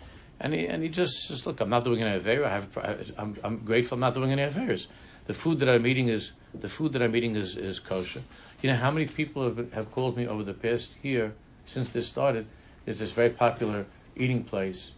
and 0.40 0.54
he 0.54 0.66
and 0.66 0.82
he 0.82 0.88
just 0.88 1.28
just 1.28 1.46
look 1.46 1.60
I'm 1.60 1.68
not 1.68 1.84
doing 1.84 2.02
any 2.02 2.16
aver 2.16 2.44
I 2.44 2.52
have 2.52 3.14
I'm 3.18 3.36
I'm 3.44 3.58
grateful 3.58 3.96
I'm 3.96 4.00
not 4.00 4.14
doing 4.14 4.32
any 4.32 4.42
affairs. 4.42 4.88
The 5.26 5.34
food 5.34 5.58
that 5.60 5.68
I'm 5.68 5.86
eating 5.86 6.08
is 6.08 6.32
the 6.54 6.68
food 6.68 6.92
that 6.94 7.02
I'm 7.02 7.14
eating 7.14 7.36
is, 7.36 7.56
is 7.56 7.78
kosher. 7.78 8.22
You 8.62 8.70
know 8.70 8.76
how 8.76 8.90
many 8.90 9.06
people 9.06 9.44
have 9.44 9.72
have 9.72 9.92
called 9.92 10.16
me 10.16 10.26
over 10.26 10.42
the 10.42 10.54
past 10.54 10.90
year 11.02 11.34
since 11.66 11.90
this 11.90 12.08
started. 12.08 12.46
There's 12.84 13.00
this 13.00 13.12
very 13.12 13.30
popular 13.30 13.84
eating 14.16 14.44
place 14.44 14.92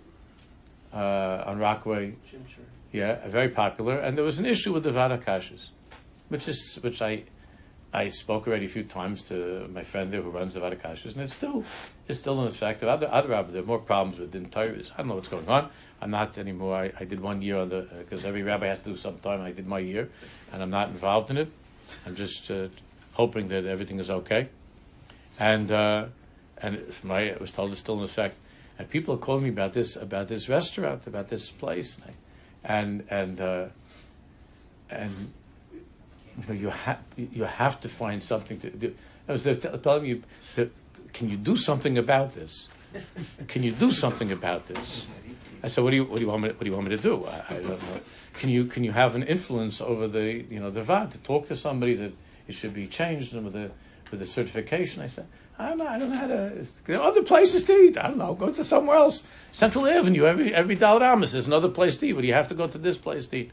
uh, 0.94 1.44
on 1.44 1.58
Rockaway. 1.58 2.14
Yeah, 2.92 3.26
very 3.28 3.48
popular. 3.48 3.98
And 3.98 4.16
there 4.16 4.24
was 4.24 4.38
an 4.38 4.46
issue 4.46 4.72
with 4.72 4.84
the 4.84 4.90
Vaad 4.90 5.22
HaKashrus, 5.22 5.68
which 6.28 6.46
is 6.46 6.78
which 6.82 7.02
I 7.02 7.24
I 7.94 8.08
spoke 8.08 8.46
already 8.46 8.66
a 8.66 8.68
few 8.70 8.84
times 8.84 9.22
to 9.24 9.68
my 9.72 9.84
friend 9.84 10.10
there 10.10 10.22
who 10.22 10.30
runs 10.30 10.54
the 10.54 10.60
Vaad 10.60 10.80
HaKashrus, 10.80 11.12
and 11.12 11.22
it's 11.22 11.34
still 11.34 11.64
it's 12.08 12.20
still 12.20 12.40
in 12.40 12.48
effect. 12.48 12.82
Other 12.82 13.08
other 13.12 13.28
rabbis 13.28 13.54
have 13.54 13.66
more 13.66 13.78
problems 13.78 14.18
with 14.18 14.32
the 14.32 14.38
entire. 14.38 14.80
I 14.94 14.98
don't 14.98 15.08
know 15.08 15.16
what's 15.16 15.28
going 15.28 15.48
on. 15.48 15.68
I'm 16.00 16.10
not 16.10 16.38
anymore. 16.38 16.74
I, 16.74 16.92
I 16.98 17.04
did 17.04 17.20
one 17.20 17.42
year 17.42 17.58
on 17.58 17.68
the 17.68 17.86
because 17.98 18.24
uh, 18.24 18.28
every 18.28 18.42
rabbi 18.42 18.66
has 18.68 18.78
to 18.80 18.90
do 18.90 18.96
some 18.96 19.18
time. 19.18 19.42
I 19.42 19.52
did 19.52 19.66
my 19.66 19.78
year, 19.78 20.10
and 20.52 20.62
I'm 20.62 20.70
not 20.70 20.88
involved 20.88 21.30
in 21.30 21.36
it. 21.36 21.52
I'm 22.06 22.16
just 22.16 22.50
uh, 22.50 22.68
hoping 23.12 23.48
that 23.48 23.66
everything 23.66 24.00
is 24.00 24.10
okay. 24.10 24.48
And 25.38 25.70
uh, 25.70 26.06
and 26.58 26.92
my 27.02 27.32
I 27.32 27.36
was 27.38 27.52
told 27.52 27.72
it's 27.72 27.80
still 27.80 27.98
in 27.98 28.04
effect. 28.04 28.36
And 28.78 28.88
people 28.88 29.14
are 29.14 29.18
calling 29.18 29.44
me 29.44 29.50
about 29.50 29.74
this 29.74 29.96
about 29.96 30.28
this 30.28 30.48
restaurant, 30.48 31.06
about 31.06 31.28
this 31.28 31.50
place. 31.50 31.96
And 32.06 32.16
I, 32.64 32.74
and 32.74 33.04
and 33.10 33.40
uh, 33.40 33.66
and 34.88 35.32
you, 36.36 36.44
know, 36.48 36.60
you 36.60 36.68
have 36.68 36.98
you 37.16 37.44
have 37.44 37.80
to 37.80 37.88
find 37.88 38.22
something 38.22 38.58
to 38.60 38.70
do. 38.70 38.94
I 39.28 39.32
was 39.32 39.44
telling 39.44 40.06
you 40.06 40.22
can 41.12 41.28
you 41.28 41.36
do 41.36 41.56
something 41.56 41.98
about 41.98 42.32
this? 42.32 42.68
Can 43.48 43.62
you 43.62 43.72
do 43.72 43.90
something 43.90 44.32
about 44.32 44.66
this? 44.66 45.06
I 45.62 45.68
said, 45.68 45.84
what 45.84 45.90
do 45.90 45.96
you 45.96 46.04
what 46.04 46.16
do 46.16 46.22
you 46.22 46.28
want 46.28 46.42
me 46.42 46.48
what 46.48 46.60
do 46.60 46.66
you 46.66 46.72
want 46.72 46.88
me 46.88 46.96
to 46.96 47.02
do? 47.02 47.24
I, 47.24 47.44
I 47.48 47.54
don't 47.54 47.68
know. 47.68 48.00
Can 48.34 48.50
you 48.50 48.64
can 48.64 48.82
you 48.84 48.92
have 48.92 49.14
an 49.14 49.22
influence 49.22 49.80
over 49.80 50.08
the 50.08 50.44
you 50.50 50.58
know 50.58 50.70
the 50.70 50.82
vad 50.82 51.12
to 51.12 51.18
talk 51.18 51.46
to 51.48 51.56
somebody 51.56 51.94
that 51.94 52.12
it 52.48 52.54
should 52.54 52.74
be 52.74 52.86
changed 52.86 53.32
and 53.32 53.44
with 53.44 53.56
a 53.56 53.70
with 54.10 54.20
a 54.22 54.26
certification? 54.26 55.02
I 55.02 55.06
said. 55.06 55.26
I 55.58 55.68
don't 55.68 55.78
know. 55.78 55.86
I 55.86 55.98
don't 55.98 56.10
know 56.10 56.16
how 56.16 56.26
to. 56.26 56.66
There 56.86 56.98
are 56.98 57.08
other 57.08 57.22
places 57.22 57.62
to 57.64 57.72
eat. 57.72 57.96
I 57.96 58.08
don't 58.08 58.16
know. 58.16 58.34
Go 58.34 58.50
to 58.50 58.64
somewhere 58.64 58.96
else. 58.96 59.22
Central 59.52 59.86
Avenue. 59.86 60.24
Every 60.24 60.52
every 60.52 60.76
Amos 60.82 61.32
there's 61.32 61.46
another 61.46 61.68
place 61.68 61.98
to 61.98 62.06
eat. 62.06 62.12
But 62.12 62.24
you 62.24 62.32
have 62.32 62.48
to 62.48 62.54
go 62.54 62.66
to 62.66 62.78
this 62.78 62.96
place 62.96 63.26
to 63.28 63.36
eat. 63.36 63.50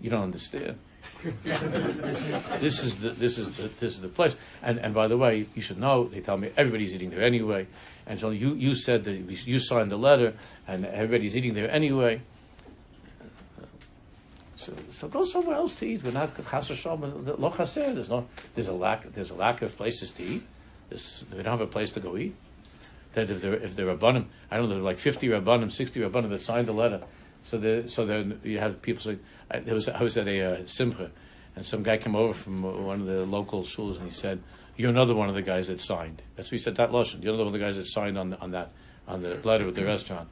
You 0.00 0.10
don't 0.10 0.22
understand. 0.22 0.78
this 1.44 2.82
is 2.82 2.96
the 2.96 3.10
this 3.10 3.38
is 3.38 3.56
the, 3.56 3.62
this 3.80 3.94
is 3.94 4.00
the 4.00 4.08
place. 4.08 4.36
And 4.62 4.78
and 4.78 4.94
by 4.94 5.08
the 5.08 5.16
way, 5.16 5.46
you 5.54 5.62
should 5.62 5.78
know. 5.78 6.04
They 6.04 6.20
tell 6.20 6.36
me 6.36 6.50
everybody's 6.56 6.94
eating 6.94 7.10
there 7.10 7.22
anyway. 7.22 7.66
And 8.06 8.20
so 8.20 8.30
you 8.30 8.54
you 8.54 8.74
said 8.74 9.04
that 9.04 9.12
you 9.12 9.58
signed 9.58 9.90
the 9.90 9.96
letter, 9.96 10.34
and 10.68 10.84
everybody's 10.84 11.36
eating 11.36 11.54
there 11.54 11.70
anyway. 11.70 12.20
So, 14.56 14.72
so 14.90 15.08
go 15.08 15.24
somewhere 15.24 15.56
else 15.56 15.74
to 15.76 15.86
eat. 15.86 16.02
We're 16.02 16.12
not 16.12 16.38
lo 16.38 17.50
There's 17.50 18.08
no 18.08 18.26
there's 18.54 18.68
a 18.68 18.72
lack 18.72 19.12
there's 19.14 19.30
a 19.30 19.34
lack 19.34 19.62
of 19.62 19.76
places 19.76 20.12
to 20.12 20.22
eat. 20.22 20.42
This, 20.88 21.24
they 21.30 21.42
don't 21.42 21.58
have 21.58 21.60
a 21.60 21.66
place 21.66 21.90
to 21.90 22.00
go 22.00 22.16
eat. 22.16 22.34
That 23.14 23.30
if 23.30 23.42
they're 23.42 23.54
if 23.54 23.76
they're 23.76 23.94
rabbanim, 23.94 24.26
I 24.50 24.56
don't 24.56 24.68
know, 24.68 24.74
there 24.74 24.78
are 24.78 24.82
like 24.82 24.98
fifty 24.98 25.28
rabbanim, 25.28 25.70
sixty 25.70 26.00
rabbanim 26.00 26.30
that 26.30 26.42
signed 26.42 26.68
the 26.68 26.72
letter. 26.72 27.02
So 27.42 27.58
the 27.58 27.88
so 27.88 28.06
then 28.06 28.40
you 28.42 28.58
have 28.58 28.80
people 28.80 29.02
saying, 29.02 29.20
I, 29.54 29.72
was 29.72 29.88
I 29.88 30.02
was 30.02 30.16
at 30.16 30.28
a 30.28 30.40
uh, 30.40 30.66
simcha, 30.66 31.10
and 31.56 31.66
some 31.66 31.82
guy 31.82 31.96
came 31.98 32.16
over 32.16 32.34
from 32.34 32.62
one 32.62 33.00
of 33.00 33.06
the 33.06 33.24
local 33.24 33.64
schools, 33.64 33.98
and 33.98 34.08
he 34.08 34.14
said, 34.14 34.42
"You're 34.76 34.90
another 34.90 35.14
one 35.14 35.28
of 35.28 35.34
the 35.34 35.42
guys 35.42 35.68
that 35.68 35.80
signed." 35.80 36.22
That's 36.36 36.48
what 36.48 36.58
he 36.58 36.58
said. 36.58 36.76
That 36.76 36.90
lashon. 36.90 37.22
You're 37.22 37.34
another 37.34 37.44
one 37.44 37.54
of 37.54 37.60
the 37.60 37.64
guys 37.64 37.76
that 37.76 37.86
signed 37.86 38.18
on 38.18 38.34
on 38.34 38.50
that 38.52 38.72
on 39.06 39.22
the 39.22 39.36
letter 39.44 39.66
with 39.66 39.76
the 39.76 39.84
restaurant. 39.84 40.28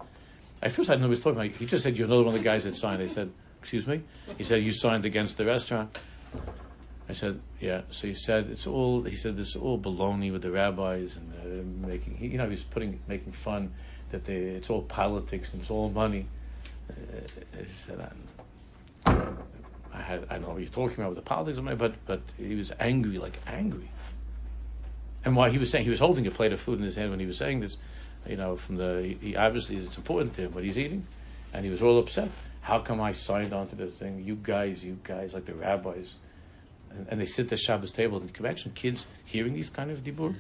At 0.63 0.73
first, 0.73 0.89
I 0.89 0.95
didn't 0.95 1.03
know 1.03 1.09
what 1.09 1.17
he 1.17 1.19
was 1.19 1.21
talking 1.21 1.41
about. 1.41 1.57
He 1.57 1.67
just 1.67 1.83
said, 1.83 1.97
"You're 1.97 2.07
another 2.07 2.25
one 2.25 2.35
of 2.35 2.41
the 2.41 2.45
guys 2.45 2.65
that 2.65 2.77
signed." 2.77 3.03
I 3.03 3.07
said, 3.07 3.31
"Excuse 3.61 3.87
me." 3.87 4.03
He 4.39 4.45
said, 4.45 4.63
"You 4.63 4.73
signed 4.73 5.05
against 5.05 5.37
the 5.37 5.45
restaurant." 5.45 5.97
I 7.09 7.15
said, 7.15 7.41
yeah. 7.61 7.83
So 7.91 8.07
he 8.07 8.15
said 8.15 8.49
it's 8.51 8.67
all. 8.67 9.03
He 9.03 9.17
said 9.17 9.37
this 9.37 9.49
is 9.49 9.57
all 9.57 9.79
baloney 9.79 10.33
with 10.33 10.43
the 10.43 10.51
rabbis 10.51 11.17
and 11.17 11.33
uh, 11.35 11.87
making. 11.87 12.17
You 12.21 12.39
know, 12.39 12.45
he 12.45 12.53
was 12.53 12.63
putting 12.63 13.01
making 13.07 13.33
fun 13.33 13.75
that 14.11 14.25
they, 14.25 14.35
it's 14.35 14.71
all 14.71 14.83
politics 14.83 15.53
and 15.53 15.61
it's 15.61 15.71
all 15.71 15.91
money. 15.91 16.27
Uh, 16.89 16.95
he 17.59 17.71
said, 17.71 18.01
I 19.93 20.01
had 20.01 20.27
I 20.31 20.35
don't 20.35 20.43
know 20.43 20.49
what 20.51 20.63
you're 20.63 20.71
talking 20.71 20.99
about 20.99 21.11
with 21.11 21.19
the 21.19 21.29
politics 21.29 21.59
of 21.59 21.65
money, 21.65 21.77
but 21.77 21.95
but 22.07 22.21
he 22.37 22.55
was 22.55 22.73
angry, 22.81 23.19
like 23.19 23.39
angry. 23.47 23.91
And 25.25 25.37
why 25.37 25.51
he 25.51 25.59
was 25.59 25.71
saying 25.71 25.85
he 25.85 25.91
was 25.91 26.01
holding 26.01 26.27
a 26.27 26.31
plate 26.31 26.53
of 26.53 26.61
food 26.61 26.79
in 26.79 26.85
his 26.85 26.97
hand 26.97 27.11
when 27.11 27.21
he 27.21 27.27
was 27.27 27.37
saying 27.37 27.61
this, 27.61 27.77
you 28.27 28.37
know, 28.37 28.57
from 28.57 28.77
the 28.77 29.17
he, 29.21 29.37
obviously 29.37 29.77
it's 29.77 29.97
important 29.97 30.35
to 30.35 30.43
him 30.43 30.55
what 30.55 30.65
he's 30.65 30.79
eating, 30.79 31.07
and 31.53 31.65
he 31.65 31.71
was 31.71 31.83
all 31.83 31.99
upset. 31.99 32.31
How 32.63 32.79
come 32.79 33.01
I 33.01 33.13
signed 33.13 33.53
on 33.53 33.69
to 33.69 33.77
this 33.77 33.95
thing? 33.95 34.23
You 34.25 34.37
guys, 34.41 34.85
you 34.85 34.99
guys, 35.03 35.35
like 35.35 35.47
the 35.47 35.55
rabbis 35.55 36.15
and, 36.97 37.07
and 37.09 37.21
they 37.21 37.27
sit 37.27 37.45
at 37.45 37.51
the 37.51 37.57
Shabbos 37.57 37.93
table. 37.93 38.19
And 38.19 38.33
can 38.33 38.45
imagine 38.45 38.73
kids 38.75 39.07
hearing 39.25 39.55
these 39.55 39.71
kind 39.71 39.91
of 39.91 40.05
dibur? 40.05 40.35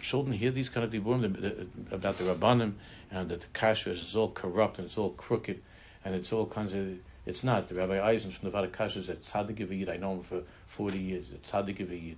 Children 0.00 0.36
hear 0.36 0.50
these 0.50 0.68
kind 0.68 0.84
of 0.84 0.92
dibur 0.92 1.68
about 1.90 2.18
the 2.18 2.24
rabbanim 2.24 2.74
and 3.10 3.28
that 3.28 3.40
the 3.40 3.46
kashrus 3.48 4.06
is 4.06 4.16
all 4.16 4.30
corrupt 4.30 4.78
and 4.78 4.86
it's 4.86 4.96
all 4.96 5.10
crooked 5.10 5.60
and 6.04 6.14
it's 6.14 6.32
all 6.32 6.46
kinds 6.46 6.72
of. 6.74 6.98
It's 7.28 7.44
not. 7.44 7.68
The 7.68 7.74
Rabbi 7.74 8.00
Eisen 8.00 8.30
from 8.30 8.50
the 8.50 8.56
Vaad 8.56 8.70
HaKashrus 8.70 8.96
is 8.96 9.10
at 9.10 9.22
Tzaddik 9.22 9.58
Yid. 9.58 9.90
I 9.90 9.98
know 9.98 10.14
him 10.14 10.22
for 10.22 10.42
40 10.68 10.98
years. 10.98 11.26
At 11.30 11.42
Tzaddik 11.42 11.78
Yid. 11.78 12.16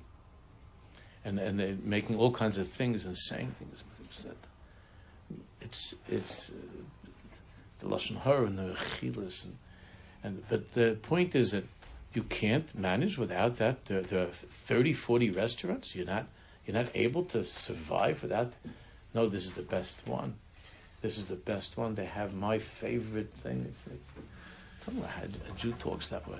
And, 1.24 1.40
and 1.40 1.58
they're 1.58 1.76
making 1.82 2.16
all 2.16 2.30
kinds 2.30 2.58
of 2.58 2.68
things 2.68 3.04
and 3.04 3.18
saying 3.18 3.52
things. 3.58 3.82
It's, 5.60 5.94
it's, 6.08 6.50
uh, 6.50 6.52
the 7.80 7.86
Lashon 7.86 8.20
Hara 8.20 8.46
and 8.46 8.56
the 8.56 8.76
Chilas. 9.00 9.44
And, 9.44 9.56
and, 10.22 10.44
but 10.48 10.72
the 10.72 10.96
point 11.02 11.34
is 11.34 11.50
that 11.50 11.64
you 12.14 12.22
can't 12.22 12.72
manage 12.78 13.18
without 13.18 13.56
that. 13.56 13.86
There, 13.86 14.02
there, 14.02 14.28
are 14.28 14.30
30, 14.66 14.92
40 14.92 15.30
restaurants. 15.32 15.96
You're 15.96 16.06
not, 16.06 16.26
you're 16.64 16.76
not 16.76 16.90
able 16.94 17.24
to 17.24 17.44
survive 17.44 18.22
without. 18.22 18.52
No, 19.12 19.28
this 19.28 19.44
is 19.44 19.54
the 19.54 19.62
best 19.62 20.06
one. 20.06 20.36
This 21.02 21.18
is 21.18 21.24
the 21.24 21.34
best 21.34 21.76
one. 21.76 21.96
They 21.96 22.04
have 22.04 22.32
my 22.32 22.58
favorite 22.58 23.34
thing. 23.42 23.74
Like, 23.88 23.98
tell 24.90 25.02
me 25.02 25.08
how 25.08 25.22
a 25.22 25.58
Jew 25.58 25.72
talks 25.72 26.08
that 26.08 26.28
way. 26.28 26.38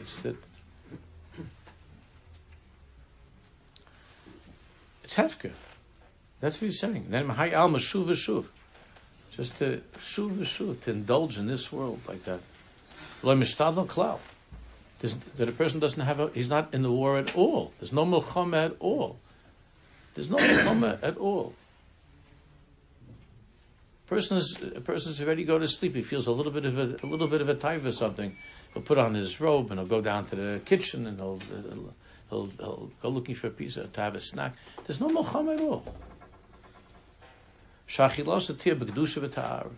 It's 0.00 0.16
that. 0.20 0.36
It's 5.04 5.14
hefker. 5.14 5.52
That's 6.40 6.60
what 6.60 6.66
he's 6.66 6.80
saying. 6.80 7.06
Then 7.08 7.28
Mahai 7.28 7.56
Alma 7.56 7.78
Shuv 7.78 8.08
Shuv. 8.10 8.46
Just 9.32 9.56
to 9.58 9.82
Shuv 9.98 10.38
Shuv, 10.40 10.80
to 10.82 10.90
indulge 10.90 11.38
in 11.38 11.46
this 11.46 11.72
world 11.72 12.00
like 12.06 12.24
that. 12.24 12.40
That 15.36 15.48
a 15.48 15.52
person 15.52 15.80
doesn't 15.80 16.00
have 16.00 16.20
a, 16.20 16.30
he's 16.34 16.48
not 16.48 16.74
in 16.74 16.82
the 16.82 16.92
war 16.92 17.18
at 17.18 17.34
all. 17.34 17.72
There's 17.80 17.92
no 17.92 18.04
milchama 18.04 18.66
at 18.66 18.76
all. 18.80 19.18
There's 20.14 20.30
no 20.30 20.36
milchama 20.36 20.98
at 21.02 21.16
all. 21.16 21.54
Person 24.10 24.38
is, 24.38 24.58
a 24.74 24.80
person's 24.80 25.22
ready 25.22 25.44
to 25.44 25.46
go 25.46 25.60
to 25.60 25.68
sleep. 25.68 25.94
He 25.94 26.02
feels 26.02 26.26
a 26.26 26.32
little 26.32 26.50
bit 26.50 26.64
of 26.64 26.76
a, 26.76 26.96
a 27.00 27.06
little 27.06 27.28
bit 27.28 27.40
of 27.40 27.48
a 27.48 27.54
type 27.54 27.84
or 27.84 27.92
something. 27.92 28.36
He'll 28.74 28.82
put 28.82 28.98
on 28.98 29.14
his 29.14 29.40
robe 29.40 29.70
and 29.70 29.78
he'll 29.78 29.88
go 29.88 30.00
down 30.00 30.26
to 30.26 30.34
the 30.34 30.60
kitchen 30.64 31.06
and 31.06 31.16
he'll, 31.16 31.38
he'll, 31.38 31.94
he'll, 32.28 32.46
he'll 32.58 32.90
go 33.00 33.08
looking 33.08 33.36
for 33.36 33.46
a 33.46 33.50
piece 33.50 33.76
of, 33.76 33.92
to 33.92 34.00
have 34.00 34.16
a 34.16 34.20
snack. 34.20 34.56
There's 34.84 35.00
no 35.00 35.10
milchama 35.10 35.54
at 35.54 35.60
all. 35.60 35.84
Shachilos 37.88 38.52
atir 38.52 38.76
b'kedusha 38.76 39.28
v'ta'ar. 39.28 39.68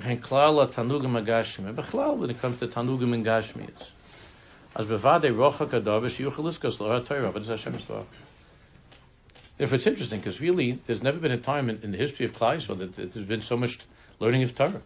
V'chein 0.00 0.20
klal 0.22 0.72
tanugim 0.72 1.22
agashmi. 1.22 1.74
B'chlal, 1.74 2.16
when 2.16 2.30
it 2.30 2.40
comes 2.40 2.60
to 2.60 2.66
tanugim 2.66 3.12
and. 3.12 3.26
As 4.74 4.86
bevade 4.86 5.36
rocha 5.36 5.66
kadavish 5.66 6.24
yuchaliskas 6.24 6.80
lo 6.80 6.92
ha-Torah. 6.92 7.30
What 7.30 7.42
does 7.42 7.48
Hashem 7.48 7.74
Yisbarach? 7.74 8.06
If 9.58 9.72
it's 9.72 9.86
interesting, 9.86 10.20
because 10.20 10.40
really, 10.40 10.80
there's 10.86 11.02
never 11.02 11.18
been 11.18 11.32
a 11.32 11.38
time 11.38 11.70
in, 11.70 11.80
in 11.82 11.92
the 11.92 11.98
history 11.98 12.26
of 12.26 12.32
Klal 12.32 12.56
Yisrael 12.56 12.78
that, 12.78 13.12
there's 13.14 13.26
been 13.26 13.42
so 13.42 13.56
much 13.56 13.78
learning 14.18 14.42
of 14.42 14.54
Torah. 14.54 14.82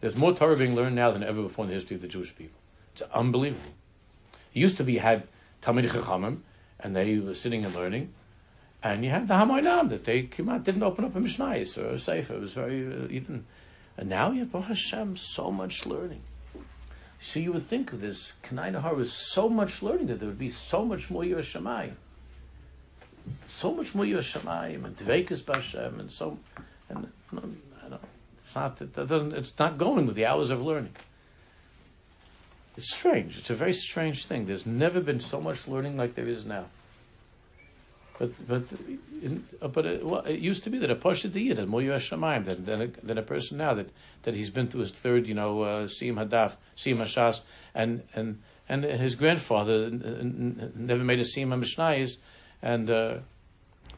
There's 0.00 0.16
more 0.16 0.34
Torah 0.34 0.56
being 0.56 0.74
learned 0.74 0.96
now 0.96 1.10
than 1.12 1.22
ever 1.22 1.42
before 1.42 1.64
in 1.64 1.70
the 1.70 1.74
history 1.74 1.96
of 1.96 2.02
the 2.02 2.08
Jewish 2.08 2.34
people. 2.36 2.58
It's 2.92 3.02
unbelievable. 3.14 3.72
It 4.52 4.58
used 4.58 4.76
to 4.76 4.84
be 4.84 4.94
you 4.94 5.00
had 5.00 5.28
Talmid 5.62 5.88
Chachamim, 5.88 6.40
and 6.78 6.94
they 6.94 7.18
were 7.18 7.34
sitting 7.34 7.64
and 7.64 7.74
learning, 7.74 8.12
and 8.82 9.04
you 9.04 9.10
had 9.10 9.28
the 9.28 9.34
Hamoinam 9.34 9.88
that 9.90 10.04
they 10.04 10.22
came 10.24 10.48
out, 10.48 10.64
didn't 10.64 10.82
open 10.82 11.04
up 11.04 11.14
a 11.14 11.20
Mishnayis 11.20 11.78
or 11.78 11.90
a 11.90 11.98
Sefer. 11.98 12.34
It 12.34 12.40
was 12.40 12.52
very, 12.52 12.84
uh, 12.86 13.06
didn't. 13.06 13.46
And 13.96 14.08
now 14.08 14.32
you 14.32 14.40
have, 14.44 14.64
Hashem, 14.64 15.16
so 15.16 15.50
much 15.50 15.86
learning. 15.86 16.22
So 17.22 17.38
you 17.38 17.52
would 17.52 17.68
think 17.68 17.92
of 17.92 18.00
this 18.00 18.32
Kanai 18.42 18.72
Nahar 18.72 18.96
was 18.96 19.12
so 19.12 19.48
much 19.48 19.82
learning 19.82 20.06
that 20.06 20.18
there 20.18 20.28
would 20.28 20.38
be 20.38 20.50
so 20.50 20.84
much 20.84 21.08
more 21.08 21.22
Yiras 21.22 21.52
Shamayim. 21.52 21.94
So 23.48 23.72
much 23.72 23.94
more 23.94 24.04
Yiras 24.04 24.38
Shamayim 24.38 24.84
and 24.84 24.96
Dveikus 24.96 25.42
Bashem 25.42 26.00
and 26.00 26.10
so, 26.10 26.38
and 26.88 27.08
no, 27.30 27.42
I 27.84 27.88
don't, 27.88 28.02
it's 28.44 28.54
not, 28.54 28.78
that 28.78 29.08
doesn't, 29.08 29.32
it's 29.34 29.58
not 29.58 29.78
going 29.78 30.06
with 30.06 30.16
the 30.16 30.26
hours 30.26 30.50
of 30.50 30.62
learning. 30.62 30.94
It's 32.76 32.92
strange. 32.92 33.38
It's 33.38 33.50
a 33.50 33.54
very 33.54 33.74
strange 33.74 34.26
thing. 34.26 34.46
There's 34.46 34.66
never 34.66 35.00
been 35.00 35.20
so 35.20 35.40
much 35.40 35.68
learning 35.68 35.96
like 35.96 36.14
there 36.14 36.26
is 36.26 36.46
now. 36.46 36.66
But 38.18 38.46
but 38.46 38.62
in, 39.22 39.46
uh, 39.60 39.68
but 39.68 39.86
it, 39.86 40.04
well, 40.04 40.20
it 40.20 40.38
used 40.38 40.62
to 40.64 40.70
be 40.70 40.78
that 40.78 40.90
a 40.90 40.94
pasha 40.94 41.28
diyid 41.28 41.56
had 41.56 41.68
more 41.68 41.80
Yiras 41.80 42.08
Shamayim 42.10 42.44
than 42.44 42.64
than 42.64 42.82
a, 42.82 42.86
than 42.86 43.18
a 43.18 43.22
person 43.22 43.58
now 43.58 43.74
that, 43.74 43.88
that 44.22 44.34
he's 44.34 44.50
been 44.50 44.68
through 44.68 44.82
his 44.82 44.92
third 44.92 45.26
you 45.26 45.34
know 45.34 45.62
uh, 45.62 45.86
Hadaf 45.86 46.56
Siyam 46.76 46.98
Hashas 46.98 47.40
and 47.74 48.02
and 48.14 48.42
and 48.68 48.84
his 48.84 49.14
grandfather 49.14 49.90
never 49.90 51.02
made 51.02 51.18
a 51.20 51.24
Siyam 51.24 51.48
Mishnayis 51.58 52.16
and 52.62 52.90
uh, 52.90 53.16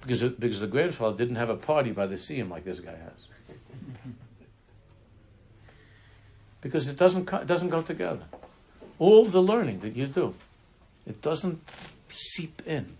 because 0.01 0.23
because 0.23 0.61
the 0.61 0.67
grandfather 0.67 1.17
didn't 1.17 1.37
have 1.37 1.51
a 1.51 1.57
party 1.57 1.93
by 1.93 2.07
the 2.07 2.17
Siyam 2.17 2.51
like 2.51 2.65
this 2.65 2.81
guy 2.81 2.97
has 2.97 3.57
because 6.61 6.89
it 6.89 6.97
doesn't 6.97 7.31
it 7.33 7.47
doesn't 7.47 7.71
go 7.71 7.83
together 7.83 8.25
all 8.99 9.25
the 9.25 9.43
learning 9.43 9.81
that 9.81 9.95
you 9.95 10.07
do 10.07 10.35
it 11.07 11.21
doesn't 11.21 11.61
seep 12.09 12.63
in 12.67 12.97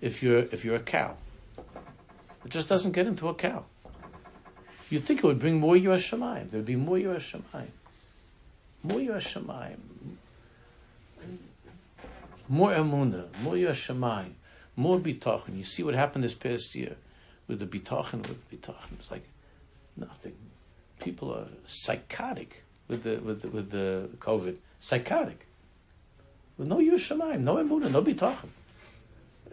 if 0.00 0.22
you're 0.22 0.38
if 0.38 0.64
you're 0.64 0.76
a 0.76 0.80
cow. 0.80 1.16
It 2.44 2.50
just 2.50 2.68
doesn't 2.68 2.92
get 2.92 3.06
into 3.06 3.28
a 3.28 3.34
cow. 3.34 3.64
You'd 4.88 5.04
think 5.04 5.20
it 5.20 5.24
would 5.24 5.40
bring 5.40 5.58
more 5.58 5.74
Yiras 5.74 6.08
Shamayim. 6.08 6.50
There'd 6.50 6.64
be 6.64 6.76
more 6.76 6.96
Yiras 6.96 7.32
Shamayim. 7.32 7.70
More 8.84 9.00
Yiras 9.00 9.26
Shamayim. 9.26 9.78
More 12.48 12.70
Emunah. 12.70 13.26
More 13.42 13.54
Yiras 13.54 13.84
Shamayim. 13.86 14.32
More 14.76 14.98
Bitachon. 14.98 15.56
You 15.56 15.64
see 15.64 15.82
what 15.82 15.94
happened 15.94 16.22
this 16.22 16.34
past 16.34 16.74
year 16.74 16.96
with 17.48 17.58
the 17.58 17.66
Bitachon, 17.66 18.26
with 18.28 18.48
the 18.48 18.56
Bitachon. 18.56 18.98
It's 18.98 19.10
like 19.10 19.26
nothing. 19.96 20.34
People 21.00 21.32
are 21.32 21.48
psychotic 21.66 22.64
with 22.88 23.02
the 23.02 23.16
with 23.16 23.42
the, 23.42 23.48
with 23.48 23.70
the 23.70 24.10
COVID. 24.18 24.56
Psychotic. 24.78 25.46
With 26.58 26.68
no 26.68 26.76
Yiras 26.76 27.08
Shamayim, 27.08 27.40
no 27.40 27.56
Emunah, 27.56 27.90
no 27.90 28.02
Bitachon. 28.02 28.48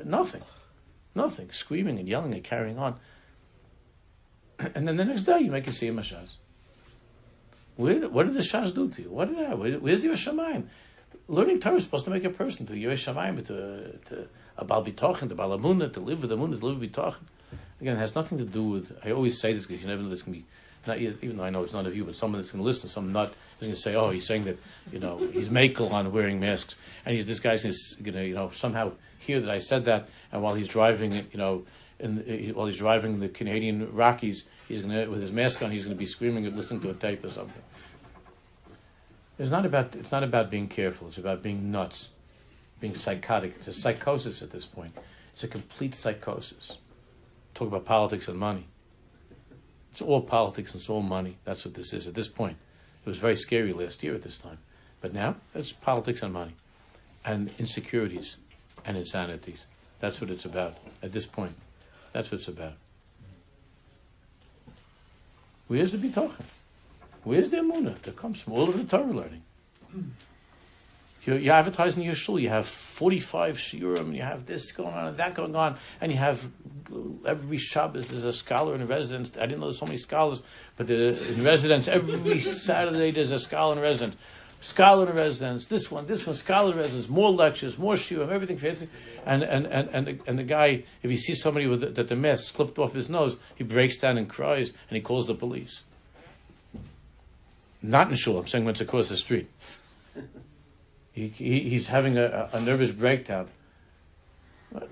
Nothing. 0.03 0.41
Nothing. 1.15 1.51
Screaming 1.51 1.99
and 1.99 2.07
yelling 2.07 2.33
and 2.33 2.43
carrying 2.43 2.77
on. 2.77 2.99
And 4.75 4.87
then 4.87 4.97
the 4.97 5.05
next 5.05 5.23
day 5.23 5.39
you 5.39 5.51
make 5.51 5.67
a 5.67 5.71
Siyam 5.71 5.95
Hashaz. 5.95 6.35
Where, 7.75 8.07
what 8.07 8.27
did 8.27 8.35
the 8.35 8.41
Shaz 8.41 8.73
do 8.73 8.87
to 8.89 9.01
you? 9.01 9.09
What 9.09 9.29
did 9.29 9.37
that? 9.39 9.57
Where, 9.57 9.73
where's 9.79 10.01
the 10.01 10.09
Yiras 10.09 10.31
Shamayim? 10.31 10.65
Learning 11.27 11.59
Torah 11.59 11.75
is 11.75 11.85
supposed 11.85 12.05
to 12.05 12.11
make 12.11 12.23
a 12.23 12.29
person 12.29 12.65
to 12.67 12.73
Yiras 12.73 13.03
Shamayim, 13.03 13.45
to, 13.47 13.97
to 14.09 14.27
a 14.57 14.65
Bal 14.65 14.83
Bitochen, 14.85 15.29
the 15.29 15.35
Bal 15.35 15.57
Amunah, 15.57 15.91
to 15.93 15.99
live 15.99 16.21
with 16.21 16.29
the 16.29 16.37
Amunah, 16.37 16.59
to 16.59 16.65
live 16.65 16.79
with 16.79 16.91
Bitochen. 16.91 17.23
Again, 17.81 17.97
it 17.97 17.99
has 17.99 18.15
nothing 18.15 18.37
to 18.37 18.45
do 18.45 18.63
with, 18.63 18.97
I 19.03 19.11
always 19.11 19.39
say 19.39 19.53
this 19.53 19.65
because 19.65 19.81
you 19.81 19.89
never 19.89 20.01
know 20.01 20.09
this 20.09 20.21
can 20.21 20.33
be, 20.33 20.45
not, 20.85 20.99
even 20.99 21.37
though 21.37 21.43
I 21.43 21.49
know 21.49 21.63
it's 21.63 21.73
none 21.73 21.85
of 21.85 21.95
you, 21.95 22.05
but 22.05 22.15
someone 22.15 22.41
that's 22.41 22.51
going 22.51 22.61
to 22.61 22.65
listen, 22.65 22.89
some 22.89 23.11
nut 23.11 23.33
is 23.59 23.67
going 23.67 23.75
to 23.75 23.81
say, 23.81 23.95
oh, 23.95 24.09
he's 24.09 24.25
saying 24.25 24.45
that, 24.45 24.57
you 24.91 24.99
know, 24.99 25.17
he's 25.31 25.49
makel 25.49 25.91
on 25.91 26.11
wearing 26.11 26.39
masks. 26.39 26.75
And 27.05 27.25
this 27.25 27.39
guy's 27.39 27.63
going 27.63 27.73
to, 27.73 28.25
you 28.25 28.35
know, 28.35 28.51
somehow 28.51 28.93
hear 29.19 29.39
that 29.39 29.49
I 29.49 29.59
said 29.59 29.85
that, 29.85 30.09
and 30.31 30.41
while 30.41 30.55
he's 30.55 30.67
driving, 30.67 31.13
you 31.13 31.37
know, 31.37 31.65
in, 31.99 32.53
while 32.53 32.67
he's 32.67 32.77
driving 32.77 33.19
the 33.19 33.29
Canadian 33.29 33.93
Rockies, 33.93 34.43
he's 34.67 34.81
going 34.81 34.93
to, 34.93 35.07
with 35.07 35.21
his 35.21 35.31
mask 35.31 35.61
on, 35.63 35.71
he's 35.71 35.85
going 35.85 35.95
to 35.95 35.99
be 35.99 36.05
screaming 36.05 36.45
and 36.45 36.55
listening 36.55 36.81
to 36.81 36.89
a 36.89 36.93
tape 36.93 37.23
or 37.23 37.31
something. 37.31 37.61
It's 39.39 39.51
not 39.51 39.65
about, 39.65 39.95
it's 39.95 40.11
not 40.11 40.23
about 40.23 40.51
being 40.51 40.67
careful. 40.67 41.07
It's 41.07 41.17
about 41.17 41.41
being 41.41 41.71
nuts, 41.71 42.09
being 42.83 42.95
psychotic. 42.95 43.53
It's 43.59 43.69
a 43.69 43.73
psychosis 43.73 44.41
at 44.41 44.51
this 44.51 44.65
point. 44.65 44.93
It's 45.33 45.45
a 45.45 45.47
complete 45.47 45.95
psychosis. 45.95 46.73
Talk 47.53 47.69
about 47.69 47.85
politics 47.85 48.27
and 48.27 48.37
money. 48.37 48.65
It's 49.93 50.01
all 50.01 50.19
politics 50.19 50.73
and 50.73 50.81
it's 50.81 50.89
all 50.89 51.01
money. 51.01 51.37
That's 51.45 51.63
what 51.63 51.75
this 51.75 51.93
is 51.93 52.09
at 52.09 52.13
this 52.13 52.27
point. 52.27 52.57
It 53.05 53.07
was 53.07 53.19
very 53.19 53.37
scary 53.37 53.71
last 53.71 54.03
year 54.03 54.13
at 54.13 54.21
this 54.21 54.35
time. 54.35 54.57
But 54.99 55.13
now 55.13 55.37
it's 55.55 55.71
politics 55.71 56.23
and 56.23 56.33
money 56.33 56.57
and 57.23 57.51
insecurities 57.57 58.35
and 58.85 58.97
insanities. 58.97 59.65
That's 60.01 60.19
what 60.19 60.29
it's 60.29 60.43
about 60.43 60.75
at 61.01 61.13
this 61.13 61.25
point. 61.25 61.55
That's 62.11 62.31
what 62.31 62.41
it's 62.41 62.49
about. 62.49 62.73
Where's 65.69 65.93
the 65.93 65.99
bitachon? 65.99 66.43
Where's 67.23 67.49
the 67.49 67.57
emunah 67.59 68.01
that 68.01 68.17
comes 68.17 68.41
from 68.41 68.51
all 68.51 68.67
of 68.67 68.75
the 68.75 68.83
Torah 68.83 69.13
learning? 69.13 69.43
You're, 71.25 71.39
you're 71.39 71.53
advertising 71.53 72.03
your 72.03 72.15
shul. 72.15 72.39
You 72.39 72.49
have 72.49 72.67
45 72.67 73.57
shiurim, 73.57 74.15
you 74.15 74.21
have 74.21 74.45
this 74.45 74.71
going 74.71 74.93
on 74.93 75.07
and 75.07 75.17
that 75.17 75.35
going 75.35 75.55
on, 75.55 75.77
and 76.01 76.11
you 76.11 76.17
have 76.17 76.43
every 77.25 77.57
Shabbos 77.57 78.09
there's 78.09 78.23
a 78.23 78.33
scholar 78.33 78.75
in 78.75 78.85
residence. 78.87 79.37
I 79.37 79.41
didn't 79.41 79.59
know 79.59 79.67
there's 79.67 79.79
so 79.79 79.85
many 79.85 79.97
scholars, 79.97 80.43
but 80.75 80.89
in 80.89 81.43
residence 81.43 81.87
every 81.87 82.41
Saturday 82.41 83.11
there's 83.11 83.31
a 83.31 83.39
scholar 83.39 83.75
in 83.75 83.81
residence. 83.81 84.15
Scholar 84.61 85.09
in 85.09 85.17
residence, 85.17 85.65
this 85.65 85.91
one, 85.91 86.05
this 86.07 86.25
one, 86.25 86.37
scholar 86.37 86.71
in 86.71 86.77
residence, 86.77 87.09
more 87.09 87.29
lectures, 87.29 87.77
more 87.77 87.95
shiurim, 87.95 88.29
everything 88.29 88.57
fancy. 88.57 88.87
And, 89.25 89.43
and, 89.43 89.65
and, 89.65 89.89
and, 89.89 90.07
the, 90.07 90.19
and 90.25 90.39
the 90.39 90.43
guy, 90.43 90.83
if 91.01 91.11
he 91.11 91.17
sees 91.17 91.41
somebody 91.41 91.67
with 91.67 91.81
the, 91.81 91.87
that 91.87 92.07
the 92.07 92.15
mess 92.15 92.47
slipped 92.47 92.79
off 92.79 92.93
his 92.93 93.09
nose, 93.09 93.35
he 93.55 93.65
breaks 93.65 93.97
down 93.97 94.17
and 94.17 94.29
cries 94.29 94.69
and 94.89 94.95
he 94.95 95.01
calls 95.01 95.27
the 95.27 95.35
police. 95.35 95.81
Not 97.81 98.09
in 98.09 98.15
shul, 98.15 98.39
I'm 98.39 98.47
saying 98.47 98.63
when 98.63 98.73
it's 98.73 98.81
across 98.81 99.09
the 99.09 99.17
street. 99.17 99.49
He, 101.13 101.27
he, 101.27 101.59
he's 101.69 101.87
having 101.87 102.17
a, 102.17 102.49
a, 102.51 102.59
nervous 102.59 102.91
breakdown. 102.91 103.47
What, 104.71 104.89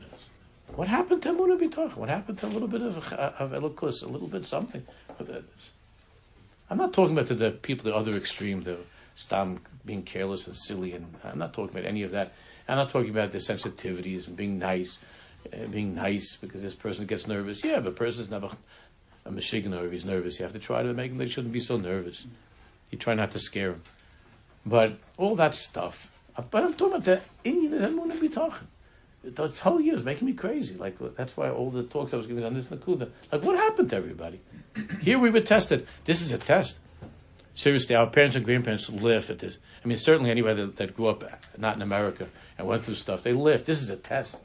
what 0.76 0.88
happened 0.88 1.24
to 1.24 1.30
Emunah 1.30 1.60
B'tach? 1.60 1.96
What 1.96 2.10
happened 2.10 2.38
to 2.40 2.46
a 2.46 2.50
little 2.50 2.68
bit 2.68 2.82
of, 2.84 2.98
of 3.14 3.52
Elokus, 3.52 4.04
a 4.04 4.08
little 4.08 4.28
bit 4.28 4.46
something? 4.46 4.86
I'm 6.70 6.78
not 6.78 6.94
talking 6.94 7.18
about 7.18 7.28
the, 7.28 7.34
the 7.34 7.52
people, 7.52 7.86
the 7.86 7.96
other 7.96 8.16
extreme, 8.16 8.62
the 8.62 8.78
stam 9.16 9.60
being 9.84 10.04
careless 10.04 10.48
and 10.48 10.56
silly, 10.56 10.94
and 10.94 11.14
I'm 11.24 11.40
not 11.40 11.54
talking 11.54 11.76
about 11.76 11.88
any 11.88 12.04
of 12.04 12.12
that. 12.12 12.34
I'm 12.68 12.78
not 12.78 12.92
talking 12.92 13.10
about 13.10 13.32
the 13.32 13.40
sensitivities 13.40 14.28
and 14.28 14.38
being 14.38 14.60
nice, 14.60 15.00
uh, 15.52 15.66
being 15.66 15.96
nice 15.96 16.38
because 16.38 16.62
this 16.62 16.76
person 16.76 17.08
gets 17.08 17.28
nervous. 17.28 17.66
Yeah, 17.66 17.80
but 17.80 17.90
a 17.90 17.94
person's 17.94 18.30
never 18.30 18.52
a 19.26 19.32
Michigan 19.32 19.74
or 19.74 19.86
if 19.86 19.92
he's 19.92 20.06
nervous, 20.06 20.40
you 20.40 20.44
have 20.44 20.54
to 20.54 20.60
try 20.60 20.84
to 20.84 20.94
make 20.94 21.12
him 21.12 21.18
they 21.18 21.28
shouldn't 21.28 21.54
be 21.54 21.60
so 21.60 21.78
nervous. 21.78 22.26
You 22.90 22.98
try 22.98 23.14
not 23.14 23.32
to 23.32 23.40
scare 23.40 23.72
him. 23.72 23.82
But 24.66 24.98
all 25.18 25.36
that 25.36 25.56
stuff. 25.56 26.12
But 26.50 26.64
I'm 26.64 26.74
talking 26.74 26.96
about 26.96 27.06
the 27.06 27.22
Indian 27.44 27.82
that 27.82 28.14
to 28.14 28.22
be 28.22 28.30
talking. 28.30 28.68
The 29.24 29.48
whole 29.48 29.80
year 29.80 29.96
is 29.96 30.04
making 30.04 30.26
me 30.26 30.34
crazy. 30.34 30.76
Like 30.76 30.98
that's 31.16 31.38
why 31.38 31.50
all 31.50 31.70
the 31.70 31.84
talks 31.84 32.14
I 32.14 32.18
was 32.18 32.26
giving 32.26 32.44
on 32.44 32.54
this 32.54 32.68
Nakuda. 32.68 33.10
Like 33.32 33.44
what 33.44 33.56
happened 33.56 33.90
to 33.92 33.96
everybody? 33.96 34.40
Here 35.02 35.20
we 35.20 35.30
were 35.30 35.42
tested. 35.42 35.88
This 36.06 36.22
is 36.22 36.32
a 36.32 36.38
test. 36.38 36.78
Seriously, 37.54 37.96
our 37.96 38.08
parents 38.08 38.36
and 38.36 38.46
grandparents 38.46 38.90
live 38.90 39.30
at 39.30 39.40
this. 39.40 39.58
I 39.84 39.88
mean, 39.88 39.98
certainly 39.98 40.32
anybody 40.32 40.62
that, 40.62 40.78
that 40.78 40.96
grew 40.96 41.08
up 41.08 41.24
not 41.58 41.76
in 41.76 41.82
America 41.82 42.28
and 42.58 42.66
went 42.66 42.84
through 42.84 42.96
stuff, 42.96 43.24
they 43.24 43.34
lived. 43.34 43.66
This 43.66 43.82
is 43.82 43.90
a 43.90 43.98
test. 43.98 44.38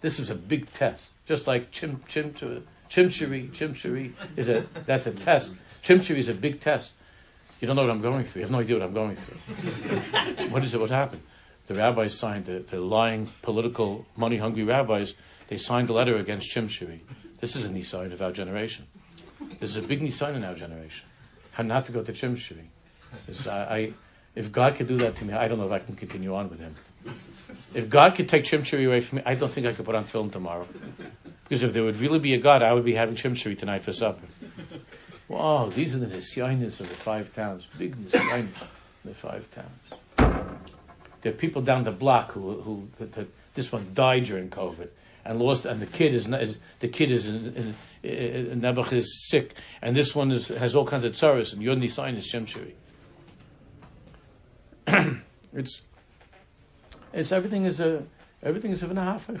This 0.00 0.20
is 0.20 0.30
a 0.30 0.34
big 0.34 0.72
test. 0.72 1.12
Just 1.26 1.46
like 1.46 1.70
chim 1.70 2.02
chim 2.06 2.32
chimchiri, 2.32 3.50
chimchiri 3.50 4.12
is 4.36 4.48
a 4.48 4.66
that's 4.86 5.06
a 5.06 5.10
test. 5.10 5.52
Chimchiri 5.82 6.18
is 6.18 6.28
a 6.28 6.34
big 6.34 6.60
test. 6.60 6.92
You 7.64 7.68
don't 7.68 7.76
know 7.76 7.82
what 7.84 7.92
I'm 7.92 8.02
going 8.02 8.24
through. 8.26 8.40
You 8.40 8.44
have 8.44 8.50
no 8.50 8.58
idea 8.58 8.76
what 8.76 8.84
I'm 8.84 8.92
going 8.92 9.16
through. 9.16 10.48
what 10.50 10.62
is 10.62 10.74
it? 10.74 10.80
What 10.82 10.90
happened? 10.90 11.22
The 11.66 11.74
rabbis 11.74 12.14
signed, 12.14 12.44
the, 12.44 12.58
the 12.58 12.78
lying, 12.78 13.26
political, 13.40 14.04
money 14.16 14.36
hungry 14.36 14.64
rabbis, 14.64 15.14
they 15.48 15.56
signed 15.56 15.88
a 15.88 15.94
letter 15.94 16.14
against 16.16 16.54
chimshiri. 16.54 17.00
This 17.40 17.56
is 17.56 17.64
a 17.64 17.70
nisayon 17.70 18.12
of 18.12 18.20
our 18.20 18.32
generation. 18.32 18.86
This 19.60 19.70
is 19.70 19.78
a 19.78 19.80
big 19.80 20.02
nisayon 20.02 20.36
in 20.36 20.44
our 20.44 20.54
generation. 20.54 21.06
How 21.52 21.62
not 21.62 21.86
to 21.86 21.92
go 21.92 22.02
to 22.02 22.12
chimshiri. 22.12 22.66
I, 23.46 23.50
I, 23.50 23.92
if 24.34 24.52
God 24.52 24.76
could 24.76 24.88
do 24.88 24.98
that 24.98 25.16
to 25.16 25.24
me, 25.24 25.32
I 25.32 25.48
don't 25.48 25.56
know 25.56 25.64
if 25.64 25.72
I 25.72 25.78
can 25.78 25.96
continue 25.96 26.34
on 26.34 26.50
with 26.50 26.60
Him. 26.60 26.74
If 27.06 27.88
God 27.88 28.14
could 28.14 28.28
take 28.28 28.44
chimchurri 28.44 28.86
away 28.86 29.00
from 29.00 29.16
me, 29.16 29.22
I 29.24 29.36
don't 29.36 29.50
think 29.50 29.66
I 29.66 29.72
could 29.72 29.86
put 29.86 29.94
on 29.94 30.04
tefillin 30.04 30.30
tomorrow. 30.30 30.68
Because 31.44 31.62
if 31.62 31.72
there 31.72 31.84
would 31.84 31.96
really 31.96 32.18
be 32.18 32.34
a 32.34 32.38
God, 32.38 32.62
I 32.62 32.74
would 32.74 32.84
be 32.84 32.92
having 32.92 33.16
chimchurri 33.16 33.58
tonight 33.58 33.84
for 33.84 33.94
supper. 33.94 34.26
Wow, 35.28 35.64
oh, 35.66 35.70
these 35.70 35.94
are 35.94 35.98
the 35.98 36.06
nisyanis 36.06 36.80
of 36.80 36.88
the 36.88 36.94
five 36.94 37.34
towns. 37.34 37.66
Big 37.78 37.96
nisyanis 37.96 38.40
in 38.40 38.50
the 39.04 39.14
five 39.14 39.48
towns. 39.54 40.50
There 41.22 41.32
are 41.32 41.36
people 41.36 41.62
down 41.62 41.84
the 41.84 41.92
block 41.92 42.32
who, 42.32 42.60
who 42.60 42.88
this 43.54 43.72
one 43.72 43.92
died 43.94 44.24
during 44.24 44.50
COVID 44.50 44.88
and 45.24 45.40
lost, 45.40 45.64
and 45.64 45.80
the 45.80 45.86
kid 45.86 46.14
is, 46.14 46.26
is 46.26 46.58
the 46.80 46.88
kid 46.88 47.10
is 47.10 47.28
in, 47.28 47.74
in, 48.02 48.10
in, 48.10 48.60
Nebuch 48.60 48.92
is 48.92 49.26
sick, 49.28 49.54
and 49.80 49.96
this 49.96 50.14
one 50.14 50.30
is, 50.30 50.48
has 50.48 50.74
all 50.74 50.86
kinds 50.86 51.04
of 51.04 51.14
tsaras, 51.14 51.54
and 51.54 51.62
your 51.62 51.74
nisayin 51.74 52.18
is 52.18 52.30
chimchurri. 52.30 52.74
it's 55.54 55.80
it's 57.14 57.32
everything 57.32 57.64
is 57.64 57.80
a 57.80 58.04
everything 58.42 58.72
is 58.72 58.82
a. 58.82 58.86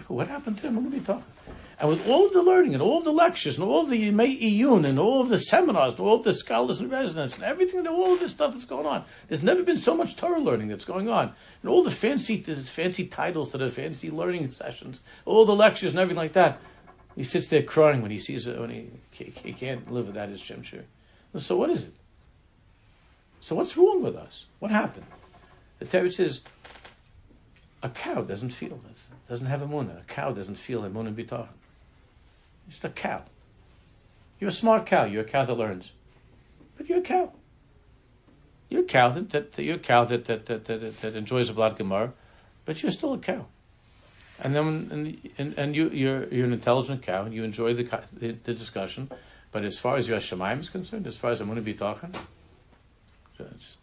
What 0.08 0.28
happened 0.28 0.56
to 0.58 0.68
him? 0.68 0.76
What 0.76 0.86
are 0.86 0.96
we 0.96 1.00
talking? 1.00 1.24
And 1.78 1.88
with 1.88 2.06
all 2.06 2.26
of 2.26 2.32
the 2.32 2.42
learning 2.42 2.72
and 2.74 2.82
all 2.82 2.98
of 2.98 3.04
the 3.04 3.12
lectures 3.12 3.56
and 3.56 3.66
all 3.66 3.82
of 3.82 3.90
the 3.90 4.10
Iyun 4.10 4.86
and 4.86 4.98
all 4.98 5.20
of 5.20 5.28
the 5.28 5.38
seminars 5.38 5.92
and 5.92 6.00
all 6.00 6.16
of 6.16 6.24
the 6.24 6.34
scholars 6.34 6.78
and 6.78 6.90
residents 6.90 7.34
and 7.34 7.44
everything 7.44 7.80
and 7.80 7.88
all 7.88 8.12
of 8.12 8.20
this 8.20 8.32
stuff 8.32 8.52
that's 8.52 8.64
going 8.64 8.86
on. 8.86 9.04
There's 9.28 9.42
never 9.42 9.62
been 9.62 9.78
so 9.78 9.96
much 9.96 10.16
Torah 10.16 10.40
learning 10.40 10.68
that's 10.68 10.84
going 10.84 11.08
on. 11.08 11.32
And 11.62 11.70
all 11.70 11.82
the 11.82 11.90
fancy 11.90 12.40
fancy 12.42 13.06
titles 13.06 13.50
to 13.50 13.58
the 13.58 13.70
fancy 13.70 14.10
learning 14.10 14.50
sessions, 14.50 15.00
all 15.24 15.44
the 15.44 15.54
lectures 15.54 15.90
and 15.90 15.98
everything 15.98 16.22
like 16.22 16.34
that. 16.34 16.60
He 17.16 17.24
sits 17.24 17.48
there 17.48 17.62
crying 17.62 18.02
when 18.02 18.10
he 18.10 18.18
sees 18.18 18.46
it 18.46 18.58
when 18.58 18.70
he, 18.70 18.90
he 19.10 19.52
can't 19.52 19.90
live 19.92 20.06
without 20.06 20.28
his 20.28 20.40
shemshir. 20.40 20.82
So 21.38 21.56
what 21.56 21.70
is 21.70 21.82
it? 21.82 21.94
So 23.40 23.56
what's 23.56 23.76
wrong 23.76 24.02
with 24.02 24.16
us? 24.16 24.46
What 24.58 24.70
happened? 24.70 25.06
The 25.78 25.84
Torah 25.84 26.10
says 26.10 26.40
a 27.82 27.90
cow 27.90 28.22
doesn't 28.22 28.50
feel 28.50 28.80
this, 28.88 28.98
doesn't 29.28 29.46
have 29.46 29.60
a 29.60 29.66
munah. 29.66 30.00
A 30.00 30.04
cow 30.04 30.32
doesn't 30.32 30.54
feel 30.54 30.84
a 30.84 30.88
munah 30.88 31.14
bitachon. 31.14 31.48
It's 32.68 32.82
a 32.84 32.88
cow. 32.88 33.22
You're 34.40 34.50
a 34.50 34.52
smart 34.52 34.86
cow. 34.86 35.04
You're 35.04 35.22
a 35.22 35.28
cow 35.28 35.44
that 35.44 35.54
learns, 35.54 35.90
but 36.76 36.88
you're 36.88 36.98
a 36.98 37.02
cow. 37.02 37.32
You're 38.68 38.82
a 38.82 38.86
cow 38.86 39.10
that, 39.10 39.30
that, 39.30 39.52
that 39.52 39.62
you're 39.62 39.76
a 39.76 39.78
cow 39.78 40.04
that 40.04 40.24
that, 40.24 40.46
that, 40.46 40.64
that, 40.64 41.00
that 41.00 41.16
enjoys 41.16 41.50
a 41.50 41.52
blatt 41.52 41.76
gemara, 41.76 42.12
but 42.64 42.82
you're 42.82 42.92
still 42.92 43.12
a 43.12 43.18
cow. 43.18 43.46
And 44.40 44.56
then 44.56 44.66
and 44.90 45.30
and, 45.38 45.58
and 45.58 45.76
you 45.76 45.90
you're 45.90 46.26
you're 46.32 46.46
an 46.46 46.52
intelligent 46.52 47.02
cow 47.02 47.24
and 47.24 47.32
you 47.32 47.44
enjoy 47.44 47.74
the 47.74 47.84
the, 48.12 48.32
the 48.32 48.54
discussion, 48.54 49.10
but 49.52 49.64
as 49.64 49.78
far 49.78 49.96
as 49.96 50.08
your 50.08 50.18
Shemaim 50.18 50.60
is 50.60 50.68
concerned, 50.68 51.06
as 51.06 51.16
far 51.16 51.30
as 51.30 51.40
Amunah 51.40 51.62
Bitachon, 51.62 52.14
it's 53.38 53.78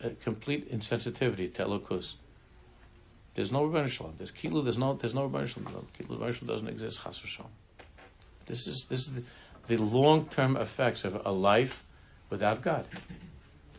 a 0.00 0.10
complete 0.10 0.72
insensitivity 0.72 1.52
to 1.54 1.64
Elokus. 1.64 2.14
There's 3.34 3.50
no 3.50 3.68
Rebbeinu. 3.68 4.16
There's 4.16 4.30
Kilu. 4.30 4.62
There's 4.62 4.78
no. 4.78 4.94
There's 4.94 5.14
no 5.14 5.28
Rebbeinu. 5.28 5.84
Kilu 5.98 6.18
Rebbeinu 6.18 6.46
doesn't 6.46 6.68
exist. 6.68 7.02
Chas 7.02 7.18
v'shalom. 7.18 7.50
This 8.46 8.66
is 8.66 8.86
this 8.86 9.06
is 9.06 9.12
the, 9.14 9.22
the 9.68 9.76
long 9.76 10.26
term 10.26 10.56
effects 10.56 11.04
of 11.04 11.20
a 11.24 11.32
life 11.32 11.84
without 12.30 12.62
God, 12.62 12.86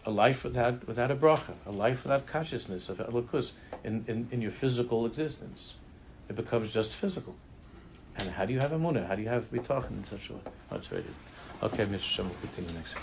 a 0.05 0.11
life 0.11 0.43
without 0.43 0.87
without 0.87 1.11
a 1.11 1.15
bracha, 1.15 1.53
a 1.65 1.71
life 1.71 2.03
without 2.03 2.25
consciousness 2.25 2.89
of 2.89 2.97
Elokus 2.97 3.51
in, 3.83 4.05
in, 4.07 4.27
in 4.31 4.41
your 4.41 4.51
physical 4.51 5.05
existence. 5.05 5.73
It 6.29 6.35
becomes 6.35 6.73
just 6.73 6.91
physical. 6.91 7.35
And 8.17 8.29
how 8.29 8.45
do 8.45 8.53
you 8.53 8.59
have 8.59 8.71
a 8.71 8.79
munah? 8.79 9.07
How 9.07 9.15
do 9.15 9.21
you 9.21 9.29
have 9.29 9.51
bitachon 9.51 9.91
in 9.91 10.05
such 10.05 10.29
a 10.29 10.33
way? 10.33 10.39
Oh, 10.71 10.77
it's. 10.77 10.89
Okay, 11.61 11.85
Mr. 11.85 11.99
Shem 12.01 12.27
will 12.27 12.35
continue 12.35 12.71
next. 12.73 12.95